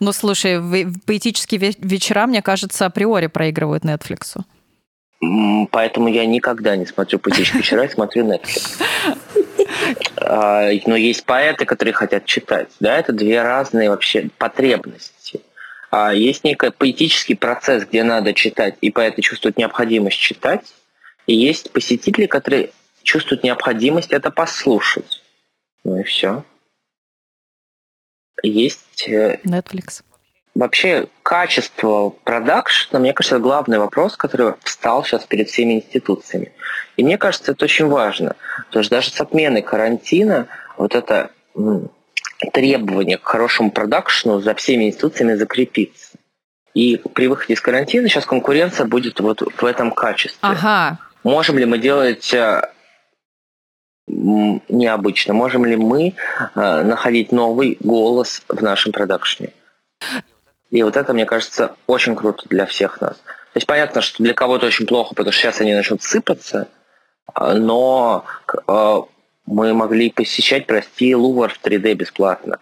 Ну, 0.00 0.12
слушай, 0.12 0.58
поэтические 1.06 1.74
вечера, 1.78 2.26
мне 2.26 2.40
кажется, 2.40 2.86
априори 2.86 3.26
проигрывают 3.26 3.84
Netflix. 3.84 4.38
Поэтому 5.70 6.08
я 6.08 6.24
никогда 6.24 6.76
не 6.76 6.86
смотрю 6.86 7.18
поэтические 7.18 7.58
вечера, 7.62 7.82
я 7.82 7.88
смотрю 7.88 8.26
Netflix. 8.26 8.80
А, 10.16 10.70
но 10.86 10.96
есть 10.96 11.24
поэты, 11.24 11.64
которые 11.64 11.94
хотят 11.94 12.24
читать. 12.26 12.68
Да, 12.78 12.96
это 12.96 13.12
две 13.12 13.42
разные 13.42 13.90
вообще 13.90 14.28
потребности. 14.38 15.40
А 15.90 16.14
есть 16.14 16.44
некий 16.44 16.70
поэтический 16.70 17.34
процесс, 17.34 17.84
где 17.84 18.02
надо 18.02 18.32
читать, 18.32 18.76
и 18.80 18.90
поэты 18.90 19.20
чувствуют 19.22 19.58
необходимость 19.58 20.18
читать. 20.18 20.62
И 21.26 21.34
есть 21.34 21.70
посетители, 21.72 22.26
которые 22.26 22.70
чувствуют 23.02 23.44
необходимость 23.44 24.12
это 24.12 24.30
послушать. 24.30 25.22
Ну 25.84 26.00
и 26.00 26.02
все. 26.02 26.44
Есть... 28.42 29.08
Netflix. 29.08 30.02
вообще 30.54 31.06
качество 31.22 32.10
продакшна, 32.10 32.98
мне 32.98 33.12
кажется, 33.12 33.36
это 33.36 33.42
главный 33.42 33.78
вопрос, 33.78 34.16
который 34.16 34.54
встал 34.62 35.04
сейчас 35.04 35.24
перед 35.24 35.48
всеми 35.48 35.74
институциями. 35.74 36.52
И 36.96 37.04
мне 37.04 37.18
кажется, 37.18 37.52
это 37.52 37.64
очень 37.64 37.86
важно. 37.86 38.36
Потому 38.66 38.82
что 38.82 38.96
даже 38.96 39.10
с 39.10 39.20
отменой 39.20 39.62
карантина 39.62 40.48
вот 40.76 40.94
это 40.94 41.30
требование 42.52 43.18
к 43.18 43.24
хорошему 43.24 43.70
продакшну 43.70 44.40
за 44.40 44.54
всеми 44.54 44.84
институциями 44.84 45.34
закрепится. 45.34 46.16
И 46.74 46.96
при 47.14 47.28
выходе 47.28 47.54
из 47.54 47.60
карантина 47.60 48.08
сейчас 48.08 48.24
конкуренция 48.24 48.86
будет 48.86 49.20
вот 49.20 49.42
в 49.42 49.64
этом 49.64 49.92
качестве. 49.92 50.38
Ага. 50.40 50.98
Можем 51.22 51.58
ли 51.58 51.66
мы 51.66 51.78
делать 51.78 52.32
э, 52.32 52.70
необычно? 54.06 55.34
Можем 55.34 55.64
ли 55.64 55.76
мы 55.76 56.14
э, 56.54 56.82
находить 56.82 57.32
новый 57.32 57.76
голос 57.80 58.42
в 58.48 58.62
нашем 58.62 58.92
продакшне? 58.92 59.52
И 60.70 60.82
вот 60.82 60.96
это, 60.96 61.12
мне 61.12 61.26
кажется, 61.26 61.76
очень 61.86 62.16
круто 62.16 62.44
для 62.48 62.66
всех 62.66 63.00
нас. 63.00 63.16
То 63.16 63.56
есть 63.56 63.66
понятно, 63.66 64.00
что 64.00 64.22
для 64.22 64.34
кого-то 64.34 64.66
очень 64.66 64.86
плохо, 64.86 65.14
потому 65.14 65.32
что 65.32 65.42
сейчас 65.42 65.60
они 65.60 65.74
начнут 65.74 66.02
сыпаться, 66.02 66.68
э, 67.34 67.52
но 67.54 68.24
мы 69.46 69.74
могли 69.74 70.10
посещать, 70.10 70.66
прости, 70.66 71.14
Лувр 71.14 71.50
в 71.50 71.60
3D 71.60 71.94
бесплатно 71.94 72.58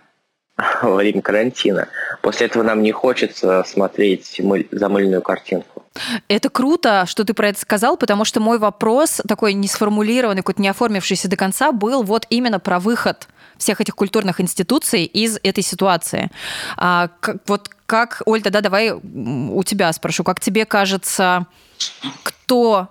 во 0.83 0.97
время 0.97 1.23
карантина. 1.23 1.89
После 2.23 2.47
этого 2.47 2.63
нам 2.63 2.83
не 2.83 2.93
хочется 2.93 3.65
смотреть 3.67 4.41
замыльную 4.71 5.23
картинку. 5.23 5.85
Это 6.29 6.51
круто, 6.51 7.05
что 7.07 7.25
ты 7.25 7.35
про 7.35 7.49
это 7.49 7.61
сказал, 7.61 7.97
потому 7.97 8.25
что 8.25 8.41
мой 8.41 8.59
вопрос, 8.59 9.21
такой 9.27 9.55
не 9.55 9.69
сформулированный, 9.69 10.43
какой-то 10.43 10.63
не 10.63 10.69
оформившийся 10.69 11.29
до 11.29 11.37
конца, 11.37 11.73
был 11.73 12.03
вот 12.03 12.27
именно 12.31 12.61
про 12.61 12.79
выход 12.79 13.29
всех 13.59 13.81
этих 13.81 13.95
культурных 13.95 14.41
институций 14.41 15.05
из 15.05 15.39
этой 15.43 15.63
ситуации. 15.63 16.31
А, 16.77 17.11
как, 17.21 17.39
вот 17.47 17.69
как, 17.87 18.23
Оль, 18.25 18.43
тогда 18.43 18.61
давай 18.61 18.93
у 18.93 19.63
тебя 19.65 19.93
спрошу, 19.93 20.25
как 20.25 20.41
тебе 20.41 20.65
кажется, 20.65 21.47
кто, 22.23 22.89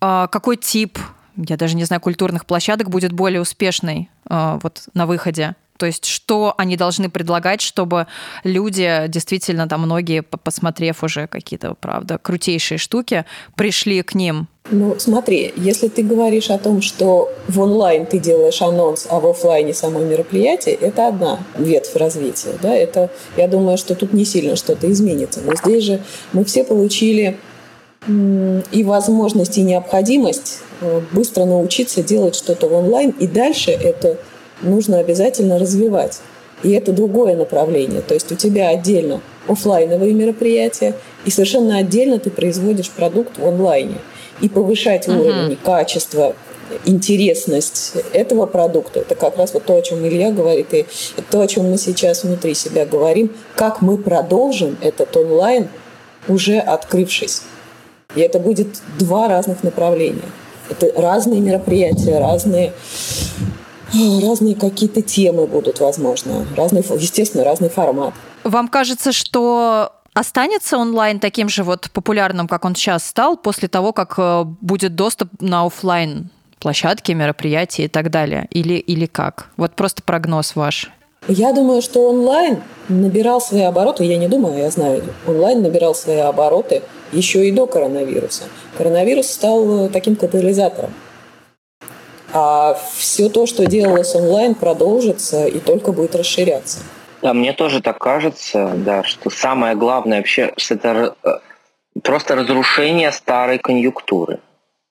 а, 0.00 0.28
какой 0.28 0.56
тип, 0.56 0.98
я 1.36 1.56
даже 1.56 1.76
не 1.76 1.84
знаю, 1.84 2.00
культурных 2.00 2.46
площадок 2.46 2.88
будет 2.88 3.12
более 3.12 3.40
успешной 3.40 4.08
а, 4.28 4.58
вот 4.62 4.84
на 4.94 5.06
выходе? 5.06 5.56
То 5.78 5.86
есть 5.86 6.04
что 6.04 6.54
они 6.56 6.76
должны 6.76 7.08
предлагать, 7.10 7.60
чтобы 7.60 8.06
люди, 8.44 9.04
действительно, 9.08 9.68
там 9.68 9.82
многие, 9.82 10.22
посмотрев 10.22 11.02
уже 11.02 11.26
какие-то, 11.26 11.74
правда, 11.74 12.18
крутейшие 12.18 12.78
штуки, 12.78 13.24
пришли 13.56 14.02
к 14.02 14.14
ним? 14.14 14.48
Ну, 14.70 14.96
смотри, 14.98 15.52
если 15.56 15.88
ты 15.88 16.02
говоришь 16.02 16.50
о 16.50 16.58
том, 16.58 16.82
что 16.82 17.32
в 17.46 17.60
онлайн 17.60 18.04
ты 18.04 18.18
делаешь 18.18 18.60
анонс, 18.62 19.06
а 19.08 19.20
в 19.20 19.26
офлайне 19.26 19.72
само 19.74 20.00
мероприятие, 20.00 20.74
это 20.74 21.08
одна 21.08 21.38
ветвь 21.56 21.94
развития. 21.94 22.54
Да? 22.60 22.74
Это, 22.74 23.10
я 23.36 23.46
думаю, 23.46 23.78
что 23.78 23.94
тут 23.94 24.12
не 24.12 24.24
сильно 24.24 24.56
что-то 24.56 24.90
изменится. 24.90 25.40
Но 25.40 25.54
здесь 25.54 25.84
же 25.84 26.02
мы 26.32 26.44
все 26.44 26.64
получили 26.64 27.38
и 28.08 28.84
возможность, 28.84 29.58
и 29.58 29.62
необходимость 29.62 30.60
э, 30.80 31.00
быстро 31.12 31.44
научиться 31.44 32.02
делать 32.02 32.36
что-то 32.36 32.68
в 32.68 32.72
онлайн, 32.72 33.10
и 33.10 33.26
дальше 33.26 33.72
это 33.72 34.16
нужно 34.62 34.98
обязательно 34.98 35.58
развивать. 35.58 36.20
И 36.62 36.70
это 36.70 36.92
другое 36.92 37.36
направление. 37.36 38.00
То 38.00 38.14
есть 38.14 38.32
у 38.32 38.34
тебя 38.34 38.68
отдельно 38.70 39.20
офлайновые 39.46 40.12
мероприятия, 40.14 40.94
и 41.24 41.30
совершенно 41.30 41.78
отдельно 41.78 42.18
ты 42.18 42.30
производишь 42.30 42.90
продукт 42.90 43.38
в 43.38 43.46
онлайне. 43.46 43.96
И 44.40 44.48
повышать 44.48 45.06
uh-huh. 45.06 45.20
уровень 45.20 45.56
качества, 45.56 46.34
интересность 46.84 47.92
этого 48.12 48.46
продукта, 48.46 49.00
это 49.00 49.14
как 49.14 49.36
раз 49.36 49.54
вот 49.54 49.64
то, 49.64 49.76
о 49.76 49.82
чем 49.82 50.06
Илья 50.06 50.32
говорит, 50.32 50.74
и 50.74 50.86
то, 51.30 51.40
о 51.40 51.46
чем 51.46 51.70
мы 51.70 51.78
сейчас 51.78 52.24
внутри 52.24 52.54
себя 52.54 52.84
говорим, 52.84 53.32
как 53.54 53.82
мы 53.82 53.98
продолжим 53.98 54.76
этот 54.80 55.16
онлайн, 55.16 55.68
уже 56.28 56.58
открывшись. 56.58 57.42
И 58.14 58.20
это 58.20 58.38
будет 58.38 58.68
два 58.98 59.28
разных 59.28 59.62
направления. 59.62 60.22
Это 60.68 60.90
разные 61.00 61.40
мероприятия, 61.40 62.18
разные 62.18 62.72
разные 63.92 64.54
какие-то 64.54 65.02
темы 65.02 65.46
будут, 65.46 65.80
возможно, 65.80 66.46
разный, 66.56 66.84
естественно, 66.98 67.44
разный 67.44 67.68
формат. 67.68 68.14
Вам 68.44 68.68
кажется, 68.68 69.12
что 69.12 69.92
останется 70.14 70.78
онлайн 70.78 71.20
таким 71.20 71.48
же 71.48 71.62
вот 71.62 71.90
популярным, 71.92 72.48
как 72.48 72.64
он 72.64 72.74
сейчас 72.74 73.04
стал, 73.04 73.36
после 73.36 73.68
того, 73.68 73.92
как 73.92 74.14
э, 74.18 74.44
будет 74.60 74.94
доступ 74.94 75.28
на 75.40 75.64
офлайн 75.66 76.30
площадки, 76.58 77.12
мероприятия 77.12 77.84
и 77.84 77.88
так 77.88 78.10
далее? 78.10 78.48
Или, 78.50 78.74
или 78.74 79.06
как? 79.06 79.50
Вот 79.56 79.72
просто 79.72 80.02
прогноз 80.02 80.56
ваш. 80.56 80.90
Я 81.28 81.52
думаю, 81.52 81.82
что 81.82 82.08
онлайн 82.08 82.62
набирал 82.88 83.40
свои 83.40 83.62
обороты, 83.62 84.04
я 84.04 84.16
не 84.16 84.28
думаю, 84.28 84.58
я 84.58 84.70
знаю, 84.70 85.02
онлайн 85.26 85.60
набирал 85.60 85.94
свои 85.94 86.18
обороты 86.18 86.82
еще 87.12 87.48
и 87.48 87.52
до 87.52 87.66
коронавируса. 87.66 88.44
Коронавирус 88.78 89.26
стал 89.26 89.86
э, 89.86 89.88
таким 89.88 90.16
катализатором. 90.16 90.92
А 92.38 92.78
все 92.94 93.30
то, 93.30 93.46
что 93.46 93.64
делалось 93.64 94.14
онлайн, 94.14 94.54
продолжится 94.54 95.46
и 95.46 95.58
только 95.58 95.92
будет 95.92 96.14
расширяться. 96.14 96.80
Да, 97.22 97.32
мне 97.32 97.54
тоже 97.54 97.80
так 97.80 97.98
кажется, 97.98 98.72
да, 98.76 99.04
что 99.04 99.30
самое 99.30 99.74
главное 99.74 100.18
вообще, 100.18 100.52
что 100.58 100.74
это 100.74 101.16
э, 101.24 101.30
просто 102.02 102.34
разрушение 102.34 103.10
старой 103.10 103.58
конъюнктуры. 103.58 104.40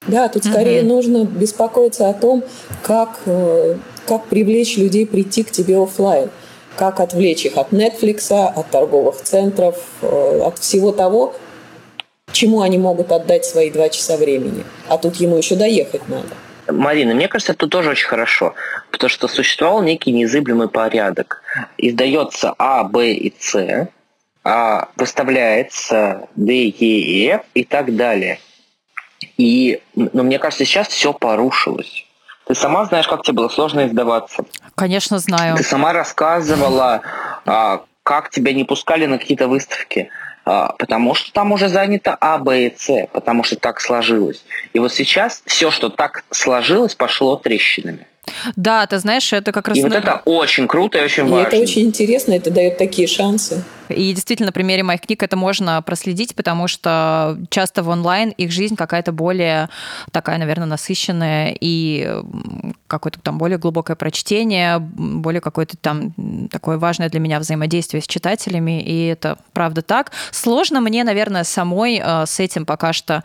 Да, 0.08 0.28
тут 0.28 0.44
скорее 0.44 0.80
угу. 0.80 0.88
нужно 0.88 1.24
беспокоиться 1.24 2.08
о 2.08 2.14
том, 2.14 2.42
как, 2.82 3.20
э, 3.26 3.76
как 4.08 4.24
привлечь 4.24 4.76
людей 4.76 5.06
прийти 5.06 5.44
к 5.44 5.52
тебе 5.52 5.80
офлайн, 5.80 6.30
как 6.76 6.98
отвлечь 6.98 7.46
их 7.46 7.56
от 7.58 7.70
Netflix, 7.72 8.32
от 8.32 8.68
торговых 8.70 9.22
центров, 9.22 9.80
э, 10.02 10.40
от 10.44 10.58
всего 10.58 10.90
того, 10.90 11.32
чему 12.32 12.62
они 12.62 12.76
могут 12.76 13.12
отдать 13.12 13.44
свои 13.44 13.70
два 13.70 13.88
часа 13.88 14.16
времени. 14.16 14.64
А 14.88 14.98
тут 14.98 15.14
ему 15.16 15.36
еще 15.36 15.54
доехать 15.54 16.08
надо. 16.08 16.34
Марина, 16.68 17.14
мне 17.14 17.28
кажется, 17.28 17.52
это 17.52 17.66
тоже 17.66 17.90
очень 17.90 18.06
хорошо, 18.06 18.54
потому 18.90 19.10
что 19.10 19.28
существовал 19.28 19.82
некий 19.82 20.12
незыблемый 20.12 20.68
порядок. 20.68 21.42
Издается 21.78 22.54
А, 22.58 22.84
Б 22.84 23.12
и 23.12 23.34
С, 23.38 23.88
а 24.44 24.88
выставляется 24.96 26.28
Д, 26.36 26.52
Е 26.52 26.70
и 26.70 27.28
Ф 27.28 27.42
и 27.54 27.64
так 27.64 27.94
далее. 27.96 28.38
И, 29.36 29.80
ну, 29.94 30.22
мне 30.22 30.38
кажется, 30.38 30.64
сейчас 30.64 30.88
все 30.88 31.12
порушилось. 31.12 32.06
Ты 32.46 32.54
сама 32.54 32.84
знаешь, 32.84 33.08
как 33.08 33.22
тебе 33.22 33.34
было 33.34 33.48
сложно 33.48 33.86
издаваться. 33.86 34.44
Конечно, 34.74 35.18
знаю. 35.18 35.56
Ты 35.56 35.64
сама 35.64 35.92
рассказывала, 35.92 37.02
а, 37.44 37.82
как 38.02 38.30
тебя 38.30 38.52
не 38.52 38.64
пускали 38.64 39.06
на 39.06 39.18
какие-то 39.18 39.48
выставки. 39.48 40.10
А, 40.46 40.72
потому 40.78 41.14
что 41.14 41.32
там 41.32 41.50
уже 41.50 41.68
занято 41.68 42.16
А, 42.20 42.38
Б 42.38 42.66
и 42.66 42.74
С, 42.76 43.08
потому 43.12 43.42
что 43.42 43.56
так 43.56 43.80
сложилось. 43.80 44.44
И 44.72 44.78
вот 44.78 44.92
сейчас 44.92 45.42
все, 45.44 45.72
что 45.72 45.90
так 45.90 46.24
сложилось, 46.30 46.94
пошло 46.94 47.36
трещинами. 47.36 48.06
Да, 48.56 48.86
ты 48.86 48.98
знаешь, 48.98 49.32
это 49.32 49.52
как 49.52 49.68
раз... 49.68 49.78
И 49.78 49.82
вот 49.82 49.92
это 49.92 50.22
очень 50.24 50.66
круто 50.68 50.98
и 50.98 51.02
очень 51.04 51.26
и 51.26 51.30
важно. 51.30 51.48
это 51.48 51.56
очень 51.58 51.82
интересно, 51.82 52.32
это 52.34 52.50
дает 52.50 52.78
такие 52.78 53.08
шансы. 53.08 53.62
И 53.88 54.12
действительно, 54.12 54.46
на 54.46 54.52
примере 54.52 54.82
моих 54.82 55.00
книг 55.00 55.22
это 55.22 55.36
можно 55.36 55.80
проследить, 55.82 56.34
потому 56.34 56.66
что 56.68 57.38
часто 57.50 57.82
в 57.82 57.88
онлайн 57.88 58.30
их 58.30 58.50
жизнь 58.50 58.76
какая-то 58.76 59.12
более 59.12 59.68
такая, 60.10 60.38
наверное, 60.38 60.66
насыщенная 60.66 61.56
и 61.60 62.22
какое-то 62.88 63.20
там 63.20 63.38
более 63.38 63.58
глубокое 63.58 63.96
прочтение, 63.96 64.78
более 64.78 65.40
какое-то 65.40 65.76
там 65.76 66.12
такое 66.50 66.78
важное 66.78 67.08
для 67.08 67.20
меня 67.20 67.38
взаимодействие 67.38 68.02
с 68.02 68.06
читателями, 68.06 68.82
и 68.82 69.06
это 69.06 69.38
правда 69.52 69.82
так. 69.82 70.12
Сложно 70.32 70.80
мне, 70.80 71.04
наверное, 71.04 71.44
самой 71.44 72.00
э, 72.02 72.26
с 72.26 72.40
этим 72.40 72.66
пока 72.66 72.92
что 72.92 73.22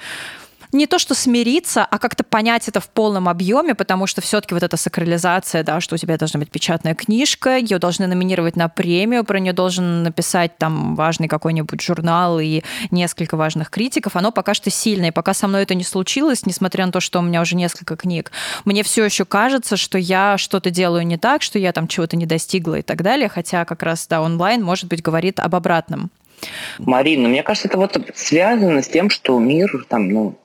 не 0.72 0.88
то 0.88 1.00
что 1.00 1.14
смириться, 1.14 1.86
а 1.86 2.00
как-то 2.00 2.24
понять 2.24 2.68
это 2.68 2.80
в 2.80 2.90
полном 2.90 3.28
объеме, 3.28 3.76
потому 3.76 4.08
что 4.08 4.22
все-таки 4.22 4.54
вот 4.54 4.64
эта 4.64 4.78
сакрализация, 4.78 5.64
да, 5.64 5.82
что 5.82 5.96
у 5.96 5.98
тебя 5.98 6.18
должна 6.18 6.40
быть 6.40 6.50
печатная 6.50 6.96
книжка, 6.96 7.58
ее 7.58 7.80
должны 7.80 8.08
номинировать 8.08 8.56
на 8.56 8.70
премию, 8.70 9.24
про 9.24 9.40
нее 9.40 9.54
должен 9.54 10.04
написать 10.04 10.58
там 10.58 10.96
важный 10.96 11.28
какой-нибудь 11.28 11.82
журнал 11.82 12.40
и 12.40 12.62
несколько 12.90 13.38
важных 13.38 13.70
критиков, 13.70 14.16
оно 14.16 14.32
пока 14.32 14.54
что 14.54 14.70
сильное. 14.70 15.10
И 15.10 15.12
пока 15.12 15.34
со 15.34 15.48
мной 15.48 15.64
это 15.64 15.76
не 15.76 15.84
случилось, 15.84 16.46
несмотря 16.46 16.86
на 16.86 16.92
то, 16.92 17.00
что 17.00 17.20
у 17.20 17.22
меня 17.22 17.42
уже 17.42 17.56
несколько 17.56 17.96
книг, 17.96 18.32
мне 18.66 18.84
все 18.84 19.04
еще 19.04 19.26
кажется, 19.26 19.78
что 19.78 19.98
я 19.98 20.38
что-то 20.38 20.70
делаю 20.70 21.06
не 21.06 21.18
так, 21.18 21.42
что 21.42 21.60
я 21.60 21.74
там 21.74 21.88
чего-то 21.88 22.16
не 22.16 22.26
достигла 22.26 22.76
и 22.76 22.82
так 22.82 23.02
далее, 23.02 23.30
хотя 23.30 23.66
как 23.66 23.84
раз, 23.84 24.08
да, 24.08 24.22
онлайн, 24.22 24.64
может 24.64 24.86
быть, 24.86 25.02
говорит 25.02 25.40
об 25.40 25.56
обратном. 25.56 26.12
Марина, 26.80 27.28
мне 27.28 27.44
кажется, 27.44 27.68
это 27.68 27.78
вот 27.78 28.00
связано 28.16 28.82
с 28.82 28.88
тем, 28.88 29.10
что 29.10 29.38
мир 29.40 29.86
там, 29.88 30.10
ну, 30.10 30.40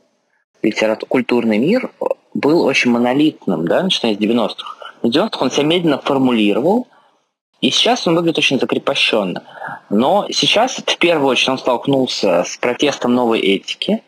литератур, 0.63 1.09
культурный 1.09 1.59
мир 1.59 1.91
был 2.35 2.65
очень 2.65 2.91
монолитным, 2.91 3.67
да, 3.67 3.83
начиная 3.83 4.15
с 4.15 4.19
90-х. 4.19 4.93
В 5.03 5.09
90-х 5.09 5.39
он 5.41 5.51
себя 5.51 5.65
медленно 5.65 5.99
формулировал, 5.99 6.89
и 7.61 7.71
сейчас 7.71 8.07
он 8.07 8.15
выглядит 8.15 8.39
очень 8.39 8.61
закрепощенно. 8.61 9.43
Но 9.89 10.27
сейчас, 10.31 10.77
в 10.77 10.99
первую 10.99 11.29
очередь, 11.29 11.49
он 11.51 11.59
столкнулся 11.59 12.45
с 12.45 12.57
протестом 12.57 13.15
новой 13.15 13.41
этики. 13.41 14.03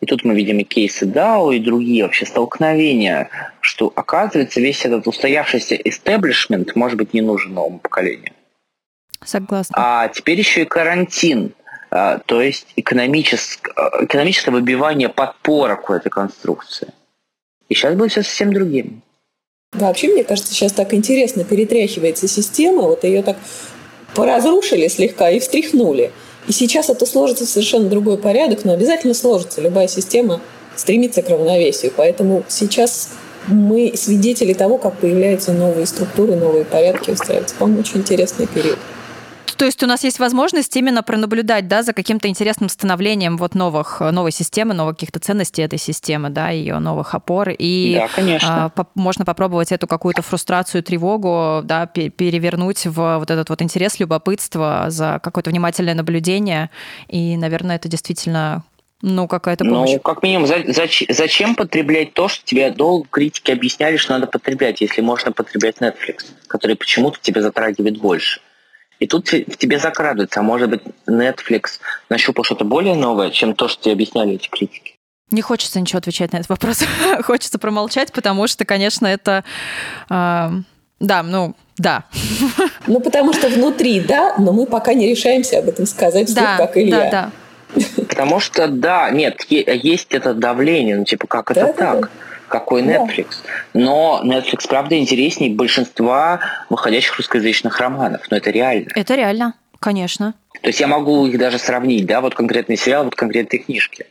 И 0.00 0.06
тут 0.06 0.24
мы 0.24 0.34
видим 0.34 0.58
и 0.58 0.64
кейсы 0.64 1.06
DAO, 1.06 1.54
и 1.54 1.58
другие 1.58 2.04
вообще 2.04 2.26
столкновения, 2.26 3.28
что, 3.60 3.92
оказывается, 3.94 4.60
весь 4.60 4.84
этот 4.84 5.06
устоявшийся 5.06 5.74
истеблишмент 5.76 6.74
может 6.74 6.96
быть 6.96 7.12
не 7.12 7.20
нужен 7.20 7.54
новому 7.54 7.78
поколению. 7.78 8.32
Согласна. 9.22 9.74
А 9.76 10.08
теперь 10.08 10.38
еще 10.38 10.62
и 10.62 10.64
карантин. 10.64 11.52
А, 11.90 12.18
то 12.18 12.40
есть 12.40 12.68
экономическое, 12.76 13.72
экономическое 14.04 14.52
выбивание 14.52 15.08
подпорок 15.08 15.88
в 15.88 15.92
этой 15.92 16.08
конструкции. 16.08 16.92
И 17.68 17.74
сейчас 17.74 17.94
будет 17.94 18.12
все 18.12 18.22
совсем 18.22 18.52
другим. 18.52 19.02
Вообще, 19.72 20.08
мне 20.08 20.24
кажется, 20.24 20.52
сейчас 20.52 20.72
так 20.72 20.94
интересно 20.94 21.44
перетряхивается 21.44 22.26
система, 22.26 22.82
вот 22.82 23.04
ее 23.04 23.22
так 23.22 23.36
поразрушили 24.14 24.88
слегка 24.88 25.30
и 25.30 25.38
встряхнули. 25.38 26.10
И 26.48 26.52
сейчас 26.52 26.90
это 26.90 27.06
сложится 27.06 27.44
в 27.44 27.48
совершенно 27.48 27.88
другой 27.88 28.18
порядок, 28.18 28.64
но 28.64 28.72
обязательно 28.72 29.14
сложится. 29.14 29.60
Любая 29.60 29.86
система 29.86 30.40
стремится 30.74 31.22
к 31.22 31.28
равновесию. 31.28 31.92
Поэтому 31.96 32.42
сейчас 32.48 33.10
мы 33.46 33.92
свидетели 33.96 34.52
того, 34.52 34.78
как 34.78 34.96
появляются 34.96 35.52
новые 35.52 35.86
структуры, 35.86 36.34
новые 36.34 36.64
порядки 36.64 37.10
устраиваются. 37.10 37.54
По-моему, 37.56 37.80
очень 37.80 37.98
интересный 37.98 38.46
период. 38.46 38.78
То 39.60 39.66
есть 39.66 39.82
у 39.82 39.86
нас 39.86 40.04
есть 40.04 40.18
возможность 40.18 40.74
именно 40.74 41.02
пронаблюдать, 41.02 41.68
да, 41.68 41.82
за 41.82 41.92
каким-то 41.92 42.28
интересным 42.28 42.70
становлением 42.70 43.36
вот 43.36 43.54
новых, 43.54 44.00
новой 44.00 44.32
системы, 44.32 44.72
новых 44.72 44.96
каких-то 44.96 45.20
ценностей 45.20 45.60
этой 45.60 45.78
системы, 45.78 46.30
да, 46.30 46.48
ее 46.48 46.78
новых 46.78 47.14
опор. 47.14 47.50
И 47.50 47.94
да, 47.94 48.08
конечно. 48.08 48.72
А, 48.74 48.86
можно 48.94 49.26
попробовать 49.26 49.70
эту 49.70 49.86
какую-то 49.86 50.22
фрустрацию, 50.22 50.82
тревогу, 50.82 51.60
да, 51.62 51.84
перевернуть 51.84 52.86
в 52.86 53.18
вот 53.18 53.30
этот 53.30 53.50
вот 53.50 53.60
интерес, 53.60 54.00
любопытство, 54.00 54.86
за 54.88 55.20
какое-то 55.22 55.50
внимательное 55.50 55.92
наблюдение. 55.92 56.70
И, 57.08 57.36
наверное, 57.36 57.76
это 57.76 57.86
действительно 57.86 58.64
ну, 59.02 59.28
какая-то 59.28 59.64
ну, 59.64 59.74
помощь. 59.74 59.90
Ну, 59.90 60.00
как 60.00 60.22
минимум, 60.22 60.46
за, 60.46 60.72
за, 60.72 60.86
зачем 61.10 61.54
потреблять 61.54 62.14
то, 62.14 62.28
что 62.28 62.42
тебе 62.46 62.70
долго 62.70 63.06
критики 63.10 63.50
объясняли, 63.50 63.98
что 63.98 64.14
надо 64.14 64.26
потреблять, 64.26 64.80
если 64.80 65.02
можно 65.02 65.32
потреблять 65.32 65.76
Netflix, 65.80 66.24
который 66.46 66.76
почему-то 66.76 67.18
тебя 67.20 67.42
затрагивает 67.42 67.98
больше. 67.98 68.40
И 69.00 69.06
тут 69.06 69.32
в 69.32 69.56
тебе 69.56 69.78
закрадывается, 69.78 70.40
а 70.40 70.42
может 70.42 70.68
быть 70.68 70.82
Netflix 71.08 71.80
нащупал 72.10 72.44
что-то 72.44 72.64
более 72.64 72.94
новое, 72.94 73.30
чем 73.30 73.54
то, 73.54 73.66
что 73.66 73.82
тебе 73.82 73.94
объясняли 73.94 74.34
эти 74.34 74.48
критики. 74.48 74.94
Не 75.30 75.42
хочется 75.42 75.80
ничего 75.80 75.98
отвечать 75.98 76.32
на 76.32 76.38
этот 76.38 76.50
вопрос. 76.50 76.84
хочется 77.24 77.58
промолчать, 77.58 78.12
потому 78.12 78.46
что, 78.46 78.64
конечно, 78.64 79.06
это... 79.06 79.44
Э, 80.10 80.50
да, 81.00 81.22
ну, 81.22 81.56
да. 81.78 82.04
Ну, 82.86 83.00
потому 83.00 83.32
что 83.32 83.48
внутри, 83.48 84.00
да, 84.00 84.34
но 84.38 84.52
мы 84.52 84.66
пока 84.66 84.92
не 84.92 85.08
решаемся 85.08 85.60
об 85.60 85.68
этом 85.68 85.86
сказать 85.86 86.28
вслух, 86.28 86.44
да, 86.44 86.56
как 86.56 86.76
Илья. 86.76 87.10
Да, 87.10 87.10
да. 87.10 87.82
Потому 88.08 88.40
что, 88.40 88.66
да, 88.68 89.10
нет, 89.10 89.44
есть 89.48 90.12
это 90.12 90.34
давление, 90.34 90.96
ну, 90.96 91.04
типа, 91.04 91.26
как 91.26 91.52
это 91.52 91.66
да, 91.66 91.72
так? 91.72 92.00
Да 92.00 92.29
какой 92.50 92.82
Netflix. 92.82 93.36
Но 93.72 94.20
Netflix, 94.24 94.68
правда, 94.68 94.98
интереснее 94.98 95.50
большинства 95.50 96.40
выходящих 96.68 97.16
русскоязычных 97.16 97.78
романов. 97.78 98.22
Но 98.30 98.36
это 98.36 98.50
реально. 98.50 98.88
Это 98.94 99.14
реально, 99.14 99.54
конечно. 99.78 100.34
То 100.60 100.68
есть 100.68 100.80
я 100.80 100.86
могу 100.86 101.26
их 101.26 101.38
даже 101.38 101.58
сравнить, 101.58 102.04
да, 102.04 102.20
вот 102.20 102.34
конкретный 102.34 102.76
сериал, 102.76 103.04
вот 103.04 103.14
конкретные 103.14 103.60
книжки. 103.60 104.06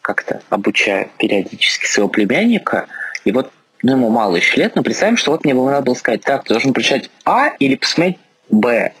Как-то 0.00 0.40
обучаю 0.48 1.10
периодически 1.18 1.86
своего 1.86 2.08
племянника. 2.08 2.86
И 3.24 3.32
вот 3.32 3.50
ну, 3.82 3.92
ему 3.92 4.08
мало 4.08 4.36
еще 4.36 4.56
лет, 4.56 4.76
но 4.76 4.82
представим, 4.82 5.18
что 5.18 5.32
вот 5.32 5.44
мне 5.44 5.52
было 5.52 5.70
надо 5.70 5.82
было 5.82 5.94
сказать, 5.94 6.22
так, 6.22 6.44
ты 6.44 6.54
должен 6.54 6.72
прочитать 6.72 7.10
А 7.26 7.48
или 7.58 7.74
посмотреть 7.74 8.18
Б. 8.48 8.92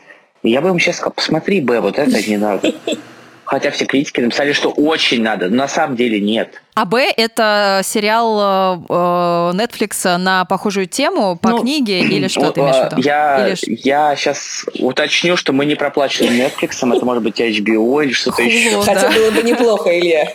И 0.42 0.50
я 0.50 0.60
бы 0.60 0.68
ему 0.68 0.78
сейчас 0.78 0.96
сказал, 0.96 1.12
посмотри 1.14 1.62
Б, 1.62 1.80
вот 1.80 1.98
это 1.98 2.28
не 2.28 2.36
надо. 2.36 2.70
Хотя 3.44 3.70
все 3.70 3.84
критики 3.84 4.20
написали, 4.20 4.52
что 4.52 4.70
очень 4.70 5.22
надо, 5.22 5.48
но 5.48 5.56
на 5.56 5.68
самом 5.68 5.96
деле 5.96 6.20
нет. 6.20 6.62
А 6.74 6.86
Б– 6.86 7.12
это 7.16 7.82
сериал 7.84 8.82
э, 8.88 9.56
Netflix 9.56 10.16
на 10.16 10.44
похожую 10.44 10.86
тему 10.86 11.36
по 11.40 11.50
ну, 11.50 11.60
книге 11.60 12.00
или 12.00 12.26
что 12.28 12.50
ты 12.50 12.60
имеешь 12.60 12.76
в 12.76 12.84
виду? 12.90 13.02
Я, 13.02 13.48
или... 13.48 13.80
я 13.84 14.16
сейчас 14.16 14.66
уточню, 14.80 15.36
что 15.36 15.52
мы 15.52 15.66
не 15.66 15.76
проплачены 15.76 16.28
Netflix, 16.28 16.94
это 16.96 17.04
может 17.04 17.22
быть 17.22 17.40
HBO 17.40 18.02
или 18.02 18.12
что-то 18.12 18.42
еще. 18.42 18.82
Хотя 18.82 19.10
было 19.10 19.30
бы 19.30 19.42
неплохо, 19.42 19.96
Илья. 19.96 20.32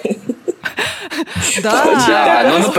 Да, 1.63 1.85
да, 2.07 2.43
ну, 2.45 2.73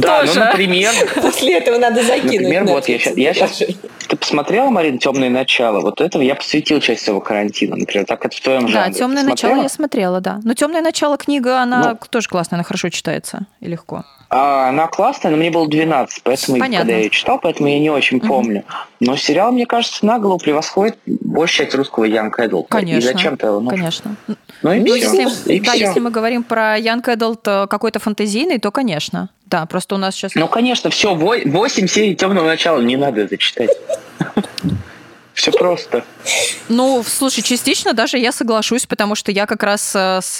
да, 0.00 0.24
ну, 0.24 0.34
например... 0.40 0.90
После 1.20 1.58
этого 1.58 1.78
надо 1.78 2.02
закинуть. 2.02 2.42
Например, 2.42 2.64
вот 2.64 2.88
я 2.88 2.98
сейчас... 2.98 3.16
Я 3.16 3.34
сейчас 3.34 3.62
ты 4.08 4.16
посмотрела, 4.16 4.68
Марин, 4.68 4.98
«Темное 4.98 5.30
начало»? 5.30 5.80
Вот 5.80 6.02
этого 6.02 6.22
я 6.22 6.34
посвятил 6.34 6.80
часть 6.80 7.02
своего 7.02 7.22
карантина, 7.22 7.76
например, 7.76 8.04
так 8.04 8.24
это 8.26 8.36
в 8.36 8.40
твоем 8.40 8.68
жанре. 8.68 8.92
Да, 8.92 8.98
«Темное 8.98 9.22
начало» 9.22 9.62
я 9.62 9.68
смотрела, 9.70 10.20
да. 10.20 10.40
Но 10.44 10.52
«Темное 10.52 10.82
начало» 10.82 11.16
книга, 11.16 11.60
она 11.60 11.92
ну, 11.92 11.98
тоже 12.10 12.28
классная, 12.28 12.58
она 12.58 12.64
хорошо 12.64 12.90
читается 12.90 13.46
и 13.60 13.68
легко. 13.68 14.04
А, 14.34 14.70
она 14.70 14.86
классная, 14.86 15.30
но 15.30 15.36
мне 15.36 15.50
было 15.50 15.68
12, 15.68 16.22
поэтому 16.22 16.58
Понятно. 16.58 16.78
когда 16.78 16.92
я 16.94 16.98
ее 17.04 17.10
читал, 17.10 17.38
поэтому 17.38 17.68
я 17.68 17.78
не 17.78 17.90
очень 17.90 18.16
угу. 18.16 18.28
помню. 18.28 18.64
Но 18.98 19.14
сериал, 19.14 19.52
мне 19.52 19.66
кажется, 19.66 20.06
на 20.06 20.18
голову 20.18 20.38
превосходит 20.38 20.96
большую 21.04 21.66
часть 21.66 21.76
русского 21.76 22.04
Young 22.04 22.30
Adult. 22.38 22.66
Конечно. 22.70 22.98
И 22.98 23.12
зачем-то 23.12 23.48
его 23.48 23.60
нужно? 23.60 23.76
Конечно. 23.76 24.16
Ну 24.62 24.72
и 24.72 24.80
ну, 24.80 24.96
все. 24.96 25.22
Если, 25.22 25.54
и 25.54 25.60
да, 25.60 25.72
все. 25.72 25.80
если 25.80 26.00
мы 26.00 26.10
говорим 26.10 26.44
про 26.44 26.78
Young 26.78 27.02
Adult 27.04 27.31
э, 27.46 27.66
какой-то 27.68 27.98
фантазийный, 27.98 28.58
то, 28.58 28.70
конечно. 28.70 29.30
Да, 29.46 29.66
просто 29.66 29.94
у 29.94 29.98
нас 29.98 30.14
сейчас... 30.14 30.34
Ну, 30.34 30.48
конечно, 30.48 30.90
все, 30.90 31.14
8 31.14 31.86
серий 31.86 32.14
темного 32.14 32.46
начала 32.46 32.80
не 32.80 32.96
надо 32.96 33.22
это 33.22 33.36
читать. 33.36 33.70
Все 35.34 35.50
просто. 35.50 36.04
Ну, 36.68 37.02
слушай, 37.06 37.42
частично 37.42 37.94
даже 37.94 38.18
я 38.18 38.32
соглашусь, 38.32 38.86
потому 38.86 39.14
что 39.14 39.32
я 39.32 39.46
как 39.46 39.62
раз 39.62 39.92
э, 39.94 40.20
с, 40.22 40.38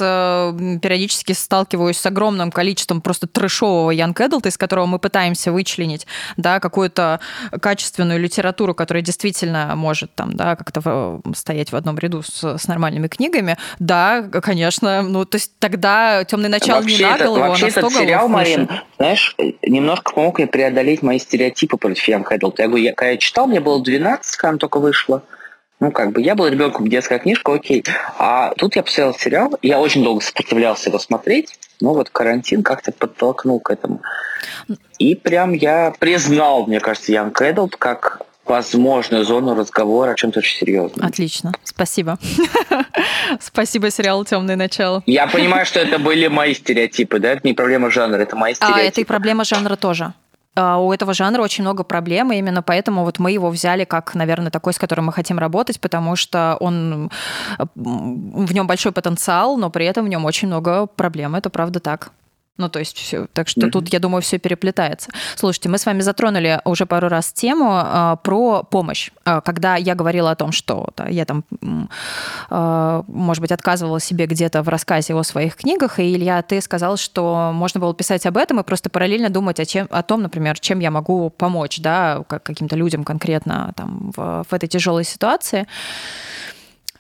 периодически 0.83 1.33
сталкиваюсь 1.33 1.99
с 1.99 2.07
огромным 2.07 2.51
количеством 2.51 3.01
просто 3.01 3.27
трэшового 3.27 3.91
Young 3.91 4.15
Adult, 4.15 4.47
из 4.47 4.59
которого 4.59 4.87
мы 4.87 4.99
пытаемся 4.99 5.51
вычленить 5.51 6.07
да, 6.37 6.61
какую-то 6.61 7.21
качественную 7.61 8.21
литературу, 8.21 8.75
которая 8.75 9.03
действительно 9.03 9.73
может 9.75 10.15
там, 10.15 10.35
да, 10.35 10.57
как-то 10.57 11.21
стоять 11.35 11.73
в 11.73 11.77
одном 11.77 11.99
ряду 11.99 12.23
с, 12.23 12.59
с 12.59 12.69
нормальными 12.69 13.09
книгами. 13.09 13.57
Да, 13.79 14.23
конечно, 14.23 15.03
ну, 15.03 15.25
то 15.25 15.37
есть 15.37 15.53
тогда 15.59 16.25
«Темный 16.25 16.49
начало» 16.49 16.81
вообще 16.81 16.97
не 16.99 17.03
на 17.03 17.19
голову, 17.19 17.37
это, 17.37 17.49
вообще 17.49 17.65
а 17.65 17.67
на 17.67 17.71
100 17.71 17.81
этот 17.81 17.93
сериал, 17.93 18.29
Марин, 18.29 18.69
знаешь, 18.99 19.37
немножко 19.63 20.13
помог 20.13 20.39
мне 20.39 20.47
преодолеть 20.47 21.03
мои 21.03 21.19
стереотипы 21.19 21.77
против 21.77 22.09
Young 22.09 22.25
Adult. 22.31 22.55
Я 22.59 22.69
говорю, 22.69 22.85
я, 22.85 22.93
когда 22.93 23.11
я 23.11 23.17
читал, 23.17 23.47
мне 23.47 23.61
было 23.61 23.83
12, 23.83 24.37
когда 24.37 24.53
он 24.53 24.59
только 24.59 24.79
вышла. 24.83 25.23
Ну, 25.81 25.91
как 25.91 26.13
бы, 26.13 26.21
я 26.21 26.35
был 26.35 26.47
ребенком, 26.47 26.87
детская 26.87 27.19
книжка, 27.19 27.55
окей. 27.55 27.83
А 28.19 28.53
тут 28.57 28.77
я 28.77 28.83
посмотрел 28.83 29.15
сериал, 29.19 29.59
я 29.63 29.81
очень 29.81 30.05
долго 30.05 30.23
сопротивлялся 30.23 30.91
его 30.91 30.99
смотреть, 30.99 31.59
но 31.81 31.95
вот 31.95 32.11
карантин 32.11 32.63
как-то 32.63 32.93
подтолкнул 32.93 33.59
к 33.59 33.71
этому. 33.71 34.01
И 34.99 35.17
прям 35.17 35.53
я 35.53 35.93
признал, 35.99 36.67
мне 36.67 36.79
кажется, 36.79 37.11
Young 37.13 37.33
Adult 37.33 37.75
как 37.79 38.21
возможную 38.45 39.25
зону 39.25 39.55
разговора 39.55 40.13
о 40.13 40.15
чем-то 40.15 40.41
очень 40.41 40.59
серьезном. 40.59 41.07
Отлично, 41.07 41.53
спасибо. 41.65 42.19
спасибо, 43.41 43.91
сериал 43.91 44.25
«Темное 44.25 44.57
начало». 44.57 45.03
Я 45.07 45.27
понимаю, 45.27 45.65
что 45.73 45.81
это 45.81 45.99
были 45.99 46.27
мои 46.29 46.55
стереотипы, 46.55 47.19
да? 47.19 47.33
Это 47.33 47.41
не 47.45 47.55
проблема 47.55 47.91
жанра, 47.91 48.19
это 48.19 48.37
мои 48.37 48.55
стереотипы. 48.55 48.81
А, 48.81 48.85
это 48.85 49.01
и 49.01 49.05
проблема 49.05 49.45
жанра 49.45 49.77
тоже. 49.77 50.13
А, 50.55 50.79
у 50.79 50.93
этого 50.93 51.15
жанра 51.15 51.43
очень 51.43 51.65
много 51.65 51.83
проблем, 51.83 52.33
и 52.33 52.37
именно 52.37 52.63
поэтому 52.63 53.05
вот 53.05 53.19
мы 53.19 53.33
его 53.33 53.51
взяли 53.51 53.85
как, 53.85 54.15
наверное, 54.15 54.51
такой, 54.51 54.75
с 54.75 54.79
которым 54.79 55.07
мы 55.07 55.13
хотим 55.13 55.39
работать, 55.39 55.81
потому 55.81 56.17
что 56.17 56.57
он 56.61 57.11
в 57.75 58.53
нем 58.53 58.67
большой 58.67 58.93
потенциал, 58.93 59.57
но 59.57 59.71
при 59.71 59.87
этом 59.87 60.05
в 60.05 60.09
нем 60.09 60.25
очень 60.25 60.49
много 60.49 60.87
проблем. 60.87 61.35
Это 61.35 61.49
правда 61.49 61.81
так. 61.81 62.13
Ну, 62.59 62.69
то 62.69 62.79
есть 62.81 62.99
все. 62.99 63.27
Так 63.33 63.49
что 63.49 63.63
mm-hmm. 63.63 63.71
тут, 63.71 63.89
я 63.89 63.99
думаю, 63.99 64.21
все 64.21 64.39
переплетается. 64.39 65.11
Слушайте, 65.37 65.71
мы 65.71 65.79
с 65.79 65.87
вами 65.87 66.03
затронули 66.03 66.61
уже 66.67 66.85
пару 66.85 67.09
раз 67.09 67.33
тему 67.33 67.81
э, 67.83 68.17
про 68.23 68.63
помощь. 68.63 69.11
Э, 69.25 69.41
когда 69.43 69.77
я 69.77 69.95
говорила 69.95 70.31
о 70.31 70.37
том, 70.37 70.53
что 70.53 70.89
да, 70.95 71.09
я 71.09 71.25
там, 71.25 71.45
э, 72.51 73.03
может 73.07 73.41
быть, 73.41 73.53
отказывала 73.53 74.01
себе 74.01 74.27
где-то 74.27 74.63
в 74.63 74.69
рассказе 74.69 75.15
о 75.15 75.23
своих 75.23 75.57
книгах, 75.57 75.99
и 75.99 76.15
Илья, 76.15 76.43
ты 76.43 76.61
сказал, 76.61 76.99
что 76.99 77.53
можно 77.55 77.81
было 77.81 77.95
писать 77.95 78.27
об 78.27 78.37
этом 78.37 78.61
и 78.61 78.65
просто 78.65 78.91
параллельно 78.91 79.31
думать 79.31 79.59
о, 79.59 79.65
чем, 79.65 79.89
о 79.91 80.03
том, 80.03 80.21
например, 80.21 80.59
чем 80.61 80.81
я 80.81 80.91
могу 80.91 81.31
помочь, 81.31 81.81
да, 81.81 82.23
каким-то 82.29 82.77
людям 82.77 83.05
конкретно 83.05 83.73
там 83.77 84.13
в, 84.15 84.45
в 84.47 84.53
этой 84.53 84.69
тяжелой 84.69 85.05
ситуации. 85.05 85.67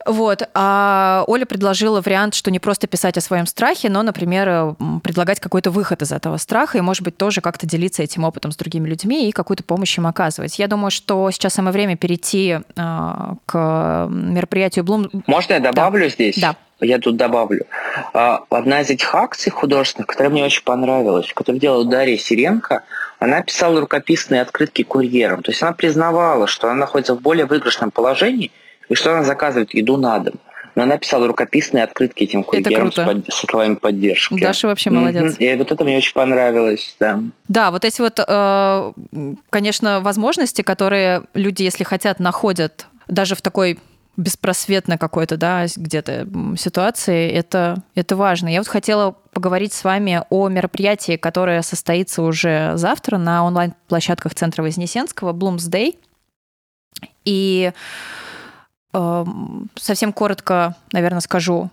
Вот. 0.07 0.43
А 0.55 1.25
Оля 1.27 1.45
предложила 1.45 2.01
вариант, 2.01 2.35
что 2.35 2.51
не 2.51 2.59
просто 2.59 2.87
писать 2.87 3.17
о 3.17 3.21
своем 3.21 3.47
страхе, 3.47 3.89
но, 3.89 4.03
например, 4.03 4.75
предлагать 5.03 5.41
какой-то 5.41 5.71
выход 5.71 6.03
из 6.03 6.13
этого 6.13 6.37
страха 6.37 6.79
и, 6.79 6.81
может 6.81 7.03
быть, 7.03 7.17
тоже 7.17 7.41
как-то 7.41 7.67
делиться 7.67 8.03
этим 8.03 8.25
опытом 8.25 8.53
с 8.53 8.57
другими 8.57 8.89
людьми 8.89 9.29
и 9.29 9.33
какую-то 9.33 9.65
помощь 9.65 9.97
им 9.99 10.07
оказывать. 10.07 10.59
Я 10.59 10.67
думаю, 10.67 10.91
что 10.91 11.31
сейчас 11.31 11.55
самое 11.55 11.73
время 11.73 11.97
перейти 11.97 12.59
а, 12.77 13.35
к 13.47 14.09
мероприятию 14.11 14.85
Блум. 14.85 15.09
Можно 15.27 15.55
я 15.55 15.61
добавлю 15.61 16.05
да. 16.05 16.09
здесь? 16.09 16.39
Да. 16.39 16.57
Я 16.81 16.99
тут 16.99 17.17
добавлю. 17.17 17.67
А, 18.13 18.43
одна 18.51 18.81
из 18.81 18.91
этих 18.91 19.15
акций 19.15 19.51
художественных, 19.51 20.09
которая 20.09 20.31
мне 20.31 20.45
очень 20.45 20.65
понравилась, 20.65 21.33
которую 21.33 21.61
делала 21.61 21.85
Дарья 21.85 22.17
Сиренко, 22.17 22.83
она 23.21 23.41
писала 23.43 23.81
рукописные 23.81 24.43
открытки 24.43 24.83
курьерам. 24.83 25.43
То 25.43 25.53
есть 25.53 25.63
она 25.63 25.73
признавала, 25.73 26.49
что 26.49 26.69
она 26.69 26.81
находится 26.81 27.15
в 27.15 27.21
более 27.21 27.47
выигрышном 27.47 27.93
положении– 27.93 28.51
и 28.93 28.95
что 28.95 29.13
она 29.13 29.25
заказывает 29.25 29.75
еду 29.75 29.97
на 29.97 30.19
дом. 30.19 30.35
Но 30.75 30.85
она 30.85 30.97
писала 30.97 31.27
рукописные 31.27 31.85
открытки 31.85 32.25
этим 32.25 32.43
курьерам 32.45 32.91
с, 32.91 32.95
под, 32.95 33.27
с 33.29 33.41
словами 33.41 33.75
поддержки. 33.75 34.41
Даша 34.41 34.69
вообще 34.69 34.89
молодец. 34.91 35.37
И 35.39 35.55
вот 35.55 35.71
это 35.71 35.85
мне 35.85 35.99
очень 35.99 36.15
понравилось, 36.15 36.97
да. 36.99 37.21
Да, 37.49 37.71
вот 37.71 37.85
эти 37.85 38.01
вот, 38.01 38.19
э, 38.27 38.93
конечно, 39.51 40.01
возможности, 40.01 40.63
которые 40.63 41.25
люди, 41.35 41.63
если 41.63 41.85
хотят, 41.85 42.21
находят 42.21 42.87
даже 43.07 43.35
в 43.35 43.43
такой 43.43 43.79
беспросветно 44.17 44.99
какой-то, 44.99 45.37
да, 45.37 45.67
где-то 45.75 46.29
ситуации, 46.59 47.31
это, 47.31 47.83
это 47.95 48.17
важно. 48.17 48.49
Я 48.49 48.61
вот 48.61 48.69
хотела 48.69 49.17
поговорить 49.33 49.73
с 49.73 49.85
вами 49.85 50.23
о 50.29 50.49
мероприятии, 50.49 51.17
которое 51.17 51.63
состоится 51.63 52.23
уже 52.23 52.73
завтра 52.77 53.17
на 53.17 53.45
онлайн-площадках 53.45 54.35
Центра 54.35 54.63
Вознесенского, 54.63 55.33
Bloomsday. 55.33 55.97
И 57.25 57.73
совсем 59.77 60.13
коротко, 60.13 60.77
наверное, 60.93 61.21
скажу 61.21 61.71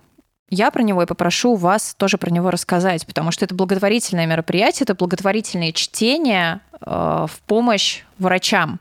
я 0.49 0.71
про 0.71 0.81
него 0.81 1.03
и 1.03 1.05
попрошу 1.05 1.55
вас 1.55 1.93
тоже 1.95 2.17
про 2.17 2.31
него 2.31 2.49
рассказать, 2.49 3.05
потому 3.05 3.31
что 3.31 3.45
это 3.45 3.53
благотворительное 3.53 4.25
мероприятие, 4.25 4.85
это 4.85 4.95
благотворительные 4.95 5.73
чтения 5.73 6.61
э, 6.81 6.85
в 7.29 7.41
помощь 7.45 8.01
врачам. 8.17 8.79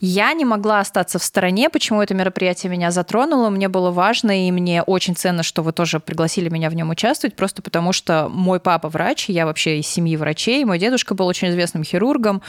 Я 0.00 0.32
не 0.32 0.44
могла 0.44 0.80
остаться 0.80 1.18
в 1.18 1.24
стороне, 1.24 1.70
почему 1.70 2.02
это 2.02 2.14
мероприятие 2.14 2.70
меня 2.70 2.90
затронуло. 2.90 3.48
Мне 3.48 3.68
было 3.68 3.90
важно, 3.90 4.46
и 4.46 4.50
мне 4.50 4.82
очень 4.82 5.16
ценно, 5.16 5.42
что 5.42 5.62
вы 5.62 5.72
тоже 5.72 5.98
пригласили 5.98 6.48
меня 6.48 6.70
в 6.70 6.74
нем 6.74 6.90
участвовать, 6.90 7.36
просто 7.36 7.62
потому 7.62 7.92
что 7.92 8.28
мой 8.28 8.60
папа 8.60 8.88
врач, 8.88 9.28
я 9.28 9.46
вообще 9.46 9.78
из 9.78 9.86
семьи 9.86 10.16
врачей, 10.16 10.64
мой 10.64 10.78
дедушка 10.78 11.14
был 11.14 11.26
очень 11.26 11.48
известным 11.48 11.84
хирургом. 11.84 12.42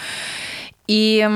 И 0.88 1.28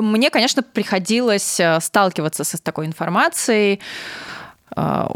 мне, 0.00 0.30
конечно, 0.30 0.62
приходилось 0.62 1.60
э, 1.60 1.80
сталкиваться 1.80 2.44
с 2.44 2.60
такой 2.60 2.86
информацией 2.86 3.80
э, 4.76 5.06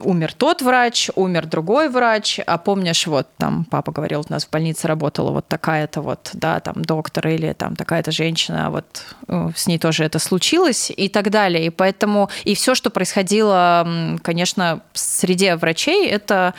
умер 0.00 0.32
тот 0.34 0.62
врач, 0.62 1.10
умер 1.14 1.46
другой 1.46 1.88
врач, 1.88 2.40
а 2.46 2.58
помнишь, 2.58 3.06
вот 3.06 3.26
там 3.36 3.64
папа 3.64 3.92
говорил, 3.92 4.24
у 4.28 4.32
нас 4.32 4.44
в 4.44 4.50
больнице 4.50 4.86
работала 4.86 5.30
вот 5.30 5.48
такая-то 5.48 6.02
вот, 6.02 6.30
да, 6.32 6.60
там 6.60 6.82
доктор 6.82 7.28
или 7.28 7.52
там 7.52 7.76
такая-то 7.76 8.10
женщина, 8.10 8.70
вот 8.70 8.86
э, 9.26 9.50
с 9.56 9.66
ней 9.66 9.78
тоже 9.78 10.04
это 10.04 10.18
случилось 10.18 10.92
и 10.94 11.08
так 11.08 11.30
далее. 11.30 11.66
И 11.66 11.70
поэтому 11.70 12.30
и 12.44 12.54
все, 12.54 12.74
что 12.74 12.90
происходило, 12.90 13.86
конечно, 14.22 14.80
в 14.92 14.98
среде 14.98 15.56
врачей, 15.56 16.08
это 16.08 16.54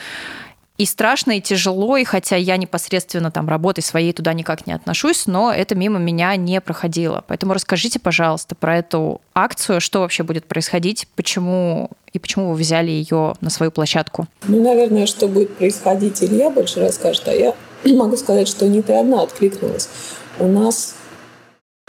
и 0.80 0.86
страшно, 0.86 1.36
и 1.36 1.42
тяжело, 1.42 1.98
и 1.98 2.04
хотя 2.04 2.36
я 2.36 2.56
непосредственно 2.56 3.30
там 3.30 3.50
работой 3.50 3.82
своей 3.82 4.14
туда 4.14 4.32
никак 4.32 4.66
не 4.66 4.72
отношусь, 4.72 5.26
но 5.26 5.52
это 5.52 5.74
мимо 5.74 5.98
меня 5.98 6.34
не 6.36 6.58
проходило. 6.62 7.22
Поэтому 7.28 7.52
расскажите, 7.52 7.98
пожалуйста, 7.98 8.54
про 8.54 8.78
эту 8.78 9.20
акцию, 9.34 9.82
что 9.82 10.00
вообще 10.00 10.22
будет 10.22 10.46
происходить, 10.46 11.06
почему 11.16 11.90
и 12.14 12.18
почему 12.18 12.52
вы 12.52 12.54
взяли 12.54 12.90
ее 12.90 13.34
на 13.42 13.50
свою 13.50 13.70
площадку? 13.70 14.26
Ну, 14.48 14.62
наверное, 14.62 15.04
что 15.04 15.28
будет 15.28 15.54
происходить, 15.54 16.24
Илья 16.24 16.48
больше 16.48 16.80
расскажет, 16.80 17.28
а 17.28 17.34
я 17.34 17.54
могу 17.84 18.16
сказать, 18.16 18.48
что 18.48 18.66
не 18.66 18.80
ты 18.80 18.94
одна 18.94 19.20
откликнулась. 19.20 19.90
У 20.38 20.46
нас 20.46 20.94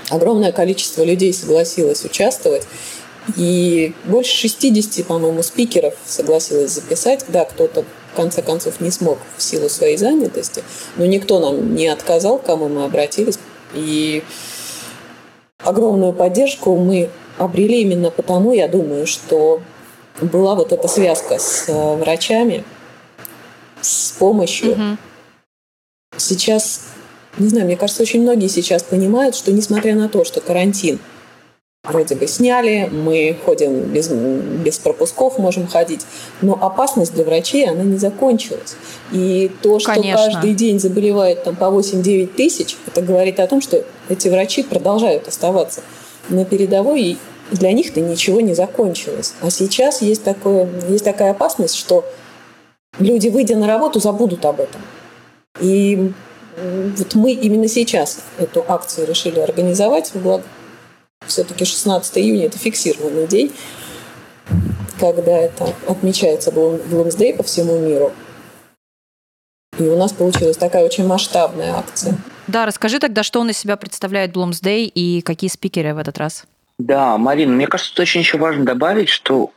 огромное 0.09 0.51
количество 0.51 1.05
людей 1.05 1.33
согласилось 1.33 2.03
участвовать, 2.03 2.67
и 3.37 3.93
больше 4.03 4.35
60, 4.35 5.05
по-моему, 5.05 5.43
спикеров 5.43 5.93
согласилось 6.05 6.71
записать. 6.71 7.23
Да, 7.29 7.45
кто-то 7.45 7.85
в 8.11 8.15
конце 8.15 8.41
концов 8.41 8.79
не 8.81 8.91
смог 8.91 9.17
в 9.37 9.41
силу 9.41 9.69
своей 9.69 9.97
занятости, 9.97 10.63
но 10.97 11.05
никто 11.05 11.39
нам 11.39 11.75
не 11.75 11.87
отказал, 11.87 12.39
к 12.39 12.43
кому 12.43 12.67
мы 12.67 12.83
обратились. 12.83 13.39
И 13.73 14.23
огромную 15.63 16.13
поддержку 16.13 16.75
мы 16.75 17.09
обрели 17.37 17.81
именно 17.81 18.11
потому, 18.11 18.53
я 18.53 18.67
думаю, 18.67 19.07
что 19.07 19.61
была 20.21 20.55
вот 20.55 20.71
эта 20.73 20.87
связка 20.87 21.39
с 21.39 21.69
э, 21.69 21.95
врачами, 21.95 22.63
с 23.81 24.11
помощью. 24.11 24.71
Угу. 24.71 24.97
Сейчас, 26.17 26.81
не 27.37 27.47
знаю, 27.47 27.65
мне 27.65 27.77
кажется, 27.77 28.03
очень 28.03 28.21
многие 28.21 28.47
сейчас 28.47 28.83
понимают, 28.83 29.35
что 29.35 29.51
несмотря 29.51 29.95
на 29.95 30.09
то, 30.09 30.25
что 30.25 30.41
карантин– 30.41 30.99
вроде 31.83 32.15
бы 32.15 32.27
сняли, 32.27 32.89
мы 32.91 33.35
ходим 33.43 33.81
без, 33.85 34.07
без 34.09 34.77
пропусков, 34.77 35.39
можем 35.39 35.67
ходить, 35.67 36.05
но 36.41 36.53
опасность 36.53 37.13
для 37.13 37.23
врачей, 37.23 37.67
она 37.67 37.83
не 37.83 37.97
закончилась. 37.97 38.75
И 39.11 39.51
то, 39.61 39.79
что 39.79 39.93
Конечно. 39.93 40.25
каждый 40.25 40.53
день 40.53 40.79
заболевает 40.79 41.43
там 41.43 41.55
по 41.55 41.65
8-9 41.65 42.27
тысяч, 42.27 42.77
это 42.85 43.01
говорит 43.01 43.39
о 43.39 43.47
том, 43.47 43.61
что 43.61 43.83
эти 44.09 44.27
врачи 44.27 44.61
продолжают 44.61 45.27
оставаться 45.27 45.81
на 46.29 46.45
передовой, 46.45 47.01
и 47.01 47.17
для 47.51 47.71
них-то 47.71 47.99
ничего 47.99 48.41
не 48.41 48.53
закончилось. 48.53 49.33
А 49.41 49.49
сейчас 49.49 50.01
есть, 50.01 50.23
такое, 50.23 50.69
есть 50.87 51.03
такая 51.03 51.31
опасность, 51.31 51.75
что 51.75 52.05
люди, 52.99 53.27
выйдя 53.29 53.57
на 53.57 53.65
работу, 53.65 53.99
забудут 53.99 54.45
об 54.45 54.59
этом. 54.59 54.81
И 55.59 56.13
вот 56.55 57.15
мы 57.15 57.31
именно 57.31 57.67
сейчас 57.67 58.19
эту 58.37 58.63
акцию 58.67 59.07
решили 59.07 59.39
организовать 59.39 60.11
в 60.13 60.21
благо 60.21 60.43
все-таки 61.31 61.65
16 61.65 62.17
июня– 62.17 62.45
это 62.47 62.57
фиксированный 62.57 63.27
день, 63.27 63.51
когда 64.99 65.31
это 65.31 65.73
отмечается 65.87 66.51
Блумсдей 66.51 67.33
по 67.33 67.43
всему 67.43 67.79
миру. 67.79 68.11
И 69.79 69.83
у 69.83 69.97
нас 69.97 70.11
получилась 70.11 70.57
такая 70.57 70.85
очень 70.85 71.07
масштабная 71.07 71.73
акция. 71.75 72.15
Да, 72.47 72.65
расскажи 72.65 72.99
тогда, 72.99 73.23
что 73.23 73.39
он 73.39 73.49
из 73.49 73.57
себя 73.57 73.77
представляет 73.77 74.33
Блумсдей 74.33 74.85
и 74.87 75.21
какие 75.21 75.49
спикеры 75.49 75.93
в 75.93 75.97
этот 75.97 76.17
раз? 76.17 76.43
Да, 76.77 77.17
Марина, 77.17 77.53
мне 77.53 77.67
кажется, 77.67 77.91
тут 77.91 78.01
очень 78.01 78.21
еще 78.21 78.37
важно 78.37 78.65
добавить, 78.65 79.09
что 79.09 79.51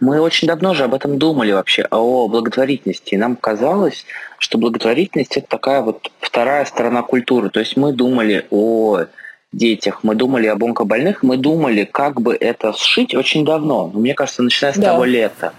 мы 0.00 0.20
очень 0.20 0.46
давно 0.48 0.74
же 0.74 0.84
об 0.84 0.94
этом 0.94 1.18
думали 1.18 1.52
вообще, 1.52 1.86
о 1.90 2.28
благотворительности. 2.28 3.14
И 3.14 3.16
нам 3.16 3.36
казалось, 3.36 4.04
что 4.38 4.58
благотворительность– 4.58 5.36
это 5.36 5.46
такая 5.48 5.82
вот 5.82 6.10
вторая 6.20 6.64
сторона 6.64 7.02
культуры. 7.02 7.48
То 7.48 7.60
есть 7.60 7.76
мы 7.76 7.92
думали 7.92 8.46
о 8.50 9.06
детях, 9.52 10.00
мы 10.02 10.14
думали 10.14 10.46
об 10.46 10.62
онкобольных, 10.62 11.22
мы 11.22 11.36
думали, 11.36 11.84
как 11.84 12.20
бы 12.20 12.36
это 12.38 12.72
сшить 12.72 13.14
очень 13.14 13.44
давно. 13.44 13.88
Мне 13.88 14.14
кажется, 14.14 14.42
начиная 14.42 14.72
с 14.72 14.76
да. 14.76 14.92
того 14.92 15.04
лета. 15.04 15.52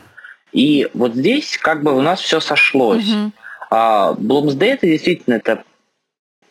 И 0.52 0.88
вот 0.94 1.14
здесь 1.14 1.58
как 1.58 1.84
бы 1.84 1.96
у 1.96 2.02
нас 2.02 2.22
все 2.22 2.40
сошлось. 2.40 3.08
Угу. 3.08 3.32
А 3.72 4.14
Блумсдей 4.14 4.74
это 4.74 4.88
действительно 4.88 5.36
это 5.36 5.64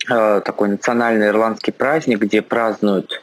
э, 0.08 0.40
такой 0.44 0.68
национальный 0.68 1.28
ирландский 1.28 1.72
праздник, 1.72 2.20
где 2.20 2.42
празднуют, 2.42 3.22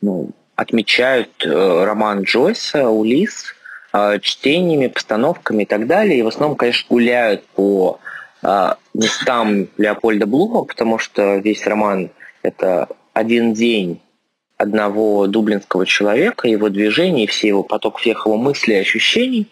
ну, 0.00 0.30
отмечают 0.56 1.30
э, 1.44 1.84
роман 1.84 2.22
Джойса 2.22 2.88
«Улис», 2.88 3.54
э, 3.92 4.18
чтениями, 4.20 4.88
постановками 4.88 5.62
и 5.62 5.66
так 5.66 5.86
далее. 5.86 6.18
И 6.18 6.22
в 6.22 6.28
основном, 6.28 6.56
конечно, 6.56 6.86
гуляют 6.88 7.46
по 7.48 8.00
э, 8.42 8.74
местам 8.94 9.68
Леопольда 9.78 10.26
Блума, 10.26 10.64
потому 10.64 10.98
что 10.98 11.36
весь 11.36 11.66
роман 11.66 12.10
это 12.42 12.88
один 13.12 13.52
день 13.52 14.00
одного 14.56 15.26
дублинского 15.26 15.86
человека, 15.86 16.46
его 16.46 16.68
движений, 16.68 17.26
все 17.26 17.48
его 17.48 17.62
поток 17.62 17.98
всех 17.98 18.26
его 18.26 18.36
мыслей 18.36 18.76
и 18.76 18.80
ощущений. 18.80 19.48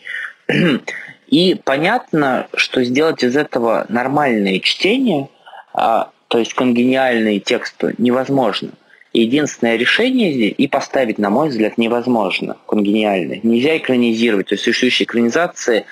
И 1.28 1.60
понятно, 1.62 2.48
что 2.54 2.82
сделать 2.84 3.22
из 3.22 3.36
этого 3.36 3.84
нормальное 3.90 4.60
чтение, 4.60 5.28
а, 5.74 6.10
то 6.28 6.38
есть 6.38 6.54
конгениальные 6.54 7.40
тексты, 7.40 7.94
невозможно. 7.98 8.70
Единственное 9.12 9.76
решение 9.76 10.32
здесь, 10.32 10.54
и 10.56 10.68
поставить, 10.68 11.18
на 11.18 11.28
мой 11.28 11.50
взгляд, 11.50 11.76
невозможно, 11.76 12.56
конгениальное. 12.66 13.40
Нельзя 13.42 13.76
экранизировать, 13.76 14.48
то 14.48 14.54
есть 14.54 14.64
существующие 14.64 15.04
экранизации 15.04 15.84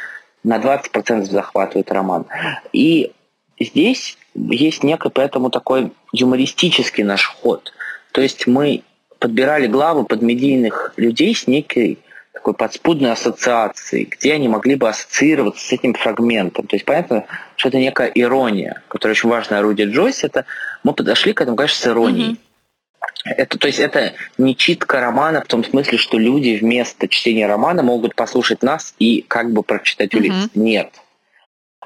на 0.42 0.56
20% 0.56 1.24
захватывают 1.24 1.90
роман. 1.92 2.26
И 2.72 3.12
здесь 3.60 4.16
есть 4.36 4.82
некий 4.82 5.08
поэтому 5.08 5.50
такой 5.50 5.92
юмористический 6.12 7.04
наш 7.04 7.26
ход. 7.26 7.72
То 8.12 8.20
есть 8.20 8.46
мы 8.46 8.82
подбирали 9.18 9.66
главы 9.66 10.04
под 10.04 10.22
медийных 10.22 10.92
людей 10.96 11.34
с 11.34 11.46
некой 11.46 11.98
такой 12.32 12.54
подспудной 12.54 13.12
ассоциацией, 13.12 14.04
где 14.04 14.34
они 14.34 14.48
могли 14.48 14.74
бы 14.74 14.88
ассоциироваться 14.88 15.66
с 15.66 15.72
этим 15.72 15.94
фрагментом. 15.94 16.66
То 16.66 16.76
есть 16.76 16.84
понятно, 16.84 17.24
что 17.56 17.68
это 17.68 17.78
некая 17.78 18.08
ирония, 18.08 18.82
которая 18.88 19.14
очень 19.14 19.30
важное 19.30 19.60
орудие 19.60 19.88
Джойс. 19.88 20.22
Это 20.22 20.44
мы 20.84 20.92
подошли 20.92 21.32
к 21.32 21.40
этому, 21.40 21.56
конечно, 21.56 21.78
с 21.78 21.86
иронией. 21.86 22.32
Mm-hmm. 22.32 23.32
Это, 23.36 23.58
то 23.58 23.66
есть 23.66 23.78
это 23.78 24.12
не 24.38 24.54
читка 24.54 25.00
романа 25.00 25.42
в 25.42 25.46
том 25.46 25.64
смысле, 25.64 25.98
что 25.98 26.18
люди 26.18 26.58
вместо 26.60 27.08
чтения 27.08 27.46
романа 27.46 27.82
могут 27.82 28.14
послушать 28.14 28.62
нас 28.62 28.94
и 28.98 29.24
как 29.26 29.52
бы 29.52 29.62
прочитать 29.62 30.14
улиц. 30.14 30.32
Mm-hmm. 30.32 30.50
Нет. 30.54 30.92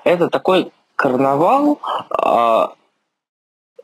Это 0.04 0.28
такой 0.28 0.72
карнавал, 1.00 1.80
а, 2.10 2.74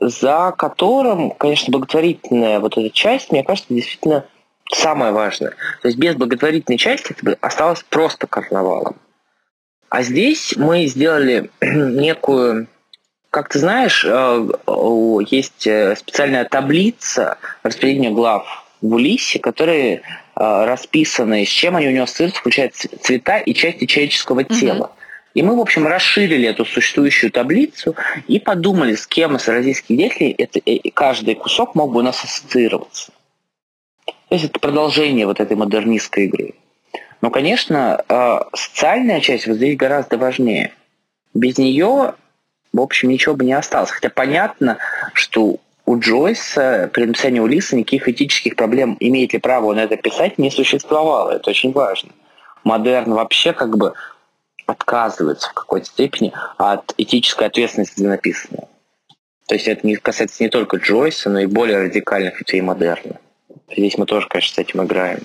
за 0.01 0.53
которым, 0.57 1.31
конечно, 1.31 1.73
благотворительная 1.73 2.61
вот 2.61 2.77
эта 2.77 2.91
часть, 2.91 3.33
мне 3.33 3.43
кажется, 3.43 3.73
действительно 3.73 4.27
самое 4.71 5.13
важное. 5.13 5.53
То 5.81 5.89
есть 5.89 5.97
без 5.97 6.15
благотворительной 6.15 6.77
части 6.77 7.13
это 7.13 7.25
бы 7.25 7.39
осталось 7.41 7.83
просто 7.89 8.27
карнавалом. 8.27 8.97
А 9.89 10.03
здесь 10.03 10.55
мы 10.59 10.85
сделали 10.85 11.51
некую, 11.63 12.67
как 13.31 13.49
ты 13.49 13.61
знаешь, 13.61 14.05
э, 14.07 14.49
есть 15.31 15.67
э, 15.67 15.97
специальная 15.97 16.45
таблица 16.45 17.39
распределения 17.63 18.11
глав 18.11 18.67
в 18.83 18.93
Улисе, 18.93 19.39
которые 19.39 19.95
э, 19.95 20.01
расписаны, 20.35 21.47
с 21.47 21.49
чем 21.49 21.77
они 21.77 21.89
у 21.89 21.93
него 21.93 22.05
ассоциируются, 22.05 22.41
включая 22.41 22.71
цвета 23.01 23.39
и 23.39 23.55
части 23.55 23.87
человеческого 23.87 24.45
тела. 24.45 24.91
И 25.37 25.43
мы, 25.43 25.55
в 25.55 25.61
общем, 25.61 25.87
расширили 25.87 26.49
эту 26.49 26.65
существующую 26.65 27.31
таблицу 27.31 27.95
и 28.27 28.41
подумали, 28.41 28.95
с 28.95 29.07
кем 29.07 29.37
из 29.37 29.47
российских 29.47 29.95
деятелей 29.95 30.35
это, 30.39 30.63
каждый 30.95 31.35
кусок 31.35 31.75
мог 31.75 31.93
бы 31.93 32.01
у 32.01 32.03
нас 32.03 32.25
ассоциироваться. 32.25 33.13
То 34.07 34.13
есть 34.35 34.47
это 34.47 34.59
продолжение 34.59 35.27
вот 35.27 35.39
этой 35.39 35.55
модернистской 35.55 36.25
игры. 36.25 36.55
Но, 37.21 37.31
конечно, 37.31 38.03
э, 38.09 38.39
социальная 38.55 39.21
часть 39.21 39.47
вот 39.47 39.57
здесь 39.57 39.77
гораздо 39.77 40.17
важнее. 40.17 40.73
Без 41.35 41.59
нее, 41.59 42.15
в 42.73 42.81
общем, 42.81 43.11
ничего 43.11 43.35
бы 43.35 43.45
не 43.45 43.53
осталось. 43.53 43.91
Хотя 43.91 44.09
понятно, 44.09 44.79
что 45.13 45.57
у 45.85 45.99
Джойса 45.99 46.89
при 46.95 47.05
написании 47.05 47.41
Улиса 47.41 47.77
никаких 47.77 48.09
этических 48.09 48.57
проблем, 48.57 48.97
имеет 49.01 49.35
ли 49.35 49.39
право 49.39 49.67
он 49.67 49.79
это 49.81 49.99
писать, 49.99 50.39
не 50.39 50.51
существовало. 50.51 51.33
Это 51.33 51.51
очень 51.51 51.73
важно. 51.73 52.09
Модерн 52.65 53.13
вообще 53.13 53.53
как 53.53 53.77
бы 53.77 53.93
отказывается 54.67 55.51
в 55.51 55.55
какой-то 55.55 55.87
степени 55.87 56.33
от 56.59 56.95
этической 56.99 57.47
ответственности 57.47 58.01
за 58.01 58.09
написанное. 58.09 58.69
То 59.49 59.55
есть 59.55 59.69
это 59.69 59.87
не 59.87 59.97
касается 59.97 60.43
не 60.43 60.49
только 60.49 60.77
Джойса, 60.79 61.31
но 61.31 61.41
и 61.41 61.47
более 61.47 61.79
радикальных 61.79 62.41
ветвей 62.41 62.61
модерна. 62.61 63.21
Здесь 63.71 63.97
мы 63.97 64.07
тоже, 64.07 64.29
конечно, 64.29 64.55
с 64.55 64.59
этим 64.59 64.83
играем. 64.85 65.21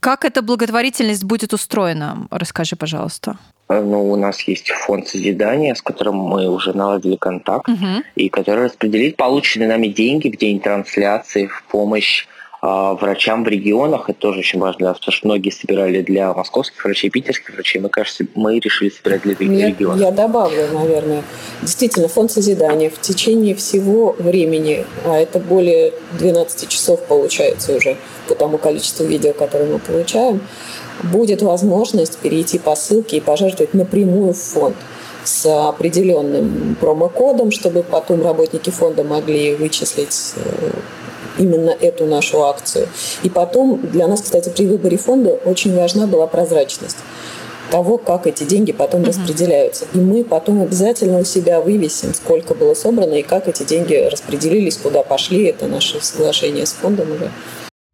Как 0.00 0.24
эта 0.24 0.42
благотворительность 0.42 1.24
будет 1.24 1.52
устроена? 1.52 2.28
Расскажи, 2.30 2.76
пожалуйста. 2.76 3.38
Э, 3.68 3.80
ну, 3.80 4.10
у 4.12 4.16
нас 4.16 4.40
есть 4.42 4.70
фонд 4.70 5.08
созидания, 5.08 5.74
с 5.74 5.82
которым 5.82 6.16
мы 6.16 6.48
уже 6.48 6.76
наладили 6.76 7.16
контакт, 7.16 7.68
угу. 7.68 8.04
и 8.14 8.28
который 8.28 8.64
распределит 8.64 9.16
полученные 9.16 9.68
нами 9.68 9.88
деньги 9.88 10.28
в 10.28 10.36
день 10.36 10.60
трансляции 10.60 11.46
в 11.46 11.64
помощь 11.64 12.26
врачам 12.64 13.44
в 13.44 13.48
регионах. 13.48 14.08
Это 14.08 14.18
тоже 14.18 14.38
очень 14.38 14.58
важно, 14.58 14.94
потому 14.94 15.12
что 15.12 15.26
многие 15.26 15.50
собирали 15.50 16.00
для 16.00 16.32
московских 16.32 16.82
врачей, 16.84 17.10
питерских 17.10 17.54
врачей. 17.54 17.80
Мы, 17.80 17.90
кажется, 17.90 18.24
мы 18.34 18.58
решили 18.58 18.88
собирать 18.88 19.22
для 19.22 19.34
других 19.34 19.58
я, 19.58 19.68
регионов. 19.68 20.00
Я 20.00 20.10
добавлю, 20.10 20.68
наверное. 20.72 21.22
Действительно, 21.60 22.08
фонд 22.08 22.32
созидания 22.32 22.88
в 22.88 22.98
течение 23.00 23.54
всего 23.54 24.16
времени, 24.18 24.86
а 25.04 25.18
это 25.18 25.40
более 25.40 25.92
12 26.18 26.68
часов 26.68 27.04
получается 27.06 27.76
уже 27.76 27.96
по 28.28 28.34
тому 28.34 28.56
количеству 28.56 29.04
видео, 29.04 29.34
которые 29.34 29.70
мы 29.70 29.78
получаем, 29.78 30.40
будет 31.02 31.42
возможность 31.42 32.18
перейти 32.18 32.58
по 32.58 32.74
ссылке 32.76 33.18
и 33.18 33.20
пожертвовать 33.20 33.74
напрямую 33.74 34.32
в 34.32 34.38
фонд 34.38 34.76
с 35.24 35.68
определенным 35.68 36.76
промокодом, 36.80 37.50
чтобы 37.50 37.82
потом 37.82 38.22
работники 38.22 38.70
фонда 38.70 39.04
могли 39.04 39.54
вычислить 39.54 40.34
э, 40.36 40.70
именно 41.38 41.70
эту 41.70 42.06
нашу 42.06 42.44
акцию. 42.44 42.88
И 43.22 43.30
потом 43.30 43.80
для 43.82 44.06
нас, 44.06 44.22
кстати, 44.22 44.48
при 44.48 44.66
выборе 44.66 44.96
фонда 44.96 45.38
очень 45.44 45.76
важна 45.76 46.06
была 46.06 46.26
прозрачность 46.26 46.98
того, 47.70 47.98
как 47.98 48.26
эти 48.26 48.44
деньги 48.44 48.72
потом 48.72 49.02
mm-hmm. 49.02 49.06
распределяются. 49.06 49.86
И 49.94 49.98
мы 49.98 50.22
потом 50.24 50.62
обязательно 50.62 51.18
у 51.18 51.24
себя 51.24 51.60
вывесим, 51.60 52.14
сколько 52.14 52.54
было 52.54 52.74
собрано 52.74 53.14
и 53.14 53.22
как 53.22 53.48
эти 53.48 53.64
деньги 53.64 53.94
распределились, 53.94 54.76
куда 54.76 55.02
пошли. 55.02 55.46
Это 55.46 55.66
наше 55.66 56.00
соглашение 56.00 56.66
с 56.66 56.72
фондом 56.72 57.10
уже. 57.10 57.30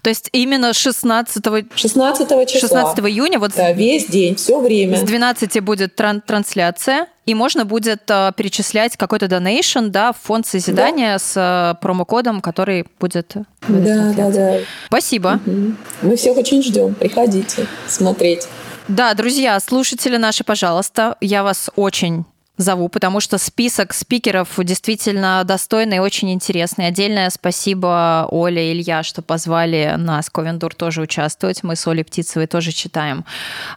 То 0.02 0.10
есть 0.10 0.30
именно 0.32 0.72
16, 0.72 1.44
16 1.74 2.48
числа. 2.48 2.68
16 2.68 2.98
июня 3.00 3.38
вот 3.38 3.52
да, 3.54 3.72
весь 3.72 4.06
день, 4.06 4.34
все 4.36 4.58
время. 4.60 4.96
С 4.96 5.02
12 5.02 5.60
будет 5.62 5.98
тран- 5.98 6.22
трансляция, 6.26 7.06
и 7.26 7.34
можно 7.34 7.64
будет 7.64 8.02
э, 8.08 8.32
перечислять 8.36 8.96
какой-то 8.96 9.28
донейшн 9.28 9.88
да, 9.88 10.12
в 10.12 10.16
фонд 10.16 10.46
созидания 10.46 11.14
да. 11.14 11.18
с 11.18 11.36
э, 11.36 11.80
промокодом, 11.82 12.40
который 12.40 12.86
будет 12.98 13.34
Да, 13.68 14.12
да, 14.16 14.30
да. 14.30 14.56
Спасибо. 14.86 15.40
Угу. 15.44 15.72
Мы 16.02 16.16
всех 16.16 16.36
очень 16.36 16.62
ждем. 16.62 16.94
Приходите 16.94 17.66
смотреть. 17.86 18.48
Да, 18.88 19.14
друзья, 19.14 19.60
слушатели 19.60 20.16
наши, 20.16 20.42
пожалуйста, 20.44 21.16
я 21.20 21.44
вас 21.44 21.70
очень 21.76 22.24
зову, 22.60 22.88
потому 22.88 23.20
что 23.20 23.38
список 23.38 23.92
спикеров 23.92 24.48
действительно 24.58 25.42
достойный 25.44 25.96
и 25.96 26.00
очень 26.00 26.32
интересный. 26.32 26.86
Отдельное 26.86 27.30
спасибо 27.30 28.26
Оле 28.30 28.70
и 28.70 28.72
Илья, 28.72 29.02
что 29.02 29.22
позвали 29.22 29.94
нас, 29.96 30.30
Ковендур, 30.30 30.74
тоже 30.74 31.02
участвовать. 31.02 31.62
Мы 31.62 31.76
с 31.76 31.86
Олей 31.86 32.04
Птицевой 32.04 32.46
тоже 32.46 32.72
читаем 32.72 33.24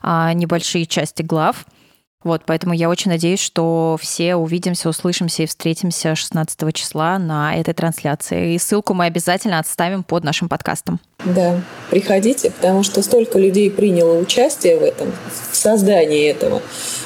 а, 0.02 0.32
небольшие 0.32 0.86
части 0.86 1.22
глав. 1.22 1.64
Вот, 2.24 2.42
поэтому 2.46 2.72
я 2.72 2.88
очень 2.88 3.10
надеюсь, 3.10 3.40
что 3.40 3.98
все 4.00 4.34
увидимся, 4.34 4.88
услышимся 4.88 5.42
и 5.42 5.46
встретимся 5.46 6.14
16 6.14 6.74
числа 6.74 7.18
на 7.18 7.54
этой 7.54 7.74
трансляции. 7.74 8.54
И 8.54 8.58
ссылку 8.58 8.94
мы 8.94 9.04
обязательно 9.04 9.58
отставим 9.58 10.02
под 10.02 10.24
нашим 10.24 10.48
подкастом. 10.48 11.00
Да, 11.24 11.60
приходите, 11.90 12.50
потому 12.50 12.82
что 12.82 13.02
столько 13.02 13.38
людей 13.38 13.70
приняло 13.70 14.18
участие 14.18 14.78
в 14.78 14.82
этом, 14.82 15.12
в 15.52 15.56
создании 15.56 16.26
этого, 16.26 16.62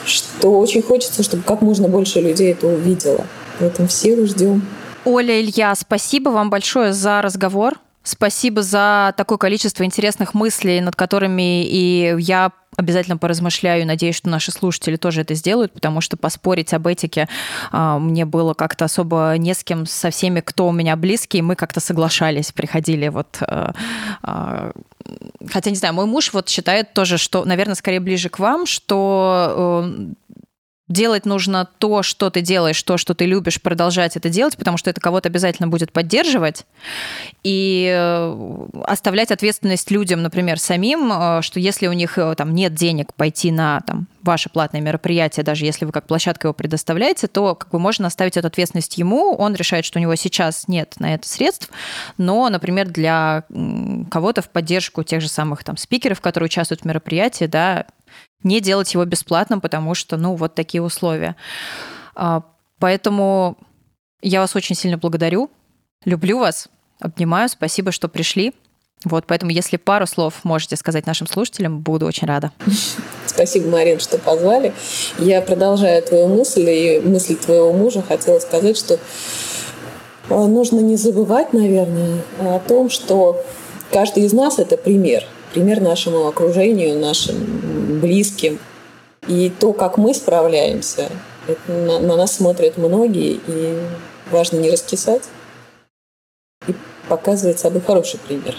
что 0.07 0.59
очень 0.59 0.83
хочется, 0.83 1.25
чтобы 1.25 1.43
как 1.43 1.63
можно 1.63 1.89
больше 1.89 2.21
людей 2.21 2.53
это 2.53 2.69
увидело. 2.69 3.27
Поэтому 3.59 3.89
всех 3.89 4.25
ждем. 4.27 4.65
Оля, 5.05 5.41
Илья, 5.41 5.75
спасибо 5.75 6.31
вам 6.31 6.49
большое 6.49 6.93
за 6.93 7.23
разговор. 7.23 7.75
Спасибо 8.09 8.63
за 8.63 9.13
такое 9.19 9.37
количество 9.37 9.85
интересных 9.85 10.33
мыслей, 10.33 10.81
над 10.81 10.97
которыми 10.97 11.67
и 11.67 12.17
я 12.19 12.53
обязательно 12.75 13.19
поразмышляю. 13.19 13.87
Надеюсь, 13.87 14.15
что 14.15 14.31
наши 14.31 14.51
слушатели 14.51 14.97
тоже 14.97 15.21
это 15.21 15.35
сделают, 15.35 15.73
потому 15.75 16.01
что 16.01 16.17
поспорить 16.17 16.73
об 16.73 16.87
этике 16.87 17.29
а, 17.71 17.99
мне 17.99 18.25
было 18.25 18.55
как-то 18.55 18.87
особо 18.87 19.35
не 19.37 19.53
с 19.53 19.63
кем, 19.63 19.85
со 19.85 20.09
всеми, 20.09 20.41
кто 20.41 20.69
у 20.69 20.73
меня 20.73 20.97
близкий. 20.97 21.43
Мы 21.43 21.55
как-то 21.55 21.81
соглашались, 21.81 22.51
приходили 22.53 23.09
вот... 23.09 23.39
А, 23.43 23.75
а, 24.23 24.73
хотя, 25.53 25.69
не 25.69 25.77
знаю, 25.77 25.93
мой 25.93 26.07
муж 26.07 26.33
вот 26.33 26.49
считает 26.49 26.95
тоже, 26.95 27.19
что, 27.19 27.45
наверное, 27.45 27.75
скорее 27.75 28.01
ближе 28.01 28.31
к 28.31 28.39
вам, 28.39 28.65
что 28.65 29.85
э, 29.85 30.13
делать 30.89 31.27
нужно 31.27 31.69
то, 31.79 32.03
что 32.03 32.31
ты 32.31 32.41
делаешь, 32.41 32.83
то, 32.83 32.97
что 32.97 33.15
ты 33.15 33.27
любишь, 33.27 33.61
продолжать 33.61 34.17
это 34.17 34.29
делать, 34.29 34.57
потому 34.57 34.77
что 34.79 34.91
это 34.91 35.01
кого-то 35.01 35.29
обязательно 35.29 35.69
будет 35.69 35.93
поддерживать. 35.93 36.65
И 37.43 37.91
э, 37.95 38.67
оставлять 38.85 39.31
ответственность 39.31 39.91
людям, 39.91 40.23
например, 40.23 40.59
самим, 40.59 41.13
э, 41.13 41.43
что 41.43 41.61
если 41.61 41.87
у 41.87 41.93
них 41.93 42.17
э, 42.19 42.35
там 42.37 42.55
нет 42.55 42.75
денег 42.75 43.13
пойти 43.15 43.51
на 43.51 43.81
там, 43.81 44.07
ваше 44.23 44.49
платное 44.49 44.81
мероприятие, 44.81 45.45
даже 45.45 45.65
если 45.65 45.85
вы 45.85 45.93
как 45.93 46.07
площадка 46.07 46.49
его 46.49 46.55
предоставляете, 46.55 47.29
то 47.29 47.55
как 47.55 47.71
бы 47.71 47.79
можно 47.79 48.07
оставить 48.07 48.37
эту 48.37 48.47
ответственность 48.47 48.97
ему. 48.99 49.35
Он 49.35 49.55
решает, 49.55 49.85
что 49.85 49.99
у 49.99 50.03
него 50.03 50.15
сейчас 50.15 50.69
нет 50.69 50.95
на 50.99 51.15
это 51.15 51.29
средств, 51.29 51.71
но, 52.17 52.49
например, 52.49 52.89
для 52.89 53.45
кого-то 54.11 54.43
в 54.43 54.49
поддержку 54.51 55.03
тех 55.03 55.21
же 55.21 55.29
самых 55.29 55.65
там 55.65 55.77
спикеров, 55.77 56.21
которые 56.21 56.47
участвуют 56.47 56.83
в 56.83 56.85
мероприятии, 56.85 57.45
да, 57.45 57.87
не 58.43 58.61
делать 58.61 58.93
его 58.95 59.05
бесплатным, 59.05 59.61
потому 59.61 59.95
что, 59.95 60.17
ну, 60.17 60.35
вот 60.35 60.55
такие 60.55 60.83
условия. 60.83 61.37
А, 62.15 62.43
поэтому 62.79 63.59
я 64.23 64.41
вас 64.41 64.55
очень 64.57 64.77
сильно 64.77 64.99
благодарю, 64.99 65.51
люблю 66.05 66.39
вас, 66.39 66.69
обнимаю, 67.01 67.49
спасибо, 67.49 67.93
что 67.93 68.09
пришли. 68.09 68.55
Вот, 69.05 69.27
поэтому, 69.29 69.53
если 69.53 69.77
пару 69.77 70.07
слов 70.07 70.41
можете 70.43 70.75
сказать 70.75 71.07
нашим 71.07 71.29
слушателям, 71.29 71.81
буду 71.81 72.07
очень 72.07 72.27
рада. 72.27 72.51
Спасибо, 73.27 73.69
Марин, 73.69 74.01
что 74.01 74.19
позвали. 74.19 74.73
Я 75.19 75.41
продолжаю 75.41 76.03
твою 76.03 76.27
мысль 76.27 76.69
и 76.69 77.01
мысль 77.01 77.37
твоего 77.37 77.73
мужа. 77.73 78.03
Хотела 78.03 78.41
сказать, 78.41 78.77
что 78.77 78.99
а, 80.31 80.47
нужно 80.47 80.81
не 80.81 80.97
забывать, 80.97 81.53
наверное, 81.53 82.23
о 82.41 82.59
том, 82.59 82.91
что 82.91 83.45
каждый 83.93 84.25
из 84.25 84.33
нас– 84.33 84.59
это 84.61 84.77
пример– 84.77 85.25
пример 85.53 85.81
нашему 85.81 86.27
окружению, 86.27 86.99
нашим 86.99 88.01
близким. 88.01 88.59
И 89.27 89.51
то, 89.51 89.73
как 89.73 89.99
мы 89.99 90.15
справляемся, 90.15 91.11
это 91.47 91.73
на, 91.73 91.99
на 91.99 92.17
нас 92.17 92.37
смотрят 92.37 92.79
многие, 92.79 93.41
и 93.47 93.79
важно 94.31 94.59
не 94.59 94.71
раскисать 94.71 95.23
и 96.67 96.75
показывать 97.09 97.59
собой 97.59 97.81
хороший 97.81 98.19
пример. 98.21 98.55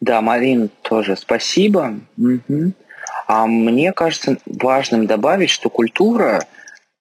Да, 0.00 0.20
Марин, 0.20 0.70
тоже 0.82 1.16
спасибо. 1.16 1.94
Угу. 2.18 2.72
А 3.26 3.46
мне 3.46 3.92
кажется 3.92 4.36
важным 4.44 5.06
добавить, 5.06 5.50
что 5.50 5.70
культура 5.70 6.46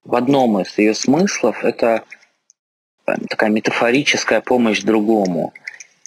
в 0.06 0.16
одном 0.16 0.60
из 0.60 0.78
ее 0.78 0.94
смыслов 0.94 1.64
это 1.64 2.04
э, 3.06 3.14
такая 3.30 3.50
метафорическая 3.50 4.42
помощь 4.42 4.82
другому. 4.82 5.54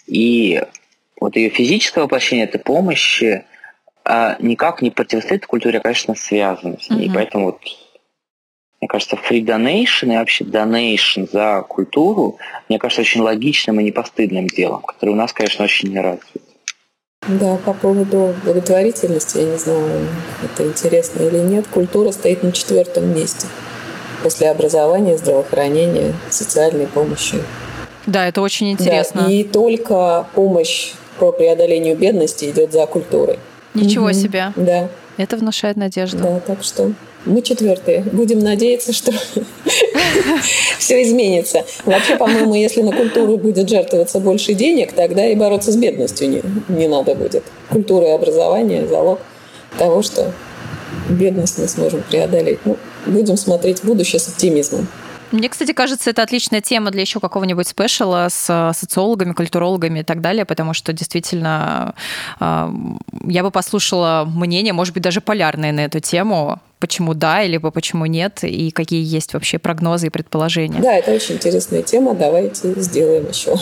И 0.06 0.62
вот 1.20 1.36
ее 1.36 1.50
физическое 1.50 2.02
воплощение 2.02 2.46
этой 2.46 2.60
помощи 2.60 3.44
а, 4.04 4.36
никак 4.38 4.82
не 4.82 4.90
противостоит 4.90 5.46
культуре, 5.46 5.78
а, 5.78 5.82
конечно, 5.82 6.14
связано 6.14 6.78
с 6.80 6.90
ней. 6.90 7.08
Mm-hmm. 7.08 7.14
Поэтому 7.14 7.44
вот, 7.46 7.60
мне 8.80 8.88
кажется, 8.88 9.16
free 9.16 9.44
donation 9.44 10.12
и 10.12 10.16
вообще 10.16 10.44
donation 10.44 11.28
за 11.30 11.64
культуру, 11.66 12.38
мне 12.68 12.78
кажется, 12.78 13.00
очень 13.00 13.22
логичным 13.22 13.80
и 13.80 13.84
непостыдным 13.84 14.46
делом, 14.46 14.82
который 14.82 15.10
у 15.10 15.16
нас, 15.16 15.32
конечно, 15.32 15.64
очень 15.64 15.90
не 15.90 16.00
развит. 16.00 16.42
Да, 17.26 17.56
по 17.56 17.72
поводу 17.72 18.34
благотворительности, 18.44 19.38
я 19.38 19.44
не 19.46 19.58
знаю, 19.58 20.06
это 20.44 20.64
интересно 20.64 21.22
или 21.22 21.38
нет, 21.38 21.66
культура 21.66 22.12
стоит 22.12 22.44
на 22.44 22.52
четвертом 22.52 23.12
месте 23.12 23.48
после 24.22 24.50
образования, 24.50 25.16
здравоохранения, 25.18 26.14
социальной 26.30 26.86
помощи. 26.86 27.42
Да, 28.06 28.28
это 28.28 28.40
очень 28.40 28.70
интересно. 28.70 29.22
Да, 29.22 29.30
и 29.30 29.42
только 29.42 30.26
помощь 30.34 30.92
по 31.18 31.32
преодолению 31.32 31.96
бедности 31.96 32.46
идет 32.46 32.72
за 32.72 32.86
культурой. 32.86 33.38
Ничего 33.74 34.06
угу. 34.06 34.14
себе. 34.14 34.52
Да. 34.56 34.88
Это 35.16 35.36
внушает 35.36 35.76
надежду. 35.76 36.18
Да, 36.18 36.40
так 36.40 36.62
что 36.62 36.92
Мы 37.24 37.42
четвертые. 37.42 38.02
Будем 38.02 38.38
надеяться, 38.38 38.92
что 38.92 39.12
все 40.78 41.02
изменится. 41.02 41.64
Вообще, 41.84 42.16
по-моему, 42.16 42.54
если 42.54 42.82
на 42.82 42.92
культуру 42.92 43.36
будет 43.38 43.68
жертвоваться 43.68 44.20
больше 44.20 44.54
денег, 44.54 44.92
тогда 44.92 45.26
и 45.26 45.34
бороться 45.34 45.72
с 45.72 45.76
бедностью 45.76 46.28
не, 46.28 46.42
не 46.68 46.86
надо 46.86 47.14
будет. 47.14 47.44
Культура 47.70 48.06
и 48.06 48.10
образование– 48.10 48.86
залог 48.88 49.20
того, 49.78 50.02
что 50.02 50.32
бедность 51.08 51.58
мы 51.58 51.68
сможем 51.68 52.02
преодолеть. 52.02 52.60
Ну, 52.64 52.76
будем 53.06 53.36
смотреть 53.36 53.80
в 53.80 53.84
будущее 53.84 54.20
с 54.20 54.28
оптимизмом. 54.28 54.86
Мне, 55.32 55.48
кстати, 55.48 55.72
кажется, 55.72 56.10
это 56.10 56.22
отличная 56.22 56.60
тема 56.60 56.90
для 56.90 57.00
еще 57.00 57.18
какого-нибудь 57.20 57.66
спешала 57.66 58.28
с 58.30 58.46
э, 58.48 58.72
социологами, 58.74 59.32
культурологами 59.32 60.00
и 60.00 60.02
так 60.02 60.20
далее, 60.20 60.44
потому 60.44 60.72
что 60.72 60.92
действительно 60.92 61.94
э, 62.38 62.68
я 63.24 63.42
бы 63.42 63.50
послушала 63.50 64.24
мнение, 64.26 64.72
может 64.72 64.94
быть, 64.94 65.02
даже 65.02 65.20
полярное 65.20 65.72
на 65.72 65.80
эту 65.80 65.98
тему, 66.00 66.60
почему 66.78 67.14
да, 67.14 67.42
или 67.42 67.58
почему 67.58 68.06
нет, 68.06 68.44
и 68.44 68.70
какие 68.70 69.02
есть 69.02 69.34
вообще 69.34 69.58
прогнозы 69.58 70.06
и 70.06 70.10
предположения. 70.10 70.80
Да, 70.80 70.94
это 70.94 71.10
очень 71.10 71.34
интересная 71.36 71.82
тема, 71.82 72.14
давайте 72.14 72.80
сделаем 72.80 73.28
еще. 73.28 73.56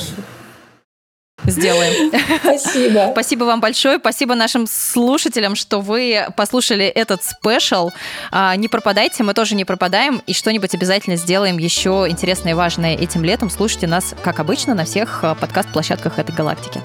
Сделаем. 1.47 2.13
Спасибо. 2.41 3.09
Спасибо 3.13 3.45
вам 3.45 3.61
большое. 3.61 3.99
Спасибо 3.99 4.35
нашим 4.35 4.67
слушателям, 4.67 5.55
что 5.55 5.81
вы 5.81 6.27
послушали 6.37 6.87
этот 6.87 7.23
спешл. 7.23 7.91
А, 8.31 8.57
не 8.57 8.69
пропадайте, 8.69 9.23
мы 9.23 9.35
тоже 9.35 9.55
не 9.55 9.65
пропадаем. 9.65 10.23
И 10.27 10.33
что-нибудь 10.33 10.75
обязательно 10.75 11.17
сделаем 11.17 11.59
еще 11.59 12.07
интересное 12.09 12.53
и 12.53 12.55
важное 12.55 12.95
этим 12.97 13.25
летом. 13.25 13.51
Слушайте 13.51 13.87
нас, 13.87 14.15
как 14.23 14.41
обычно, 14.41 14.75
на 14.75 14.85
всех 14.85 15.21
а, 15.23 15.35
подкаст-площадках 15.35 16.19
этой 16.19 16.35
галактики. 16.35 16.81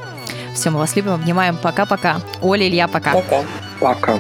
Все, 0.54 0.70
мы 0.72 0.80
вас 0.80 0.96
любим, 0.96 1.14
обнимаем. 1.14 1.58
Пока-пока. 1.58 2.22
Оля, 2.42 2.68
Илья, 2.68 2.88
пока. 2.88 3.14
Пока. 3.14 3.44
Пока. 3.80 4.20